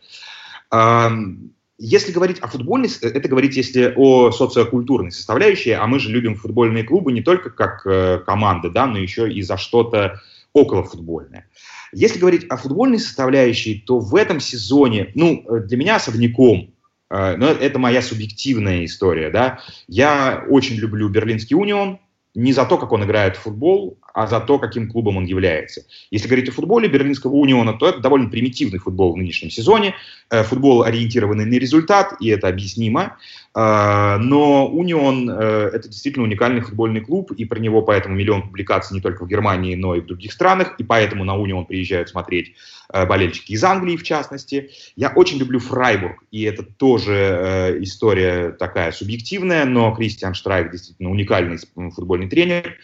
Если 1.79 2.11
говорить 2.11 2.39
о 2.39 2.47
футбольной, 2.47 2.89
это 3.01 3.27
говорить 3.27 3.55
если 3.57 3.93
о 3.95 4.31
социокультурной 4.31 5.11
составляющей, 5.11 5.71
а 5.71 5.86
мы 5.86 5.99
же 5.99 6.09
любим 6.09 6.36
футбольные 6.36 6.84
клубы 6.84 7.11
не 7.11 7.21
только 7.21 7.49
как 7.49 7.86
э, 7.86 8.19
команды, 8.25 8.69
да, 8.69 8.86
но 8.86 8.99
еще 8.99 9.31
и 9.31 9.41
за 9.41 9.57
что-то 9.57 10.21
около 10.53 10.84
футбольное. 10.84 11.47
Если 11.91 12.19
говорить 12.19 12.45
о 12.47 12.57
футбольной 12.57 12.99
составляющей, 12.99 13.84
то 13.86 13.99
в 13.99 14.15
этом 14.15 14.39
сезоне, 14.39 15.11
ну, 15.15 15.45
для 15.49 15.77
меня 15.77 15.95
особняком 15.97 16.72
Э, 16.72 16.72
но 17.14 17.47
это 17.47 17.78
моя 17.78 18.01
субъективная 18.01 18.86
история, 18.86 19.30
да. 19.30 19.59
Я 19.88 20.45
очень 20.49 20.76
люблю 20.78 21.09
Берлинский 21.09 21.55
Унион, 21.55 21.99
не 22.36 22.51
за 22.51 22.66
то, 22.66 22.78
как 22.78 22.91
он 22.91 23.03
играет 23.03 23.38
в 23.38 23.41
футбол, 23.41 23.99
а 24.14 24.28
за 24.28 24.39
то, 24.39 24.57
каким 24.57 24.89
клубом 24.89 25.18
он 25.18 25.26
является. 25.26 25.86
Если 26.09 26.28
говорить 26.28 26.49
о 26.49 26.51
футболе 26.51 26.88
Берлинского 26.88 27.34
униона, 27.34 27.74
то 27.74 27.88
это 27.88 27.99
довольно 27.99 28.30
примитивный 28.30 28.80
футбол 28.80 29.14
в 29.14 29.18
нынешнем 29.18 29.51
сезоне. 29.51 29.95
Э, 30.30 30.43
футбол 30.43 30.84
ориентированный 30.84 31.45
на 31.45 31.53
результат, 31.53 32.14
и 32.20 32.30
это 32.30 32.47
объяснимо. 32.47 33.18
Э, 33.56 34.18
но 34.20 34.68
Унион 34.68 35.30
э,– 35.30 35.70
это 35.74 35.88
действительно 35.88 36.26
уникальный 36.26 36.62
футбольный 36.62 37.01
клуб, 37.01 37.32
и 37.32 37.45
про 37.45 37.60
него 37.60 37.82
поэтому 37.82 38.16
миллион 38.16 38.43
публикаций 38.43 38.95
не 38.95 39.01
только 39.01 39.26
в 39.26 39.28
Германии, 39.28 39.76
но 39.76 39.95
и 39.95 40.01
в 40.01 40.06
других 40.06 40.34
странах, 40.34 40.76
и 40.80 40.84
поэтому 40.84 41.24
на 41.24 41.38
Унион 41.38 41.66
приезжают 41.66 42.10
смотреть 42.10 42.56
болельщики 42.91 43.54
из 43.54 43.64
Англии, 43.64 43.95
в 43.95 44.04
частности. 44.04 44.70
Я 44.95 45.12
очень 45.16 45.38
люблю 45.38 45.60
Фрайбург, 45.60 46.24
и 46.32 46.43
это 46.43 46.64
тоже 46.64 47.78
история 47.82 48.51
такая 48.51 48.91
субъективная, 48.91 49.66
но 49.66 49.95
Кристиан 49.95 50.34
Штрайк 50.34 50.72
действительно 50.72 51.10
уникальный 51.10 51.58
футбольный 51.91 52.30
тренер. 52.30 52.76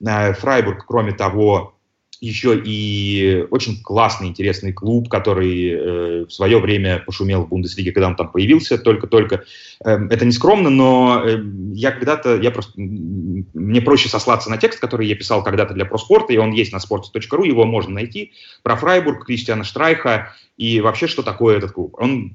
Фрайбург, 0.00 0.84
кроме 0.86 1.12
того, 1.12 1.75
еще 2.20 2.60
и 2.64 3.46
очень 3.50 3.82
классный, 3.82 4.28
интересный 4.28 4.72
клуб, 4.72 5.08
который 5.08 5.70
э, 5.70 6.24
в 6.24 6.30
свое 6.30 6.58
время 6.58 7.02
пошумел 7.04 7.42
в 7.42 7.48
Бундеслиге, 7.48 7.92
когда 7.92 8.08
он 8.08 8.16
там 8.16 8.30
появился, 8.30 8.78
только-только. 8.78 9.44
Э, 9.84 9.98
это 10.10 10.24
не 10.24 10.32
скромно, 10.32 10.70
но 10.70 11.22
э, 11.24 11.38
я 11.74 11.92
когда-то, 11.92 12.36
я 12.36 12.50
просто, 12.50 12.72
мне 12.76 13.80
проще 13.80 14.08
сослаться 14.08 14.50
на 14.50 14.56
текст, 14.56 14.80
который 14.80 15.06
я 15.06 15.14
писал 15.14 15.42
когда-то 15.42 15.74
для 15.74 15.84
проспорта, 15.84 16.32
и 16.32 16.38
он 16.38 16.52
есть 16.52 16.72
на 16.72 16.78
sports.ru, 16.78 17.46
его 17.46 17.64
можно 17.64 17.94
найти, 17.94 18.32
про 18.62 18.76
Фрайбург, 18.76 19.26
Кристиана 19.26 19.64
Штрайха, 19.64 20.32
и 20.56 20.80
вообще, 20.80 21.06
что 21.06 21.22
такое 21.22 21.58
этот 21.58 21.72
клуб. 21.72 21.94
Он 21.98 22.32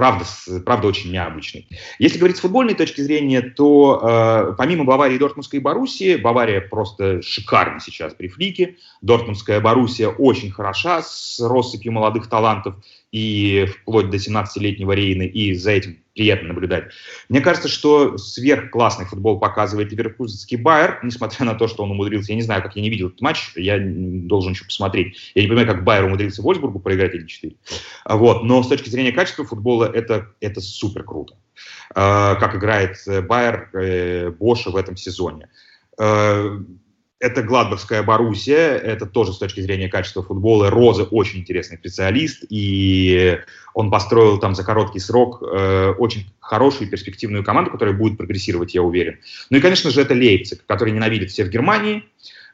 правда, 0.00 0.24
правда 0.64 0.88
очень 0.88 1.12
необычный. 1.12 1.68
Если 1.98 2.16
говорить 2.16 2.38
с 2.38 2.40
футбольной 2.40 2.72
точки 2.72 3.02
зрения, 3.02 3.42
то 3.42 4.00
э, 4.02 4.54
помимо 4.56 4.84
Баварии, 4.84 5.18
Дортмундской 5.18 5.58
и 5.58 5.62
Боруссии, 5.62 6.16
Бавария 6.16 6.62
просто 6.62 7.20
шикарна 7.20 7.80
сейчас 7.80 8.14
при 8.14 8.28
флике, 8.28 8.76
Дортмундская 9.02 9.60
Боруссия 9.60 10.08
очень 10.08 10.50
хороша, 10.52 11.02
с 11.02 11.38
россыпью 11.38 11.92
молодых 11.92 12.28
талантов, 12.28 12.76
и 13.12 13.66
вплоть 13.66 14.10
до 14.10 14.16
17-летнего 14.16 14.92
Рейна, 14.92 15.22
и 15.22 15.54
за 15.54 15.72
этим 15.72 15.98
приятно 16.14 16.48
наблюдать. 16.48 16.92
Мне 17.28 17.40
кажется, 17.40 17.68
что 17.68 18.18
сверхклассный 18.18 19.06
футбол 19.06 19.38
показывает 19.38 19.90
Ливерпульский 19.90 20.56
Байер, 20.56 21.00
несмотря 21.02 21.46
на 21.46 21.54
то, 21.54 21.66
что 21.66 21.82
он 21.82 21.92
умудрился, 21.92 22.32
я 22.32 22.36
не 22.36 22.42
знаю, 22.42 22.62
как 22.62 22.76
я 22.76 22.82
не 22.82 22.90
видел 22.90 23.08
этот 23.08 23.20
матч, 23.20 23.52
я 23.56 23.78
должен 23.80 24.52
еще 24.52 24.64
посмотреть. 24.64 25.32
Я 25.34 25.42
не 25.42 25.48
понимаю, 25.48 25.68
как 25.68 25.84
Байер 25.84 26.04
умудрился 26.04 26.42
Вольсбургу 26.42 26.78
проиграть 26.78 27.14
или 27.14 27.26
4. 27.26 27.56
Вот, 28.10 28.44
но 28.44 28.62
с 28.62 28.68
точки 28.68 28.90
зрения 28.90 29.12
качества 29.12 29.44
футбола 29.44 29.86
это, 29.86 30.28
это 30.40 30.60
супер 30.60 31.04
круто. 31.04 31.36
А, 31.94 32.36
как 32.36 32.54
играет 32.54 32.96
Байер 33.26 33.70
э, 33.72 34.30
Боша 34.30 34.70
в 34.70 34.76
этом 34.76 34.96
сезоне 34.96 35.48
а, 35.98 36.58
это 37.20 37.42
Гладбахская 37.42 38.02
Боруссия, 38.02 38.76
это 38.76 39.04
тоже 39.04 39.34
с 39.34 39.38
точки 39.38 39.60
зрения 39.60 39.88
качества 39.88 40.22
футбола. 40.22 40.70
Роза 40.70 41.04
очень 41.04 41.40
интересный 41.40 41.76
специалист, 41.76 42.44
и 42.48 43.38
он 43.74 43.90
построил 43.90 44.38
там 44.38 44.54
за 44.54 44.64
короткий 44.64 45.00
срок 45.00 45.42
э, 45.42 45.90
очень 45.98 46.26
хорошую 46.40 46.88
перспективную 46.90 47.44
команду, 47.44 47.70
которая 47.70 47.94
будет 47.94 48.16
прогрессировать, 48.16 48.74
я 48.74 48.82
уверен. 48.82 49.18
Ну 49.50 49.58
и, 49.58 49.60
конечно 49.60 49.90
же, 49.90 50.00
это 50.00 50.14
Лейпциг, 50.14 50.64
который 50.66 50.94
ненавидит 50.94 51.30
все 51.30 51.44
в 51.44 51.50
Германии, 51.50 52.04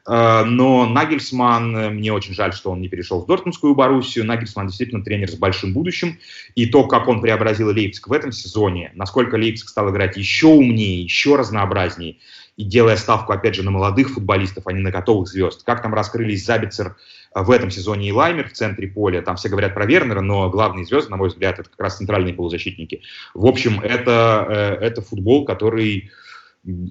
э, 0.05 0.43
но 0.43 0.85
Нагельсман, 0.85 1.95
мне 1.95 2.11
очень 2.11 2.33
жаль, 2.33 2.53
что 2.53 2.71
он 2.71 2.81
не 2.81 2.89
перешел 2.89 3.21
в 3.21 3.25
Дортмундскую 3.25 3.73
Боруссию. 3.73 4.25
Нагельсман 4.25 4.67
действительно 4.67 5.01
тренер 5.01 5.29
с 5.31 5.35
большим 5.35 5.71
будущим. 5.71 6.19
И 6.55 6.65
то, 6.65 6.85
как 6.87 7.07
он 7.07 7.21
преобразил 7.21 7.69
Лейпциг 7.69 8.09
в 8.09 8.11
этом 8.11 8.33
сезоне, 8.33 8.91
насколько 8.95 9.37
Лейпциг 9.37 9.69
стал 9.69 9.91
играть 9.91 10.17
еще 10.17 10.47
умнее, 10.47 11.03
еще 11.03 11.37
разнообразнее, 11.37 12.17
и 12.57 12.63
делая 12.63 12.97
ставку, 12.97 13.31
опять 13.31 13.55
же, 13.55 13.63
на 13.63 13.71
молодых 13.71 14.09
футболистов, 14.09 14.65
а 14.65 14.73
не 14.73 14.81
на 14.81 14.91
готовых 14.91 15.27
звезд. 15.27 15.63
Как 15.63 15.81
там 15.83 15.93
раскрылись 15.93 16.43
Забицер 16.43 16.97
э, 17.35 17.41
в 17.41 17.51
этом 17.51 17.69
сезоне 17.69 18.09
и 18.09 18.11
Лаймер 18.11 18.49
в 18.49 18.53
центре 18.53 18.87
поля. 18.87 19.21
Там 19.21 19.35
все 19.35 19.47
говорят 19.47 19.75
про 19.75 19.85
Вернера, 19.85 20.21
но 20.21 20.49
главные 20.49 20.85
звезды, 20.85 21.11
на 21.11 21.17
мой 21.17 21.29
взгляд, 21.29 21.59
это 21.59 21.69
как 21.69 21.79
раз 21.79 21.97
центральные 21.97 22.33
полузащитники. 22.33 23.03
В 23.35 23.45
общем, 23.45 23.79
это, 23.79 24.45
э, 24.49 24.85
это 24.85 25.01
футбол, 25.03 25.45
который 25.45 26.11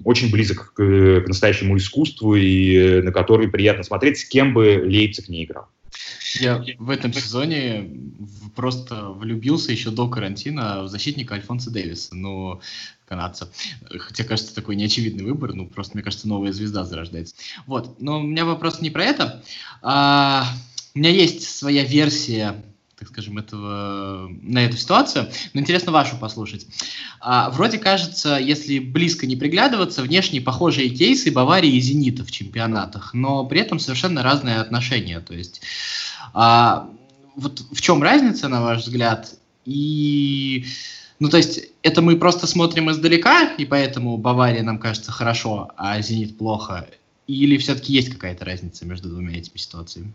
очень 0.05 0.31
близок 0.31 0.73
к, 0.73 1.21
к 1.21 1.27
настоящему 1.27 1.75
искусству 1.77 2.35
и 2.35 2.75
э, 2.75 3.01
на 3.01 3.11
который 3.11 3.49
приятно 3.49 3.83
смотреть, 3.83 4.19
с 4.19 4.25
кем 4.25 4.53
бы 4.53 4.81
Лейпциг 4.85 5.27
не 5.27 5.43
играл. 5.43 5.67
Я 6.39 6.63
в 6.77 6.89
этом 6.89 7.13
сезоне 7.13 7.89
просто 8.55 9.09
влюбился 9.09 9.71
еще 9.71 9.91
до 9.91 10.07
карантина 10.07 10.83
в 10.83 10.87
защитника 10.87 11.35
Альфонса 11.35 11.71
Дэвиса. 11.71 12.15
Ну, 12.15 12.61
канадца. 13.07 13.49
Хотя, 13.89 14.23
кажется, 14.23 14.53
такой 14.53 14.75
неочевидный 14.75 15.23
выбор, 15.23 15.53
ну, 15.53 15.65
просто, 15.67 15.95
мне 15.95 16.03
кажется, 16.03 16.27
новая 16.27 16.51
звезда 16.51 16.83
зарождается. 16.83 17.35
Вот, 17.65 17.99
но 18.01 18.19
у 18.19 18.23
меня 18.23 18.45
вопрос 18.45 18.81
не 18.81 18.89
про 18.89 19.03
это. 19.03 19.43
А, 19.81 20.45
у 20.93 20.99
меня 20.99 21.09
есть 21.09 21.49
своя 21.49 21.83
версия 21.83 22.63
так 22.97 23.09
скажем, 23.09 23.37
этого, 23.37 24.27
на 24.41 24.65
эту 24.65 24.75
ситуацию. 24.75 25.29
Но 25.53 25.61
интересно 25.61 25.91
вашу 25.91 26.17
послушать. 26.17 26.65
А, 27.19 27.51
вроде 27.51 27.77
кажется, 27.77 28.37
если 28.37 28.79
близко 28.79 29.27
не 29.27 29.35
приглядываться, 29.35 30.01
внешне 30.01 30.41
похожие 30.41 30.89
кейсы 30.89 31.31
Баварии 31.31 31.75
и 31.75 31.79
Зенита 31.79 32.23
в 32.23 32.31
чемпионатах, 32.31 33.13
но 33.13 33.45
при 33.45 33.61
этом 33.61 33.77
совершенно 33.77 34.23
разные 34.23 34.57
отношения. 34.57 35.19
То 35.19 35.35
есть, 35.35 35.61
а, 36.33 36.89
вот 37.35 37.63
в 37.71 37.81
чем 37.81 38.01
разница, 38.01 38.47
на 38.47 38.61
ваш 38.61 38.83
взгляд? 38.83 39.35
И 39.65 40.65
ну, 41.19 41.29
то 41.29 41.37
есть, 41.37 41.69
это 41.81 42.01
мы 42.01 42.17
просто 42.17 42.45
смотрим 42.45 42.91
издалека, 42.91 43.53
и 43.55 43.65
поэтому 43.65 44.17
Бавария 44.17 44.63
нам 44.63 44.77
кажется 44.79 45.11
хорошо, 45.11 45.71
а 45.75 45.99
Зенит 46.01 46.37
плохо? 46.37 46.87
Или 47.27 47.57
все-таки 47.57 47.93
есть 47.93 48.09
какая-то 48.09 48.45
разница 48.45 48.85
между 48.85 49.09
двумя 49.09 49.37
этими 49.37 49.57
ситуациями? 49.57 50.13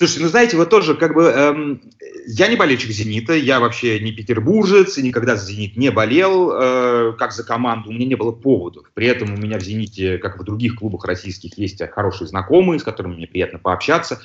Слушайте, 0.00 0.22
ну 0.22 0.28
знаете, 0.30 0.56
вот 0.56 0.70
тоже 0.70 0.94
как 0.94 1.12
бы 1.12 1.24
эм, 1.24 1.82
я 2.26 2.48
не 2.48 2.56
болельщик 2.56 2.90
«Зенита», 2.90 3.34
я 3.34 3.60
вообще 3.60 4.00
не 4.00 4.12
петербуржец, 4.12 4.96
и 4.96 5.02
никогда 5.02 5.36
за 5.36 5.44
«Зенит» 5.52 5.76
не 5.76 5.90
болел, 5.90 6.52
э, 6.54 7.12
как 7.18 7.32
за 7.32 7.44
команду, 7.44 7.90
у 7.90 7.92
меня 7.92 8.06
не 8.06 8.14
было 8.14 8.32
поводов. 8.32 8.86
При 8.94 9.06
этом 9.06 9.34
у 9.34 9.36
меня 9.36 9.58
в 9.58 9.62
«Зените», 9.62 10.16
как 10.16 10.36
и 10.36 10.38
в 10.38 10.44
других 10.44 10.76
клубах 10.76 11.04
российских, 11.04 11.58
есть 11.58 11.82
хорошие 11.90 12.28
знакомые, 12.28 12.80
с 12.80 12.82
которыми 12.82 13.16
мне 13.16 13.26
приятно 13.26 13.58
пообщаться. 13.58 14.22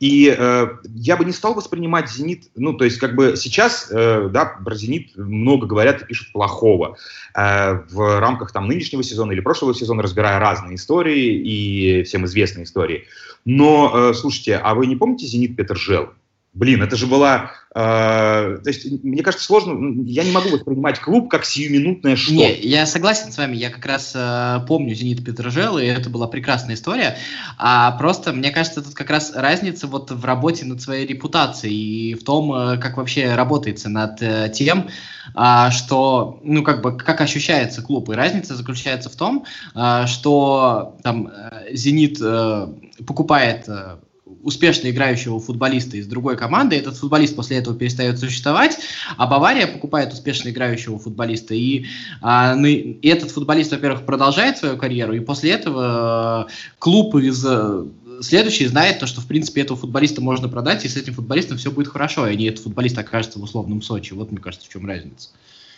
И 0.00 0.34
э, 0.34 0.68
я 0.94 1.18
бы 1.18 1.26
не 1.26 1.32
стал 1.32 1.52
воспринимать 1.52 2.10
«Зенит», 2.10 2.44
ну, 2.56 2.72
то 2.72 2.86
есть 2.86 2.96
как 2.96 3.14
бы 3.14 3.34
сейчас, 3.36 3.88
э, 3.90 4.30
да, 4.32 4.46
про 4.46 4.74
«Зенит» 4.74 5.14
много 5.14 5.66
говорят 5.66 6.00
и 6.00 6.06
пишут 6.06 6.32
плохого. 6.32 6.96
Э, 7.36 7.80
в 7.90 8.18
рамках 8.18 8.50
там 8.52 8.66
нынешнего 8.66 9.02
сезона 9.02 9.32
или 9.32 9.40
прошлого 9.40 9.74
сезона, 9.74 10.02
разбирая 10.02 10.38
разные 10.38 10.76
истории 10.76 11.36
и 11.36 12.02
всем 12.04 12.24
известные 12.24 12.64
истории. 12.64 13.04
Но, 13.44 14.10
э, 14.10 14.14
слушайте, 14.14 14.56
а 14.56 14.74
вы 14.74 14.86
не 14.86 14.96
помните 14.96 15.17
«Зенит» 15.26 15.56
Петр 15.56 15.76
Жел? 15.76 16.10
Блин, 16.54 16.82
это 16.82 16.96
же 16.96 17.06
была... 17.06 17.52
Э, 17.74 18.58
то 18.64 18.68
есть, 18.68 19.04
мне 19.04 19.22
кажется, 19.22 19.46
сложно... 19.46 20.02
Я 20.04 20.24
не 20.24 20.32
могу 20.32 20.48
воспринимать 20.48 20.98
клуб 20.98 21.30
как 21.30 21.44
сиюминутное 21.44 22.16
что. 22.16 22.32
Не, 22.32 22.58
я 22.60 22.84
согласен 22.86 23.30
с 23.30 23.38
вами. 23.38 23.54
Я 23.54 23.70
как 23.70 23.86
раз 23.86 24.12
э, 24.16 24.60
помню 24.66 24.92
«Зенит 24.94 25.24
Петрожел», 25.24 25.78
и 25.78 25.84
это 25.84 26.10
была 26.10 26.26
прекрасная 26.26 26.74
история. 26.74 27.16
А 27.58 27.92
просто, 27.92 28.32
мне 28.32 28.50
кажется, 28.50 28.82
тут 28.82 28.94
как 28.94 29.10
раз 29.10 29.32
разница 29.36 29.86
вот 29.86 30.10
в 30.10 30.24
работе 30.24 30.64
над 30.64 30.80
своей 30.80 31.06
репутацией 31.06 32.10
и 32.10 32.14
в 32.14 32.24
том, 32.24 32.52
э, 32.52 32.78
как 32.78 32.96
вообще 32.96 33.34
работается 33.34 33.88
над 33.88 34.20
э, 34.20 34.50
тем, 34.52 34.88
э, 35.36 35.70
что, 35.70 36.40
ну, 36.42 36.64
как 36.64 36.82
бы, 36.82 36.96
как 36.96 37.20
ощущается 37.20 37.82
клуб. 37.82 38.08
И 38.08 38.14
разница 38.14 38.56
заключается 38.56 39.10
в 39.10 39.14
том, 39.14 39.44
э, 39.76 40.06
что 40.06 40.96
там 41.04 41.28
э, 41.28 41.68
«Зенит» 41.72 42.18
э, 42.20 42.66
покупает... 43.06 43.68
Э, 43.68 43.98
успешно 44.42 44.90
играющего 44.90 45.40
футболиста 45.40 45.96
из 45.96 46.06
другой 46.06 46.36
команды, 46.36 46.76
этот 46.76 46.96
футболист 46.96 47.36
после 47.36 47.58
этого 47.58 47.76
перестает 47.76 48.18
существовать, 48.18 48.78
а 49.16 49.26
Бавария 49.26 49.66
покупает 49.66 50.12
успешно 50.12 50.50
играющего 50.50 50.98
футболиста, 50.98 51.54
и, 51.54 51.86
а, 52.20 52.54
ну, 52.54 52.66
и 52.66 53.06
этот 53.06 53.30
футболист, 53.30 53.72
во-первых, 53.72 54.06
продолжает 54.06 54.58
свою 54.58 54.76
карьеру, 54.76 55.14
и 55.14 55.20
после 55.20 55.50
этого 55.52 56.48
э, 56.48 56.52
клуб 56.78 57.14
из 57.16 57.44
э, 57.46 57.84
следующий 58.20 58.66
знает 58.66 58.98
то, 59.00 59.06
что, 59.06 59.20
в 59.20 59.26
принципе, 59.26 59.62
этого 59.62 59.78
футболиста 59.78 60.20
можно 60.20 60.48
продать, 60.48 60.84
и 60.84 60.88
с 60.88 60.96
этим 60.96 61.14
футболистом 61.14 61.58
все 61.58 61.70
будет 61.70 61.88
хорошо, 61.88 62.24
а 62.24 62.34
не 62.34 62.46
этот 62.46 62.62
футболист 62.62 62.98
окажется 62.98 63.38
в 63.38 63.42
условном 63.42 63.82
Сочи. 63.82 64.12
Вот, 64.12 64.30
мне 64.30 64.40
кажется, 64.40 64.68
в 64.68 64.72
чем 64.72 64.86
разница. 64.86 65.30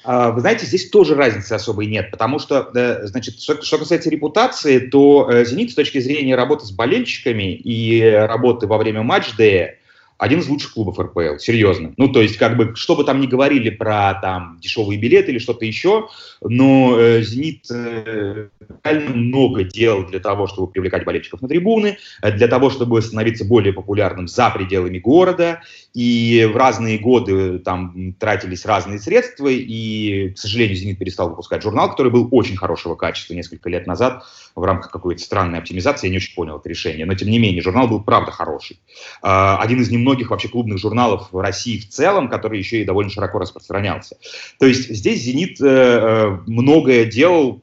А, 0.02 0.30
вы 0.30 0.40
знаете, 0.40 0.66
здесь 0.66 0.88
тоже 0.88 1.14
разницы 1.14 1.52
особой 1.52 1.86
нет, 1.86 2.10
потому 2.10 2.38
что, 2.38 2.70
значит, 3.04 3.40
что, 3.40 3.60
что 3.62 3.78
касается 3.78 4.08
репутации, 4.10 4.78
то 4.78 5.28
э, 5.30 5.44
«Зенит» 5.44 5.72
с 5.72 5.74
точки 5.74 5.98
зрения 5.98 6.36
работы 6.36 6.64
с 6.64 6.70
болельщиками 6.70 7.54
и 7.54 8.02
работы 8.02 8.66
во 8.66 8.78
время 8.78 9.02
матч-дея 9.02 9.76
один 10.20 10.40
из 10.40 10.48
лучших 10.48 10.74
клубов 10.74 10.98
РПЛ, 11.00 11.38
серьезно. 11.38 11.94
Ну, 11.96 12.08
то 12.08 12.20
есть, 12.20 12.36
как 12.36 12.58
бы, 12.58 12.76
что 12.76 12.94
бы 12.94 13.04
там 13.04 13.22
ни 13.22 13.26
говорили 13.26 13.70
про 13.70 14.18
там 14.20 14.58
дешевые 14.60 15.00
билеты 15.00 15.32
или 15.32 15.38
что-то 15.38 15.64
еще, 15.64 16.08
но 16.42 16.94
э, 16.98 17.22
«Зенит» 17.22 17.64
э, 17.70 18.48
реально 18.84 19.16
много 19.16 19.64
делал 19.64 20.04
для 20.04 20.20
того, 20.20 20.46
чтобы 20.46 20.70
привлекать 20.70 21.06
болельщиков 21.06 21.40
на 21.40 21.48
трибуны, 21.48 21.96
э, 22.22 22.32
для 22.32 22.48
того, 22.48 22.68
чтобы 22.68 23.00
становиться 23.00 23.46
более 23.46 23.72
популярным 23.72 24.28
за 24.28 24.50
пределами 24.50 24.98
города, 24.98 25.62
и 25.94 26.46
в 26.52 26.56
разные 26.56 26.98
годы 26.98 27.58
там 27.58 28.14
тратились 28.18 28.66
разные 28.66 28.98
средства, 28.98 29.48
и, 29.48 30.34
к 30.34 30.38
сожалению, 30.38 30.76
«Зенит» 30.76 30.98
перестал 30.98 31.30
выпускать 31.30 31.62
журнал, 31.62 31.90
который 31.90 32.12
был 32.12 32.28
очень 32.30 32.58
хорошего 32.58 32.94
качества 32.94 33.32
несколько 33.32 33.70
лет 33.70 33.86
назад 33.86 34.24
в 34.54 34.62
рамках 34.62 34.90
какой-то 34.90 35.22
странной 35.22 35.60
оптимизации, 35.60 36.08
я 36.08 36.10
не 36.10 36.18
очень 36.18 36.34
понял 36.34 36.58
это 36.58 36.68
решение, 36.68 37.06
но, 37.06 37.14
тем 37.14 37.30
не 37.30 37.38
менее, 37.38 37.62
журнал 37.62 37.88
был 37.88 38.02
правда 38.02 38.30
хороший. 38.30 38.78
Э, 39.22 39.56
один 39.58 39.80
из 39.80 39.90
немногих 39.90 40.09
многих 40.10 40.30
вообще 40.30 40.48
клубных 40.48 40.78
журналов 40.78 41.28
в 41.30 41.38
России 41.38 41.78
в 41.78 41.88
целом, 41.88 42.28
который 42.28 42.58
еще 42.58 42.82
и 42.82 42.84
довольно 42.84 43.10
широко 43.10 43.38
распространялся. 43.38 44.16
То 44.58 44.66
есть 44.66 44.88
здесь 44.88 45.22
«Зенит» 45.22 45.60
э, 45.60 45.66
э 45.66 46.38
многое 46.46 47.04
делал, 47.04 47.62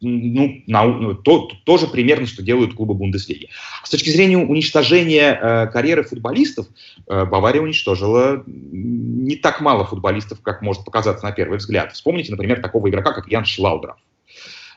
ну, 0.00 0.62
на, 0.66 0.84
ну, 0.84 1.14
то, 1.14 1.48
тоже 1.64 1.86
примерно, 1.86 2.26
что 2.26 2.42
делают 2.42 2.74
клубы 2.74 2.94
Бундеслиги. 2.94 3.48
С 3.82 3.90
точки 3.90 4.10
зрения 4.10 4.38
уничтожения 4.38 5.38
э, 5.40 5.66
карьеры 5.68 6.04
футболистов, 6.04 6.66
э, 7.08 7.24
Бавария 7.24 7.62
уничтожила 7.62 8.42
не 8.46 9.36
так 9.36 9.60
мало 9.60 9.84
футболистов, 9.84 10.40
как 10.42 10.62
может 10.62 10.84
показаться 10.84 11.24
на 11.24 11.32
первый 11.32 11.58
взгляд. 11.58 11.92
Вспомните, 11.92 12.30
например, 12.30 12.60
такого 12.60 12.88
игрока, 12.88 13.12
как 13.12 13.28
Ян 13.28 13.44
Шлаудеров. 13.44 13.96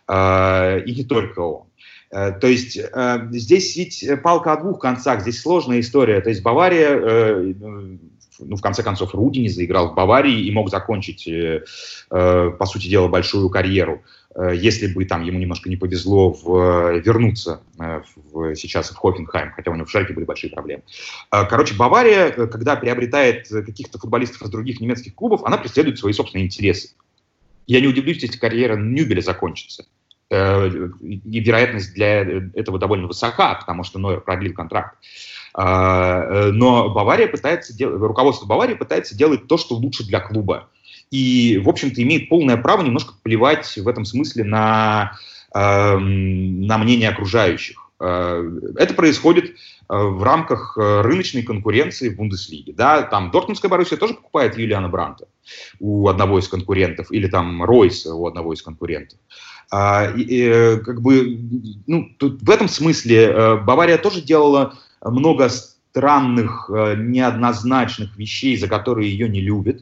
Э, 0.08 0.82
и 0.86 0.96
не 0.96 1.04
только 1.04 1.40
он. 1.40 1.64
Э, 2.12 2.32
то 2.32 2.48
есть 2.48 2.78
э, 2.78 3.28
здесь 3.32 3.76
ведь 3.76 4.06
палка 4.24 4.54
о 4.54 4.62
двух 4.62 4.80
концах, 4.80 5.22
здесь 5.22 5.42
сложная 5.42 5.80
история. 5.80 6.22
То 6.22 6.30
есть 6.30 6.42
Бавария, 6.42 6.90
э, 6.92 7.54
ну, 8.40 8.56
в 8.56 8.62
конце 8.62 8.84
концов, 8.84 9.14
Руди 9.14 9.40
не 9.40 9.50
заиграл 9.50 9.92
в 9.92 9.96
Баварии 9.96 10.46
и 10.46 10.52
мог 10.52 10.70
закончить, 10.70 11.28
по 12.10 12.66
сути 12.66 12.88
дела, 12.88 13.10
большую 13.10 13.50
карьеру, 13.50 14.02
если 14.54 14.88
бы 14.88 15.04
там 15.04 15.24
ему 15.24 15.40
немножко 15.40 15.70
не 15.70 15.76
повезло 15.76 16.32
в, 16.32 17.00
вернуться 17.00 17.62
в, 17.78 18.56
сейчас 18.56 18.92
в 18.92 18.96
Хофенхайм, 18.96 19.52
хотя 19.52 19.72
у 19.72 19.76
него 19.76 19.86
в 19.86 19.92
Шальке 19.92 20.14
были 20.14 20.24
большие 20.24 20.52
проблемы. 20.52 20.84
Короче, 21.30 21.76
Бавария, 21.76 22.30
когда 22.48 22.78
приобретает 22.78 23.50
каких-то 23.50 24.00
футболистов 24.00 24.42
из 24.44 24.50
других 24.50 24.80
немецких 24.80 25.16
клубов, 25.16 25.44
она 25.44 25.58
преследует 25.58 26.00
свои 26.00 26.14
собственные 26.14 26.46
интересы. 26.46 26.92
Я 27.68 27.82
не 27.82 27.88
удивлюсь, 27.88 28.22
если 28.22 28.40
карьера 28.40 28.78
Нюбеля 28.78 29.20
закончится. 29.20 29.84
Э, 29.84 29.99
и 30.30 31.40
вероятность 31.40 31.94
для 31.96 32.22
этого 32.54 32.78
довольно 32.78 33.08
высока, 33.08 33.56
потому 33.56 33.84
что 33.84 33.98
Нойер 33.98 34.22
продлил 34.22 34.54
контракт. 34.54 34.96
А, 35.54 36.22
э, 36.22 36.52
но 36.52 36.90
Бавария 36.90 37.28
пытается 37.28 37.76
делать, 37.76 38.00
руководство 38.00 38.46
Баварии 38.46 38.76
пытается 38.76 39.18
делать 39.18 39.48
то, 39.48 39.58
что 39.58 39.76
лучше 39.76 40.06
для 40.06 40.20
клуба. 40.20 40.70
И, 41.12 41.60
в 41.64 41.70
общем-то, 41.70 42.02
имеет 42.04 42.30
полное 42.30 42.58
право 42.58 42.84
немножко 42.84 43.14
плевать 43.24 43.76
в 43.76 43.88
этом 43.88 44.06
смысле 44.06 44.44
на, 44.44 45.14
эм, 45.56 46.62
на 46.62 46.78
мнение 46.78 47.10
окружающих. 47.10 47.90
Э, 48.00 48.44
это 48.78 48.94
происходит 48.94 49.56
в 49.92 50.22
рамках 50.22 50.78
рыночной 50.78 51.42
конкуренции 51.42 52.10
в 52.10 52.16
Бундеслиге. 52.16 52.74
Да, 52.74 53.02
там 53.02 53.32
Дортмундская 53.32 53.70
Боруссия 53.72 53.98
тоже 53.98 54.14
покупает 54.14 54.56
Юлиана 54.56 54.88
Бранта 54.88 55.26
у 55.80 56.08
одного 56.08 56.38
из 56.38 56.48
конкурентов, 56.48 57.12
или 57.12 57.28
там 57.28 57.64
Ройса 57.64 58.14
у 58.14 58.28
одного 58.28 58.54
из 58.54 58.62
конкурентов. 58.62 59.18
А, 59.72 60.12
и, 60.16 60.22
и, 60.22 60.44
э, 60.44 60.78
как 60.78 61.02
бы, 61.02 61.40
ну, 61.86 62.10
тут, 62.18 62.42
в 62.42 62.50
этом 62.50 62.68
смысле 62.68 63.26
э, 63.26 63.56
Бавария 63.58 63.98
тоже 63.98 64.22
делала 64.22 64.74
много 65.02 65.50
странных, 65.50 66.70
э, 66.74 66.96
неоднозначных 66.98 68.18
вещей, 68.18 68.58
за 68.58 68.68
которые 68.68 69.12
ее 69.12 69.28
не 69.28 69.42
любят. 69.42 69.82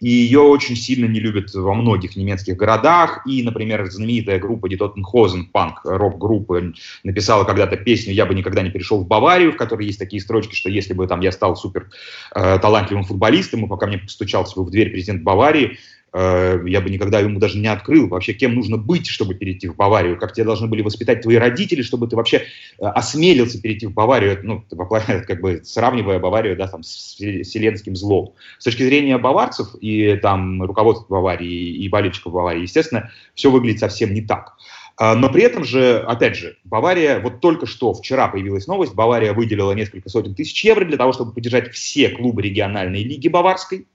И 0.00 0.08
ее 0.08 0.40
очень 0.40 0.76
сильно 0.76 1.06
не 1.06 1.18
любят 1.18 1.52
во 1.52 1.74
многих 1.74 2.14
немецких 2.14 2.56
городах. 2.56 3.22
И, 3.26 3.42
например, 3.42 3.84
знаменитая 3.90 4.38
группа 4.38 4.66
Totenhosen, 4.66 5.46
панк, 5.52 5.80
рок-группа, 5.84 6.72
написала 7.02 7.44
когда-то 7.44 7.76
песню 7.76 8.14
«Я 8.14 8.26
бы 8.26 8.34
никогда 8.34 8.62
не 8.62 8.70
перешел 8.70 9.00
в 9.00 9.08
Баварию», 9.08 9.52
в 9.52 9.56
которой 9.56 9.86
есть 9.86 9.98
такие 9.98 10.22
строчки, 10.22 10.54
что 10.54 10.70
если 10.70 10.94
бы 10.94 11.06
там 11.08 11.20
я 11.20 11.32
стал 11.32 11.56
супер 11.56 11.90
э, 12.34 12.58
талантливым 12.60 13.04
футболистом, 13.04 13.64
и 13.64 13.68
пока 13.68 13.88
мне 13.88 13.98
постучался 13.98 14.54
бы 14.54 14.64
в 14.64 14.70
дверь 14.70 14.90
президент 14.90 15.24
Баварии, 15.24 15.78
я 16.14 16.80
бы 16.80 16.90
никогда 16.90 17.20
ему 17.20 17.38
даже 17.38 17.58
не 17.58 17.68
открыл. 17.68 18.08
Вообще, 18.08 18.32
кем 18.32 18.54
нужно 18.54 18.76
быть, 18.76 19.06
чтобы 19.06 19.34
перейти 19.34 19.68
в 19.68 19.76
Баварию? 19.76 20.18
Как 20.18 20.32
тебя 20.32 20.46
должны 20.46 20.66
были 20.66 20.82
воспитать 20.82 21.22
твои 21.22 21.36
родители, 21.36 21.82
чтобы 21.82 22.08
ты 22.08 22.16
вообще 22.16 22.38
э, 22.38 22.84
осмелился 22.84 23.60
перейти 23.60 23.86
в 23.86 23.92
Баварию? 23.92 24.38
Ну, 24.42 24.64
как 25.26 25.40
бы 25.40 25.62
сравнивая 25.64 26.18
Баварию, 26.18 26.56
да, 26.56 26.66
там, 26.66 26.82
с 26.82 27.14
вселенским 27.14 27.94
злом. 27.94 28.34
С 28.58 28.64
точки 28.64 28.82
зрения 28.82 29.18
баварцев 29.18 29.74
и 29.80 30.16
там 30.16 30.62
руководства 30.62 31.16
Баварии 31.16 31.76
и 31.76 31.88
болельщиков 31.88 32.32
Баварии, 32.32 32.62
естественно, 32.62 33.10
все 33.34 33.50
выглядит 33.50 33.80
совсем 33.80 34.14
не 34.14 34.22
так. 34.22 34.56
А, 34.96 35.14
но 35.14 35.30
при 35.30 35.44
этом 35.44 35.64
же, 35.64 35.98
опять 35.98 36.36
же, 36.36 36.56
Бавария, 36.64 37.20
вот 37.20 37.40
только 37.40 37.66
что 37.66 37.92
вчера 37.94 38.28
появилась 38.28 38.66
новость, 38.66 38.94
Бавария 38.94 39.32
выделила 39.32 39.72
несколько 39.72 40.08
сотен 40.08 40.34
тысяч 40.34 40.64
евро 40.64 40.84
для 40.84 40.96
того, 40.96 41.12
чтобы 41.12 41.32
поддержать 41.32 41.72
все 41.72 42.08
клубы 42.08 42.42
региональной 42.42 43.04
лиги 43.04 43.28
баварской 43.28 43.86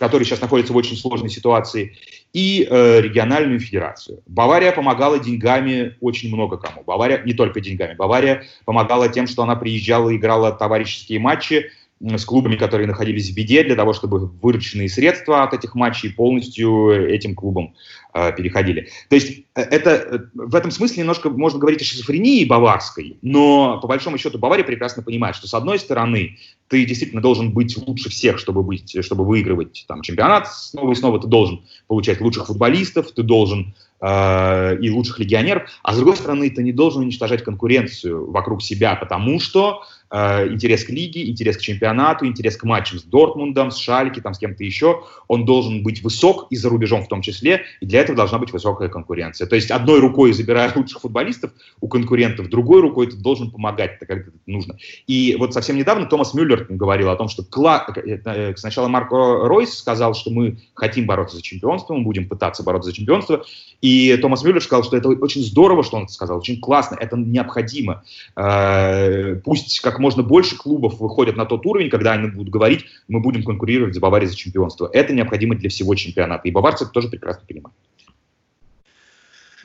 который 0.00 0.24
сейчас 0.24 0.40
находится 0.40 0.72
в 0.72 0.76
очень 0.76 0.96
сложной 0.96 1.28
ситуации, 1.28 1.94
и 2.32 2.66
э, 2.68 3.00
региональную 3.02 3.60
федерацию. 3.60 4.22
Бавария 4.26 4.72
помогала 4.72 5.18
деньгами 5.18 5.96
очень 6.00 6.34
много 6.34 6.56
кому. 6.56 6.82
Бавария 6.84 7.22
не 7.22 7.34
только 7.34 7.60
деньгами. 7.60 7.94
Бавария 7.94 8.44
помогала 8.64 9.10
тем, 9.10 9.26
что 9.26 9.42
она 9.42 9.56
приезжала 9.56 10.08
и 10.08 10.16
играла 10.16 10.52
товарищеские 10.52 11.20
матчи 11.20 11.70
с 12.00 12.24
клубами, 12.24 12.56
которые 12.56 12.86
находились 12.86 13.30
в 13.30 13.34
беде, 13.34 13.62
для 13.62 13.76
того, 13.76 13.92
чтобы 13.92 14.26
вырученные 14.26 14.88
средства 14.88 15.42
от 15.42 15.52
этих 15.52 15.74
матчей 15.74 16.10
полностью 16.10 16.90
этим 16.90 17.34
клубам 17.34 17.74
э, 18.14 18.32
переходили. 18.32 18.88
То 19.08 19.16
есть 19.16 19.44
э, 19.54 19.60
это 19.60 19.90
э, 19.90 20.18
в 20.34 20.54
этом 20.54 20.70
смысле 20.70 21.00
немножко 21.00 21.28
можно 21.28 21.58
говорить 21.58 21.82
о 21.82 21.84
шизофрении 21.84 22.46
баварской, 22.46 23.18
но 23.20 23.78
по 23.80 23.86
большому 23.86 24.16
счету 24.16 24.38
Бавария 24.38 24.64
прекрасно 24.64 25.02
понимает, 25.02 25.36
что 25.36 25.46
с 25.46 25.52
одной 25.52 25.78
стороны 25.78 26.38
ты 26.68 26.86
действительно 26.86 27.20
должен 27.20 27.52
быть 27.52 27.76
лучше 27.76 28.08
всех, 28.08 28.38
чтобы, 28.38 28.62
быть, 28.62 28.96
чтобы 29.04 29.26
выигрывать 29.26 29.84
там, 29.86 30.00
чемпионат 30.00 30.50
снова 30.50 30.92
и 30.92 30.94
снова, 30.94 31.20
ты 31.20 31.26
должен 31.26 31.64
получать 31.86 32.22
лучших 32.22 32.46
футболистов, 32.46 33.12
ты 33.12 33.22
должен 33.22 33.74
э, 34.00 34.78
и 34.80 34.88
лучших 34.88 35.18
легионеров, 35.18 35.68
а 35.82 35.92
с 35.92 35.96
другой 35.96 36.16
стороны 36.16 36.48
ты 36.48 36.62
не 36.62 36.72
должен 36.72 37.02
уничтожать 37.02 37.44
конкуренцию 37.44 38.30
вокруг 38.30 38.62
себя, 38.62 38.94
потому 38.94 39.38
что 39.38 39.82
интерес 40.10 40.84
к 40.84 40.90
лиге, 40.90 41.28
интерес 41.28 41.56
к 41.56 41.60
чемпионату, 41.60 42.26
интерес 42.26 42.56
к 42.56 42.64
матчам 42.64 42.98
с 42.98 43.04
Дортмундом, 43.04 43.70
с 43.70 43.78
Шальки, 43.78 44.20
там, 44.20 44.34
с 44.34 44.38
кем-то 44.38 44.64
еще, 44.64 45.04
он 45.28 45.44
должен 45.44 45.82
быть 45.82 46.02
высок 46.02 46.48
и 46.50 46.56
за 46.56 46.68
рубежом 46.68 47.04
в 47.04 47.08
том 47.08 47.22
числе, 47.22 47.62
и 47.80 47.86
для 47.86 48.00
этого 48.00 48.16
должна 48.16 48.38
быть 48.38 48.52
высокая 48.52 48.88
конкуренция. 48.88 49.46
То 49.46 49.54
есть 49.54 49.70
одной 49.70 50.00
рукой 50.00 50.32
забирая 50.40 50.72
лучших 50.74 51.00
футболистов 51.00 51.52
у 51.80 51.88
конкурентов, 51.88 52.48
другой 52.48 52.80
рукой 52.80 53.06
ты 53.06 53.16
должен 53.16 53.50
помогать, 53.50 53.98
когда 53.98 54.16
это 54.16 54.32
нужно. 54.46 54.76
И 55.06 55.36
вот 55.38 55.54
совсем 55.54 55.76
недавно 55.76 56.06
Томас 56.06 56.34
Мюллер 56.34 56.66
говорил 56.68 57.10
о 57.10 57.16
том, 57.16 57.28
что 57.28 57.44
кла... 57.44 57.86
Э, 57.94 58.56
сначала 58.56 58.88
Марко 58.88 59.46
Ройс 59.46 59.78
сказал, 59.78 60.14
что 60.14 60.30
мы 60.30 60.58
хотим 60.74 61.06
бороться 61.06 61.36
за 61.36 61.42
чемпионство, 61.42 61.94
мы 61.94 62.02
будем 62.02 62.28
пытаться 62.28 62.64
бороться 62.64 62.90
за 62.90 62.96
чемпионство, 62.96 63.44
и 63.80 64.16
Томас 64.16 64.42
Мюллер 64.42 64.62
сказал, 64.62 64.82
что 64.82 64.96
это 64.96 65.08
очень 65.08 65.42
здорово, 65.42 65.84
что 65.84 65.98
он 65.98 66.04
это 66.04 66.12
сказал, 66.12 66.38
очень 66.38 66.60
классно, 66.60 66.96
это 66.98 67.16
необходимо. 67.16 68.02
Э, 68.34 69.36
пусть 69.36 69.80
как 69.80 69.99
можно 70.00 70.22
больше 70.22 70.56
клубов 70.56 70.98
выходят 70.98 71.36
на 71.36 71.46
тот 71.46 71.64
уровень, 71.66 71.90
когда 71.90 72.12
они 72.12 72.28
будут 72.28 72.52
говорить, 72.52 72.86
мы 73.08 73.20
будем 73.20 73.44
конкурировать 73.44 73.94
за 73.94 74.00
Баварией 74.00 74.28
за 74.28 74.36
чемпионство. 74.36 74.90
Это 74.92 75.12
необходимо 75.12 75.54
для 75.54 75.68
всего 75.68 75.94
чемпионата. 75.94 76.48
И 76.48 76.50
баварцы 76.50 76.84
это 76.84 76.92
тоже 76.92 77.08
прекрасно 77.08 77.44
понимают. 77.46 77.74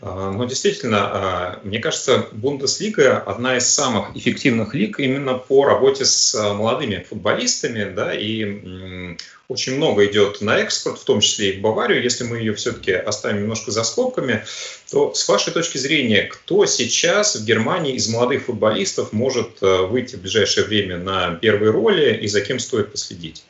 А, 0.07 0.31
ну, 0.31 0.45
действительно, 0.45 0.99
а, 1.01 1.59
мне 1.63 1.79
кажется, 1.79 2.27
Бундеслига 2.31 3.17
одна 3.17 3.57
из 3.57 3.67
самых 3.67 4.15
эффективных 4.15 4.75
лиг 4.75 4.99
именно 4.99 5.33
по 5.33 5.65
работе 5.65 6.05
с 6.05 6.35
а, 6.35 6.53
молодыми 6.53 7.03
футболистами, 7.09 7.91
да, 7.91 8.13
и 8.13 9.17
очень 9.47 9.77
много 9.77 10.05
идет 10.05 10.41
на 10.41 10.59
экспорт, 10.59 10.99
в 10.99 11.05
том 11.05 11.21
числе 11.21 11.53
и 11.53 11.57
в 11.57 11.61
Баварию. 11.61 12.03
Если 12.03 12.23
мы 12.23 12.37
ее 12.37 12.53
все-таки 12.53 12.91
оставим 12.91 13.41
немножко 13.41 13.71
за 13.71 13.83
скобками, 13.83 14.45
то 14.91 15.15
с 15.15 15.27
вашей 15.27 15.51
точки 15.51 15.79
зрения, 15.79 16.23
кто 16.23 16.67
сейчас 16.67 17.35
в 17.35 17.43
Германии 17.43 17.95
из 17.95 18.07
молодых 18.07 18.45
футболистов 18.45 19.11
может 19.11 19.61
выйти 19.61 20.17
в 20.17 20.21
ближайшее 20.21 20.67
время 20.67 20.97
на 20.97 21.33
первые 21.35 21.71
роли 21.71 22.15
и 22.15 22.27
за 22.27 22.41
кем 22.41 22.59
стоит 22.59 22.91
последить? 22.91 23.43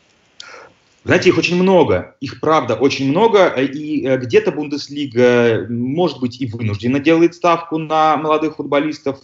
Знаете, 1.05 1.29
их 1.29 1.37
очень 1.37 1.61
много, 1.61 2.15
их 2.19 2.39
правда 2.39 2.73
очень 2.73 3.11
много, 3.11 3.49
и 3.49 4.03
э, 4.03 4.17
где-то 4.17 4.51
Бундеслига, 4.51 5.67
может 5.69 6.19
быть, 6.19 6.41
и 6.41 6.47
вынуждена 6.47 6.99
делает 6.99 7.35
ставку 7.35 7.77
на 7.77 8.17
молодых 8.17 8.55
футболистов, 8.55 9.19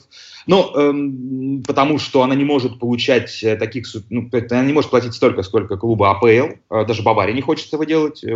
ну, 0.45 0.75
эм, 0.75 1.63
потому 1.65 1.97
что 1.97 2.21
она 2.21 2.36
не 2.36 2.45
может 2.45 2.77
получать 2.77 3.43
э, 3.43 3.55
таких, 3.55 3.88
ну, 4.11 4.29
она 4.32 4.63
не 4.63 4.73
может 4.73 4.91
платить 4.91 5.15
столько, 5.15 5.41
сколько 5.41 5.75
клуба 5.75 6.11
АПЛ, 6.11 6.25
э, 6.25 6.86
даже 6.86 7.01
Бавария 7.01 7.34
не 7.34 7.41
хочет 7.41 7.67
этого 7.67 7.84
делать, 7.84 8.23
э, 8.23 8.29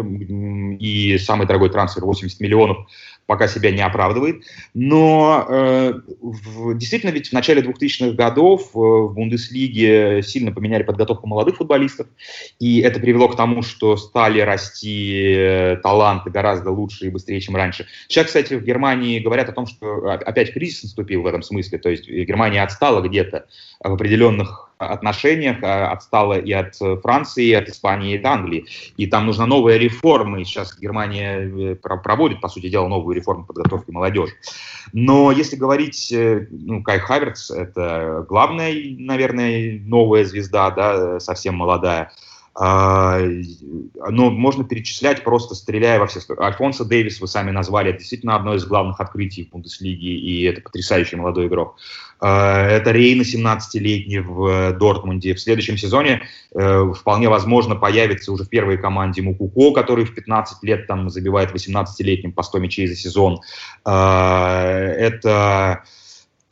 и 0.79 1.19
самый 1.19 1.45
дорогой 1.45 1.69
трансфер 1.69 2.03
80 2.03 2.39
миллионов 2.39 2.87
пока 3.25 3.47
себя 3.47 3.71
не 3.71 3.81
оправдывает. 3.81 4.43
Но 4.73 5.45
э, 5.47 5.93
в, 6.21 6.77
действительно 6.77 7.11
ведь 7.11 7.29
в 7.29 7.33
начале 7.33 7.61
2000-х 7.61 8.11
годов 8.15 8.69
э, 8.73 8.77
в 8.77 9.13
Бундеслиге 9.13 10.21
сильно 10.23 10.51
поменяли 10.51 10.83
подготовку 10.83 11.27
молодых 11.27 11.57
футболистов, 11.57 12.07
и 12.59 12.79
это 12.79 12.99
привело 12.99 13.27
к 13.27 13.35
тому, 13.35 13.61
что 13.61 13.97
стали 13.97 14.39
расти 14.41 15.33
э, 15.35 15.77
таланты 15.81 16.29
гораздо 16.29 16.71
лучше 16.71 17.05
и 17.05 17.09
быстрее, 17.09 17.41
чем 17.41 17.55
раньше. 17.55 17.87
Сейчас, 18.07 18.27
кстати, 18.27 18.53
в 18.53 18.63
Германии 18.63 19.19
говорят 19.19 19.49
о 19.49 19.53
том, 19.53 19.65
что 19.65 20.09
опять 20.11 20.53
кризис 20.53 20.83
наступил 20.83 21.23
в 21.23 21.27
этом 21.27 21.41
смысле, 21.41 21.79
то 21.79 21.89
есть 21.89 22.07
Германия 22.07 22.61
отстала 22.61 23.01
где-то 23.01 23.47
в 23.79 23.93
определенных 23.93 24.71
отношениях 24.77 25.57
а, 25.61 25.91
отстала 25.91 26.37
и 26.37 26.51
от 26.51 26.75
Франции, 27.01 27.45
и 27.45 27.53
от 27.53 27.69
Испании, 27.69 28.13
и 28.13 28.17
от 28.17 28.25
Англии. 28.25 28.65
И 28.97 29.07
там 29.07 29.25
нужна 29.25 29.45
новая 29.45 29.77
реформа. 29.77 30.41
И 30.41 30.45
сейчас 30.45 30.77
Германия 30.77 31.39
э, 31.39 31.75
проводит, 31.75 32.41
по 32.41 32.49
сути 32.49 32.69
дела, 32.69 32.87
новую 32.87 33.15
реформу 33.15 33.45
подготовки 33.45 33.91
молодежи. 33.91 34.33
Но 34.93 35.31
если 35.31 35.55
говорить, 35.55 36.11
э, 36.11 36.47
ну, 36.51 36.83
Кай 36.83 36.99
Хаверц– 36.99 37.51
это 37.51 38.25
главная, 38.27 38.73
наверное, 38.97 39.79
новая 39.85 40.25
звезда, 40.25 40.71
да, 40.71 41.19
совсем 41.19 41.55
молодая. 41.55 42.11
А, 42.57 43.19
но 44.09 44.31
можно 44.31 44.63
перечислять 44.63 45.25
просто 45.25 45.55
стреляя 45.55 45.99
во 45.99 46.07
все 46.07 46.21
стороны. 46.21 46.47
Альфонсо 46.47 46.85
Дэвис 46.85 47.19
вы 47.19 47.27
сами 47.27 47.51
назвали, 47.51 47.89
это 47.89 47.99
действительно 47.99 48.37
одно 48.37 48.55
из 48.55 48.65
главных 48.65 49.01
открытий 49.01 49.43
в 49.43 49.49
Бундеслиге, 49.49 50.07
и 50.07 50.43
это 50.43 50.61
потрясающий 50.61 51.17
молодой 51.17 51.47
игрок. 51.47 51.75
А, 52.21 52.65
это 52.65 52.91
Рейна, 52.91 53.23
17-летний 53.23 54.19
в 54.19 54.71
Дортмунде. 54.79 55.33
В 55.33 55.41
следующем 55.41 55.77
сезоне 55.77 56.23
э, 56.53 56.93
вполне 56.97 57.27
возможно 57.27 57.75
появится 57.75 58.31
уже 58.31 58.45
в 58.45 58.49
первой 58.49 58.77
команде 58.77 59.21
Мукуко, 59.21 59.73
который 59.73 60.05
в 60.05 60.15
15 60.15 60.63
лет 60.63 60.87
там 60.87 61.09
забивает 61.09 61.51
18-летним 61.51 62.31
по 62.31 62.41
100 62.41 62.59
мячей 62.59 62.87
за 62.87 62.95
сезон. 62.95 63.41
А, 63.83 64.63
это 64.63 65.83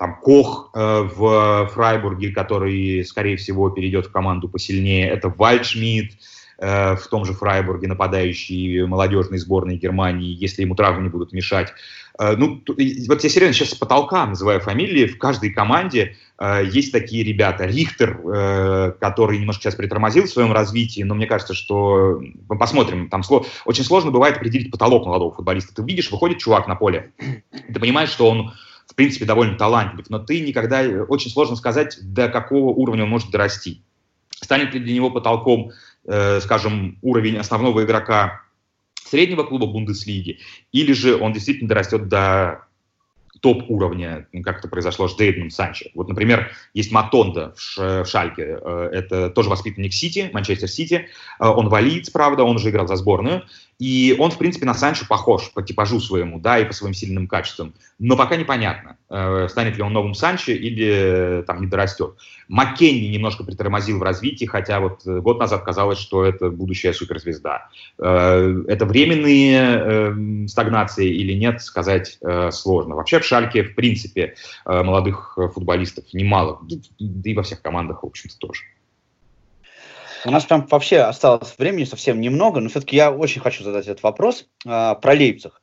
там 0.04 0.20
Кох 0.22 0.72
э, 0.74 1.08
в 1.16 1.70
Фрайбурге, 1.74 2.32
который, 2.32 3.06
скорее 3.06 3.38
всего, 3.38 3.70
перейдет 3.70 4.08
в 4.08 4.12
команду 4.12 4.49
посильнее. 4.49 5.08
Это 5.08 5.30
Вальдшмидт 5.30 6.18
э, 6.60 6.95
в 6.97 7.08
том 7.08 7.24
же 7.24 7.32
Фрайбурге, 7.32 7.88
нападающий 7.88 8.86
молодежной 8.86 9.39
сборной 9.39 9.78
Германии, 9.78 10.36
если 10.38 10.64
ему 10.64 10.76
травмы 10.76 11.04
не 11.04 11.10
будут 11.10 11.32
мешать. 11.32 11.74
Э, 12.20 12.36
ну, 12.36 12.62
вот 12.68 13.24
я 13.24 13.30
серьезно 13.30 13.54
сейчас 13.54 13.70
с 13.70 13.76
потолка 13.76 14.26
называю 14.26 14.60
фамилии. 14.60 15.06
В 15.06 15.18
каждой 15.18 15.51
команде 15.51 16.18
э, 16.38 16.66
есть 16.70 16.91
такие 16.91 17.24
ребята. 17.24 17.64
Рихтер, 17.64 18.20
э, 18.26 18.91
который 18.99 19.38
немножко 19.38 19.64
сейчас 19.64 19.76
притормозил 19.76 20.26
в 20.26 20.30
своем 20.30 20.51
развитии, 20.51 21.04
но 21.04 21.16
мне 21.16 21.28
кажется, 21.28 21.54
что 21.54 22.22
мы 22.49 22.58
посмотрим. 22.58 23.08
Там 23.08 23.24
сло... 23.24 23.45
очень 23.64 23.86
сложно 23.86 24.12
бывает 24.12 24.36
определить 24.36 24.70
потолок 24.70 25.06
молодого 25.06 25.34
футболиста. 25.34 25.74
Ты 25.74 25.82
видишь, 25.84 26.12
выходит 26.12 26.39
чувак 26.39 26.68
на 26.68 26.76
поле, 26.76 27.14
ты 27.18 27.80
понимаешь, 27.80 28.10
что 28.10 28.30
он 28.30 28.51
в 28.93 28.95
принципе, 28.95 29.25
довольно 29.25 29.57
талантлив, 29.57 30.07
но 30.09 30.19
ты 30.19 30.39
никогда, 30.41 30.83
очень 31.07 31.31
сложно 31.31 31.55
сказать, 31.55 31.97
до 32.01 32.29
какого 32.29 32.69
уровня 32.69 33.03
он 33.03 33.09
может 33.09 33.31
дорасти. 33.31 33.81
Станет 34.29 34.75
ли 34.75 34.79
для 34.79 34.93
него 34.93 35.09
потолком, 35.09 35.71
э, 36.05 36.39
скажем, 36.41 36.99
уровень 37.01 37.37
основного 37.37 37.83
игрока 37.83 38.41
среднего 39.03 39.43
клуба 39.43 39.65
Бундеслиги, 39.65 40.37
или 40.71 40.93
же 40.93 41.15
он 41.15 41.33
действительно 41.33 41.69
дорастет 41.69 42.07
до 42.07 42.65
топ-уровня, 43.41 44.27
как 44.43 44.59
это 44.59 44.67
произошло 44.67 45.07
с 45.07 45.17
Джейденом 45.17 45.49
Санчо. 45.49 45.87
Вот, 45.95 46.07
например, 46.07 46.51
есть 46.75 46.91
Матонда 46.91 47.55
в 47.57 48.05
Шальке, 48.05 48.59
э, 48.61 48.89
это 48.93 49.31
тоже 49.31 49.49
воспитанник 49.49 49.91
Сити, 49.91 50.29
Манчестер 50.33 50.69
Сити, 50.69 51.07
э, 51.39 51.45
он 51.45 51.67
валиец, 51.67 52.11
правда, 52.11 52.43
он 52.43 52.57
уже 52.57 52.69
играл 52.69 52.87
за 52.87 52.95
сборную, 52.95 53.43
и 53.84 54.15
он, 54.17 54.31
в 54.31 54.38
принципе, 54.38 54.65
на 54.65 54.73
Санчо 54.73 55.05
похож 55.09 55.51
по 55.51 55.61
типажу 55.61 55.99
своему, 55.99 56.39
да, 56.39 56.57
и 56.57 56.63
по 56.63 56.71
своим 56.71 56.93
сильным 56.93 57.27
качествам. 57.27 57.73
Но 57.99 58.15
пока 58.15 58.38
непонятно, 58.38 58.95
э, 59.09 59.49
станет 59.49 59.75
ли 59.75 59.84
он 59.84 59.91
новым 59.91 60.13
Санчо 60.13 60.53
или 60.53 61.39
э, 61.39 61.43
там 61.45 61.59
не 61.59 61.67
дорастет. 61.67 62.15
Маккенни 62.47 63.07
немножко 63.07 63.43
притормозил 63.43 63.99
в 63.99 64.03
развитии, 64.03 64.45
хотя 64.45 64.79
вот 64.79 65.05
э, 65.05 65.19
год 65.19 65.38
назад 65.38 65.65
казалось, 65.65 65.99
что 65.99 66.23
это 66.23 66.49
будущая 66.49 66.93
суперзвезда. 66.93 67.67
Это 67.97 68.86
временные 68.86 70.47
стагнации 70.47 71.13
или 71.13 71.34
нет, 71.34 71.61
сказать 71.61 72.19
сложно. 72.51 72.95
Вообще 72.95 73.19
в 73.19 73.25
Шальке, 73.25 73.63
в 73.63 73.75
принципе, 73.75 74.36
молодых 74.65 75.38
футболистов 75.53 76.05
немало, 76.13 76.59
да 76.99 77.29
и 77.29 77.34
во 77.34 77.43
всех 77.43 77.61
командах, 77.61 78.03
в 78.03 78.05
общем-то, 78.05 78.38
тоже. 78.38 78.61
У 80.26 80.32
нас 80.32 80.45
прям 80.45 80.65
вообще 80.67 80.99
осталось 80.99 81.55
времени 81.57 81.84
совсем 81.84 82.21
немного, 82.21 82.59
но 82.59 82.69
все-таки 82.69 82.95
я 82.95 83.11
очень 83.11 83.41
хочу 83.41 83.63
задать 83.63 83.88
этот 83.88 84.03
вопрос 84.03 84.47
а, 84.65 84.95
про 84.95 85.13
Лейпциг. 85.13 85.61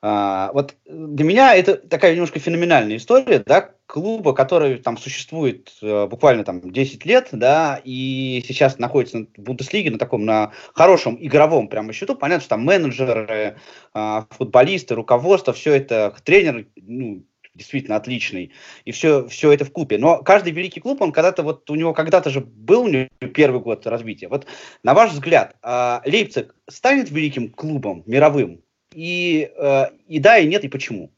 А, 0.00 0.50
вот 0.52 0.76
для 0.86 1.24
меня 1.24 1.54
это 1.54 1.76
такая 1.76 2.12
немножко 2.12 2.38
феноменальная 2.38 2.98
история, 2.98 3.42
да, 3.44 3.72
клуба, 3.86 4.32
который 4.32 4.76
там 4.76 4.96
существует 4.96 5.72
а, 5.82 6.06
буквально 6.06 6.44
там 6.44 6.70
10 6.70 7.04
лет, 7.04 7.28
да, 7.32 7.80
и 7.84 8.44
сейчас 8.46 8.78
находится 8.78 9.26
в 9.36 9.40
Бундеслиге 9.40 9.90
на 9.90 9.98
таком, 9.98 10.24
на 10.24 10.52
хорошем 10.72 11.18
игровом 11.20 11.68
прямо 11.68 11.92
счету. 11.92 12.14
Понятно, 12.14 12.42
что 12.42 12.50
там 12.50 12.64
менеджеры, 12.64 13.56
а, 13.92 14.26
футболисты, 14.30 14.94
руководство, 14.94 15.52
все 15.52 15.74
это, 15.74 16.14
тренер, 16.24 16.66
ну, 16.76 17.24
действительно 17.58 17.96
отличный, 17.96 18.52
и 18.84 18.92
все, 18.92 19.28
все 19.28 19.52
это 19.52 19.64
в 19.64 19.72
купе. 19.72 19.98
Но 19.98 20.22
каждый 20.22 20.52
великий 20.52 20.80
клуб, 20.80 21.02
он 21.02 21.12
когда-то, 21.12 21.42
вот 21.42 21.68
у 21.70 21.74
него 21.74 21.92
когда-то 21.92 22.30
же 22.30 22.40
был 22.40 22.82
у 22.84 22.88
него 22.88 23.08
первый 23.34 23.60
год 23.60 23.86
развития. 23.86 24.28
Вот 24.28 24.46
на 24.82 24.94
ваш 24.94 25.12
взгляд, 25.12 25.56
э, 25.62 26.00
Лейпциг 26.06 26.54
станет 26.68 27.10
великим 27.10 27.50
клубом 27.50 28.02
мировым? 28.06 28.60
И, 28.94 29.50
э, 29.54 29.84
и 30.06 30.18
да, 30.18 30.38
и 30.38 30.46
нет, 30.46 30.64
и 30.64 30.68
почему? 30.68 31.10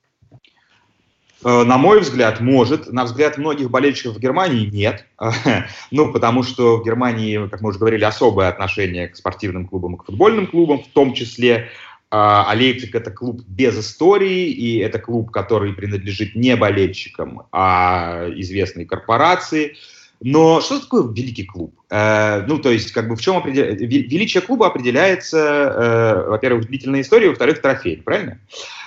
Э, 1.43 1.63
на 1.63 1.79
мой 1.79 2.01
взгляд, 2.01 2.41
может. 2.41 2.93
На 2.93 3.05
взгляд 3.05 3.39
многих 3.39 3.71
болельщиков 3.71 4.17
в 4.17 4.21
Германии 4.21 4.67
нет. 4.67 5.07
ну, 5.91 6.13
потому 6.13 6.43
что 6.43 6.79
в 6.79 6.85
Германии, 6.85 7.49
как 7.49 7.61
мы 7.61 7.71
уже 7.71 7.79
говорили, 7.79 8.05
особое 8.05 8.49
отношение 8.49 9.09
к 9.09 9.17
спортивным 9.17 9.67
клубам 9.67 9.95
и 9.95 9.99
к 9.99 10.05
футбольным 10.05 10.47
клубам 10.47 10.83
в 10.83 10.89
том 10.89 11.15
числе. 11.15 11.69
А, 12.11 12.51
а 12.51 12.55
Лейпциг 12.57 12.95
это 12.95 13.11
клуб 13.13 13.43
без 13.47 13.79
истории, 13.79 14.51
и 14.51 14.79
это 14.79 14.99
клуб, 14.99 15.31
который 15.31 15.73
принадлежит 15.73 16.35
не 16.35 16.57
болельщикам, 16.57 17.43
а 17.53 18.29
известной 18.35 18.85
корпорации. 18.85 19.77
Но 20.21 20.61
что 20.61 20.81
такое 20.81 21.13
великий 21.13 21.45
клуб? 21.45 21.80
Э, 21.91 22.45
ну, 22.47 22.59
то 22.59 22.71
есть, 22.71 22.93
как 22.93 23.09
бы 23.09 23.17
в 23.17 23.21
чем 23.21 23.37
определ... 23.37 23.67
величие 23.67 24.41
клуба 24.41 24.69
определяется, 24.69 25.39
э, 25.39 26.31
во-первых, 26.31 26.67
длительной 26.67 27.01
историей, 27.03 27.31
во-вторых, 27.31 27.61
трофей, 27.61 27.97
правильно? 27.97 28.39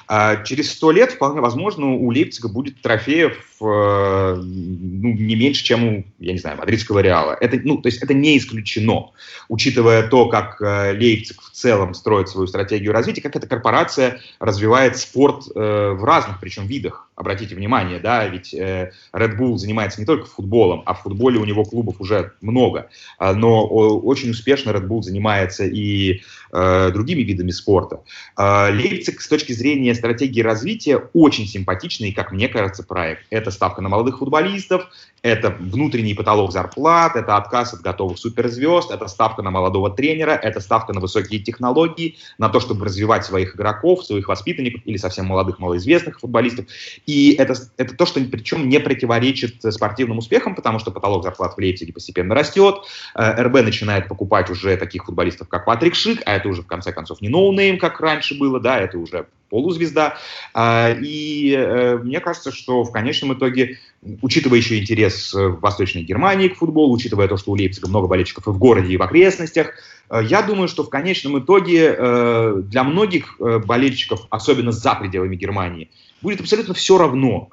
А 0.07 0.43
через 0.43 0.71
сто 0.71 0.91
лет, 0.91 1.13
вполне 1.13 1.39
возможно, 1.39 1.93
у 1.93 2.11
Лейпцига 2.11 2.49
будет 2.49 2.81
трофеев 2.81 3.37
э, 3.61 4.35
ну, 4.35 5.13
не 5.13 5.35
меньше, 5.35 5.63
чем 5.63 5.87
у, 5.87 6.03
я 6.19 6.33
не 6.33 6.39
знаю, 6.39 6.57
мадридского 6.57 6.99
Реала. 6.99 7.37
Это, 7.39 7.59
ну, 7.63 7.77
то 7.77 7.87
есть 7.87 8.03
это 8.03 8.13
не 8.13 8.37
исключено, 8.37 9.11
учитывая 9.47 10.07
то, 10.07 10.27
как 10.27 10.61
э, 10.61 10.93
Лейпциг 10.93 11.41
в 11.41 11.51
целом 11.51 11.93
строит 11.93 12.27
свою 12.29 12.47
стратегию 12.47 12.91
развития, 12.91 13.21
как 13.21 13.35
эта 13.35 13.47
корпорация 13.47 14.19
развивает 14.39 14.97
спорт 14.97 15.45
э, 15.55 15.91
в 15.91 16.03
разных, 16.03 16.39
причем, 16.41 16.67
видах. 16.67 17.09
Обратите 17.15 17.55
внимание, 17.55 17.99
да, 17.99 18.27
ведь 18.27 18.53
э, 18.53 18.91
Red 19.13 19.37
Bull 19.37 19.55
занимается 19.57 19.99
не 19.99 20.05
только 20.05 20.25
футболом, 20.25 20.83
а 20.85 20.95
в 20.95 21.03
футболе 21.03 21.39
у 21.39 21.45
него 21.45 21.63
клубов 21.63 21.95
уже 21.99 22.33
много. 22.41 22.89
Но 23.19 23.65
очень 23.67 24.31
успешно 24.31 24.71
Red 24.71 24.87
Bull 24.87 25.01
занимается 25.01 25.65
и 25.65 26.21
э, 26.51 26.91
другими 26.91 27.21
видами 27.21 27.51
спорта. 27.51 28.01
Э, 28.37 28.71
Лейпциг 28.71 29.21
с 29.21 29.27
точки 29.27 29.53
зрения 29.53 29.95
стратегии 29.95 30.41
развития 30.41 31.09
очень 31.13 31.47
симпатичный, 31.47 32.11
как 32.11 32.31
мне 32.31 32.47
кажется, 32.47 32.83
проект. 32.83 33.23
Это 33.29 33.51
ставка 33.51 33.81
на 33.81 33.89
молодых 33.89 34.19
футболистов, 34.19 34.89
это 35.23 35.51
внутренний 35.51 36.13
потолок 36.13 36.51
зарплат, 36.51 37.15
это 37.15 37.37
отказ 37.37 37.73
от 37.73 37.81
готовых 37.81 38.17
суперзвезд, 38.19 38.91
это 38.91 39.07
ставка 39.07 39.41
на 39.41 39.51
молодого 39.51 39.89
тренера, 39.89 40.31
это 40.31 40.59
ставка 40.59 40.93
на 40.93 40.99
высокие 40.99 41.39
технологии, 41.39 42.17
на 42.37 42.49
то, 42.49 42.59
чтобы 42.59 42.85
развивать 42.85 43.25
своих 43.25 43.55
игроков, 43.55 44.05
своих 44.05 44.27
воспитанников 44.27 44.81
или 44.85 44.97
совсем 44.97 45.25
молодых, 45.25 45.59
малоизвестных 45.59 46.19
футболистов. 46.19 46.65
И 47.05 47.33
это, 47.33 47.55
это 47.77 47.95
то, 47.95 48.05
что 48.05 48.19
причем 48.19 48.67
не 48.67 48.79
противоречит 48.79 49.61
спортивным 49.73 50.17
успехам, 50.17 50.55
потому 50.55 50.79
что 50.79 50.91
потолок 50.91 51.23
зарплат 51.23 51.53
в 51.53 51.57
Лейпциге 51.57 51.93
постепенно 51.93 52.35
растет, 52.35 52.82
э, 53.15 53.43
РБ 53.43 53.63
начинает 53.63 54.07
покупать 54.07 54.49
уже 54.49 54.75
таких 54.77 55.05
футболистов, 55.05 55.47
как 55.47 55.65
Патрик 55.65 55.95
Шик, 55.95 56.21
а 56.25 56.35
это 56.35 56.49
уже 56.49 56.61
в 56.61 56.67
конце 56.67 56.91
концов 56.91 57.21
не 57.21 57.29
no 57.29 57.43
name, 57.43 57.77
как 57.77 57.99
раньше 57.99 58.37
было, 58.37 58.59
да, 58.59 58.79
это 58.79 58.97
уже 58.97 59.27
полузвезда. 59.49 60.17
А, 60.55 60.89
и 60.99 61.53
э, 61.55 61.97
мне 61.97 62.19
кажется, 62.19 62.51
что 62.51 62.83
в 62.83 62.91
конечном 62.91 63.35
итоге, 63.35 63.77
учитывая 64.23 64.57
еще 64.57 64.79
интерес 64.79 65.31
в 65.31 65.59
Восточной 65.59 66.01
Германии 66.01 66.47
к 66.47 66.57
футболу, 66.57 66.93
учитывая 66.95 67.27
то, 67.27 67.37
что 67.37 67.51
у 67.51 67.55
Лейпцига 67.55 67.87
много 67.87 68.07
болельщиков 68.07 68.47
и 68.47 68.49
в 68.49 68.57
городе, 68.57 68.91
и 68.91 68.97
в 68.97 69.03
окрестностях, 69.03 69.73
э, 70.09 70.21
я 70.23 70.41
думаю, 70.41 70.67
что 70.67 70.83
в 70.83 70.89
конечном 70.89 71.39
итоге 71.39 71.95
э, 71.95 72.61
для 72.63 72.83
многих 72.83 73.39
болельщиков, 73.39 74.25
особенно 74.31 74.71
за 74.71 74.95
пределами 74.95 75.35
Германии, 75.35 75.91
будет 76.23 76.39
абсолютно 76.39 76.73
все 76.73 76.97
равно, 76.97 77.49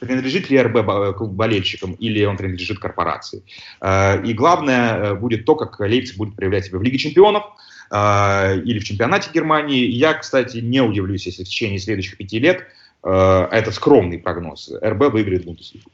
принадлежит 0.00 0.50
ли 0.50 0.60
РБ 0.60 1.16
болельщикам 1.32 1.92
или 1.92 2.24
он 2.24 2.36
принадлежит 2.36 2.78
корпорации. 2.78 3.44
И 3.82 4.32
главное 4.32 5.14
будет 5.14 5.44
то, 5.44 5.54
как 5.54 5.78
Лейпциг 5.78 6.16
будет 6.16 6.34
проявлять 6.34 6.64
себя 6.66 6.78
в 6.78 6.82
Лиге 6.82 6.98
чемпионов, 6.98 7.44
или 7.92 8.78
в 8.78 8.84
чемпионате 8.84 9.30
Германии. 9.32 9.86
Я, 9.86 10.14
кстати, 10.14 10.58
не 10.58 10.80
удивлюсь, 10.80 11.26
если 11.26 11.44
в 11.44 11.48
течение 11.48 11.78
следующих 11.78 12.16
пяти 12.16 12.38
лет, 12.38 12.66
это 13.02 13.70
скромный 13.72 14.18
прогноз, 14.18 14.70
РБ 14.82 15.12
выиграет 15.12 15.44
Бундеслигу. 15.44 15.90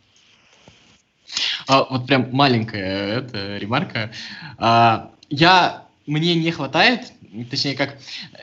А, 1.67 1.85
вот 1.91 2.07
прям 2.07 2.29
маленькая 2.33 3.19
эта 3.19 3.57
ремарка. 3.59 4.13
А, 4.59 5.11
я, 5.29 5.87
мне 6.07 6.35
не 6.35 6.51
хватает 6.51 7.13
точнее, 7.45 7.75
как 7.75 7.99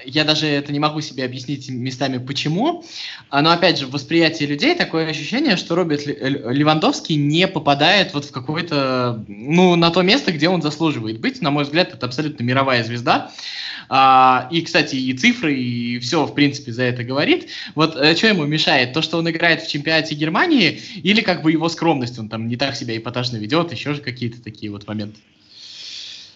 я 0.06 0.24
даже 0.24 0.48
это 0.48 0.72
не 0.72 0.80
могу 0.80 1.02
себе 1.02 1.26
объяснить 1.26 1.70
местами 1.70 2.18
почему, 2.18 2.84
но 3.32 3.52
опять 3.52 3.80
же 3.80 3.88
в 3.88 3.92
восприятии 3.92 4.46
людей 4.46 4.76
такое 4.76 5.08
ощущение, 5.10 5.58
что 5.58 5.76
Роберт 5.76 6.06
Левандовский 6.06 7.16
не 7.16 7.48
попадает 7.48 8.14
вот 8.14 8.26
в 8.26 8.32
какое-то, 8.32 9.24
ну, 9.28 9.76
на 9.76 9.92
то 9.92 10.02
место, 10.02 10.32
где 10.32 10.50
он 10.50 10.62
заслуживает 10.62 11.20
быть. 11.20 11.42
На 11.42 11.52
мой 11.52 11.64
взгляд, 11.64 11.94
это 11.94 12.06
абсолютно 12.06 12.44
мировая 12.44 12.84
звезда. 12.84 13.32
А, 13.90 14.48
и, 14.52 14.62
кстати, 14.62 14.96
и 14.96 15.14
цифры, 15.14 15.56
и 15.56 16.00
все, 16.00 16.26
в 16.26 16.34
принципе, 16.34 16.72
за 16.72 16.84
это 16.84 17.04
говорит. 17.04 17.50
Вот 17.76 17.96
э, 17.96 18.16
что 18.16 18.28
ему 18.28 18.46
мешает? 18.46 18.94
То, 18.94 19.02
что 19.02 19.18
он 19.18 19.30
играет 19.30 19.62
в 19.62 19.70
чемпионате 19.70 20.16
Германии, 20.16 20.82
или 21.04 21.22
как 21.22 21.42
бы 21.42 21.52
его 21.52 21.70
скромность, 21.70 22.18
он 22.18 22.30
там 22.30 22.48
не 22.48 22.56
так 22.56 22.76
себя 22.76 22.98
эпатажно 22.98 23.38
ведет, 23.38 23.72
еще 23.72 23.94
же 23.94 24.02
какие-то 24.02 24.42
такие 24.42 24.72
вот 24.72 24.88
моменты? 24.88 25.20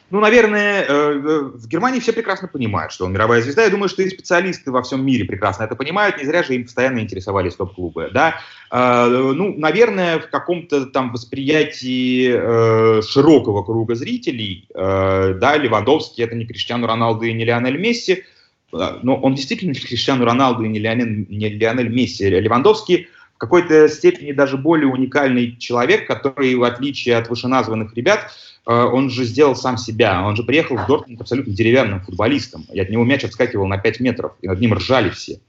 Ну, 0.09 0.21
наверное, 0.21 0.83
э, 0.83 0.85
э, 0.87 1.39
в 1.53 1.67
Германии 1.67 1.99
все 1.99 2.13
прекрасно 2.13 2.47
понимают, 2.47 2.93
что 2.93 3.05
он 3.05 3.11
мировая 3.11 3.41
звезда. 3.41 3.63
Я 3.63 3.69
думаю, 3.69 3.89
что 3.89 4.03
и 4.03 4.09
специалисты 4.09 4.71
во 4.71 4.81
всем 4.81 5.05
мире 5.05 5.25
прекрасно 5.25 5.63
это 5.63 5.75
понимают. 5.75 6.17
Не 6.17 6.23
зря 6.23 6.43
же 6.43 6.55
им 6.55 6.63
постоянно 6.63 6.99
интересовались 6.99 7.55
топ-клубы. 7.55 8.09
Да? 8.13 8.35
Э, 8.71 9.05
ну, 9.07 9.53
наверное, 9.57 10.19
в 10.19 10.29
каком-то 10.29 10.85
там 10.85 11.11
восприятии 11.11 13.01
широкого 13.01 13.63
круга 13.63 13.95
зрителей, 13.95 14.67
да, 14.73 15.57
Левандовский 15.57 16.23
это 16.23 16.35
не 16.35 16.45
Криштиану 16.45 16.87
Роналду 16.87 17.25
и 17.25 17.33
не 17.33 17.45
Лионель 17.45 17.79
Месси, 17.79 18.23
но 18.71 19.15
он 19.17 19.35
действительно 19.35 19.71
не 19.71 19.79
Криштиану 19.79 20.25
Роналду 20.25 20.63
и 20.63 20.67
не 20.67 20.79
Лионель, 20.79 21.25
не 21.29 21.49
Лионель 21.49 21.89
Месси. 21.89 22.29
Левандовский 22.29 23.07
в 23.37 23.39
какой-то 23.39 23.87
степени 23.87 24.31
даже 24.31 24.57
более 24.57 24.87
уникальный 24.87 25.55
человек, 25.57 26.07
который, 26.07 26.55
в 26.55 26.63
отличие 26.63 27.17
от 27.17 27.29
вышеназванных 27.29 27.95
ребят, 27.95 28.21
э, 28.21 28.56
он 28.73 29.09
же 29.09 29.23
сделал 29.23 29.55
сам 29.55 29.77
себя. 29.77 30.25
Он 30.25 30.35
же 30.35 30.43
приехал 30.43 30.75
в 30.75 30.85
Дортмунд 30.87 31.21
абсолютно 31.21 31.53
деревянным 31.53 32.01
футболистом. 32.01 32.65
И 32.71 32.79
от 32.79 32.89
него 32.89 33.05
мяч 33.05 33.23
отскакивал 33.23 33.67
на 33.67 33.77
5 33.77 33.99
метров, 34.01 34.33
и 34.41 34.47
над 34.47 34.59
ним 34.59 34.73
ржали 34.73 35.09
все. 35.09 35.39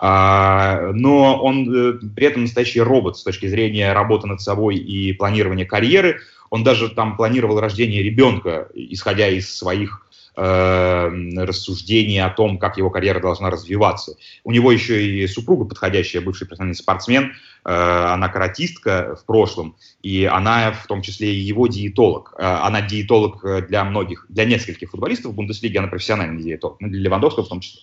А, 0.00 0.90
но 0.92 1.40
он 1.40 1.72
э, 1.72 1.92
при 2.14 2.26
этом 2.26 2.42
настоящий 2.42 2.80
робот 2.80 3.16
с 3.16 3.22
точки 3.22 3.46
зрения 3.46 3.92
работы 3.92 4.26
над 4.26 4.40
собой 4.40 4.76
и 4.76 5.12
планирования 5.12 5.64
карьеры. 5.64 6.20
Он 6.50 6.62
даже 6.62 6.88
там 6.88 7.16
планировал 7.16 7.60
рождение 7.60 8.02
ребенка, 8.02 8.68
исходя 8.74 9.28
из 9.28 9.56
своих 9.56 10.03
э, 10.36 11.10
рассуждений 11.36 12.22
о 12.22 12.30
том, 12.30 12.58
как 12.58 12.76
его 12.76 12.90
карьера 12.90 13.20
должна 13.20 13.50
развиваться. 13.50 14.16
У 14.44 14.52
него 14.52 14.72
еще 14.72 15.06
и 15.06 15.26
супруга 15.26 15.64
подходящая, 15.64 16.22
бывший 16.22 16.46
профессиональный 16.46 16.76
спортсмен, 16.76 17.32
э, 17.64 17.70
она 17.72 18.28
каратистка 18.28 19.16
в 19.20 19.24
прошлом, 19.26 19.76
и 20.02 20.24
она 20.24 20.72
в 20.72 20.86
том 20.86 21.02
числе 21.02 21.34
и 21.34 21.38
его 21.38 21.66
диетолог. 21.66 22.34
Э, 22.38 22.58
она 22.62 22.82
диетолог 22.82 23.44
для 23.68 23.84
многих, 23.84 24.26
для 24.28 24.44
нескольких 24.44 24.90
футболистов 24.90 25.32
в 25.32 25.34
Бундеслиге, 25.34 25.78
она 25.78 25.88
профессиональный 25.88 26.42
диетолог, 26.42 26.80
ну, 26.80 26.88
для 26.88 27.00
Левандовского 27.00 27.44
в 27.44 27.48
том 27.48 27.60
числе. 27.60 27.82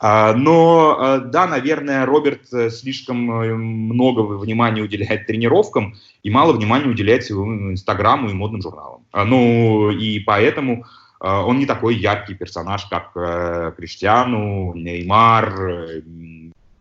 А, 0.00 0.34
но, 0.34 0.98
э, 0.98 1.20
да, 1.30 1.46
наверное, 1.46 2.04
Роберт 2.04 2.52
э, 2.52 2.70
слишком 2.70 3.30
э, 3.30 3.54
много 3.54 4.20
внимания 4.20 4.82
уделяет 4.82 5.26
тренировкам 5.26 5.96
и 6.22 6.30
мало 6.30 6.52
внимания 6.52 6.88
уделяет 6.88 7.30
Инстаграму 7.30 8.28
и 8.28 8.34
модным 8.34 8.60
журналам. 8.60 9.06
А, 9.12 9.24
ну, 9.24 9.90
и 9.90 10.18
поэтому 10.20 10.84
Э, 10.84 11.03
он 11.26 11.58
не 11.58 11.66
такой 11.66 11.96
яркий 11.96 12.34
персонаж, 12.34 12.84
как 12.86 13.12
э, 13.16 13.72
Криштиану, 13.76 14.74
Неймар, 14.74 15.70
э, 15.70 16.02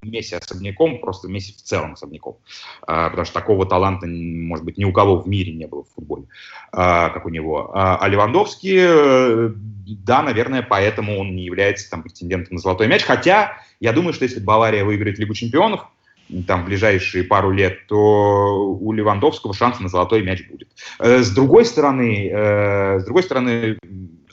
Месси 0.02 0.36
особняком, 0.36 1.00
просто 1.00 1.30
Месси 1.30 1.54
в 1.54 1.62
целом 1.62 1.94
особняком. 1.94 2.36
Потому 2.82 3.24
что 3.24 3.34
такого 3.34 3.66
таланта, 3.66 4.06
может 4.06 4.66
быть, 4.66 4.78
ни 4.78 4.84
у 4.84 4.91
кого 4.91 5.18
в 5.22 5.30
мире 5.30 5.54
не 5.54 5.66
было 5.66 5.86
в 5.86 5.96
футболе, 5.96 6.26
как 6.74 7.26
у 7.26 7.30
него. 7.30 7.72
А 7.74 8.06
Левандовский, 8.10 9.56
да, 10.04 10.22
наверное, 10.22 10.62
поэтому 10.62 11.18
он 11.18 11.34
не 11.38 11.44
является 11.44 11.89
там 11.89 12.04
претендентом 12.04 12.56
на 12.56 12.60
золотой 12.60 12.88
мяч. 12.88 13.04
Хотя, 13.04 13.58
я 13.80 13.94
думаю, 13.94 14.12
что 14.12 14.26
если 14.26 14.41
Бавария 14.41 14.84
выиграет 14.84 15.20
Лигу 15.20 15.34
чемпионов, 15.36 15.88
там, 16.48 16.64
в 16.64 16.66
ближайшие 16.66 17.24
пару 17.24 17.52
лет, 17.52 17.88
то 17.88 18.78
у 18.80 18.92
Левандовского 18.92 19.54
шанс 19.54 19.80
на 19.80 19.90
золотой 19.90 20.24
мяч 20.24 20.48
будет. 20.50 20.70
С 21.00 21.32
другой 21.32 21.66
стороны, 21.66 22.30
с 22.32 23.04
другой 23.06 23.24
стороны, 23.24 23.78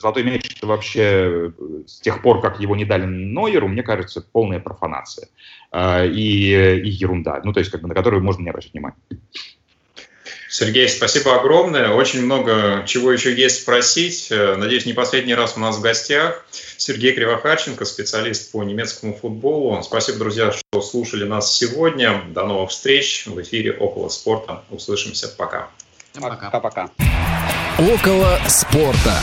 Золотой 0.01 0.23
мяч 0.23 0.55
это 0.57 0.65
вообще 0.65 1.01
э, 1.03 1.51
с 1.85 1.99
тех 1.99 2.23
пор, 2.23 2.41
как 2.41 2.59
его 2.59 2.75
не 2.75 2.85
дали 2.85 3.05
Нойеру, 3.05 3.67
мне 3.67 3.83
кажется, 3.83 4.25
полная 4.31 4.59
профанация 4.59 5.27
э, 5.71 6.07
и, 6.07 6.79
и 6.79 6.89
ерунда, 6.89 7.39
ну, 7.43 7.53
то 7.53 7.59
есть, 7.59 7.71
как 7.71 7.81
бы, 7.81 7.87
на 7.87 7.93
которую 7.93 8.23
можно 8.23 8.41
не 8.41 8.49
обращать 8.49 8.73
внимания. 8.73 8.97
Сергей, 10.51 10.89
спасибо 10.89 11.39
огромное. 11.39 11.91
Очень 11.91 12.25
много 12.25 12.83
чего 12.85 13.13
еще 13.13 13.33
есть 13.33 13.61
спросить. 13.61 14.27
Э, 14.31 14.57
надеюсь, 14.57 14.85
не 14.85 14.91
последний 14.91 15.33
раз 15.33 15.53
у 15.55 15.61
нас 15.61 15.77
в 15.77 15.81
гостях 15.81 16.45
Сергей 16.75 17.13
Кривохарченко, 17.13 17.85
специалист 17.85 18.51
по 18.51 18.61
немецкому 18.61 19.15
футболу. 19.15 19.81
Спасибо, 19.81 20.19
друзья, 20.19 20.51
что 20.51 20.81
слушали 20.81 21.23
нас 21.23 21.55
сегодня. 21.55 22.23
До 22.27 22.45
новых 22.45 22.71
встреч 22.71 23.27
в 23.27 23.41
эфире 23.41 23.71
«Около 23.71 24.09
спорта». 24.09 24.61
Услышимся. 24.69 25.29
Пока. 25.29 25.69
Пока-пока. 26.19 26.89
Около 27.79 28.37
спорта. 28.49 29.15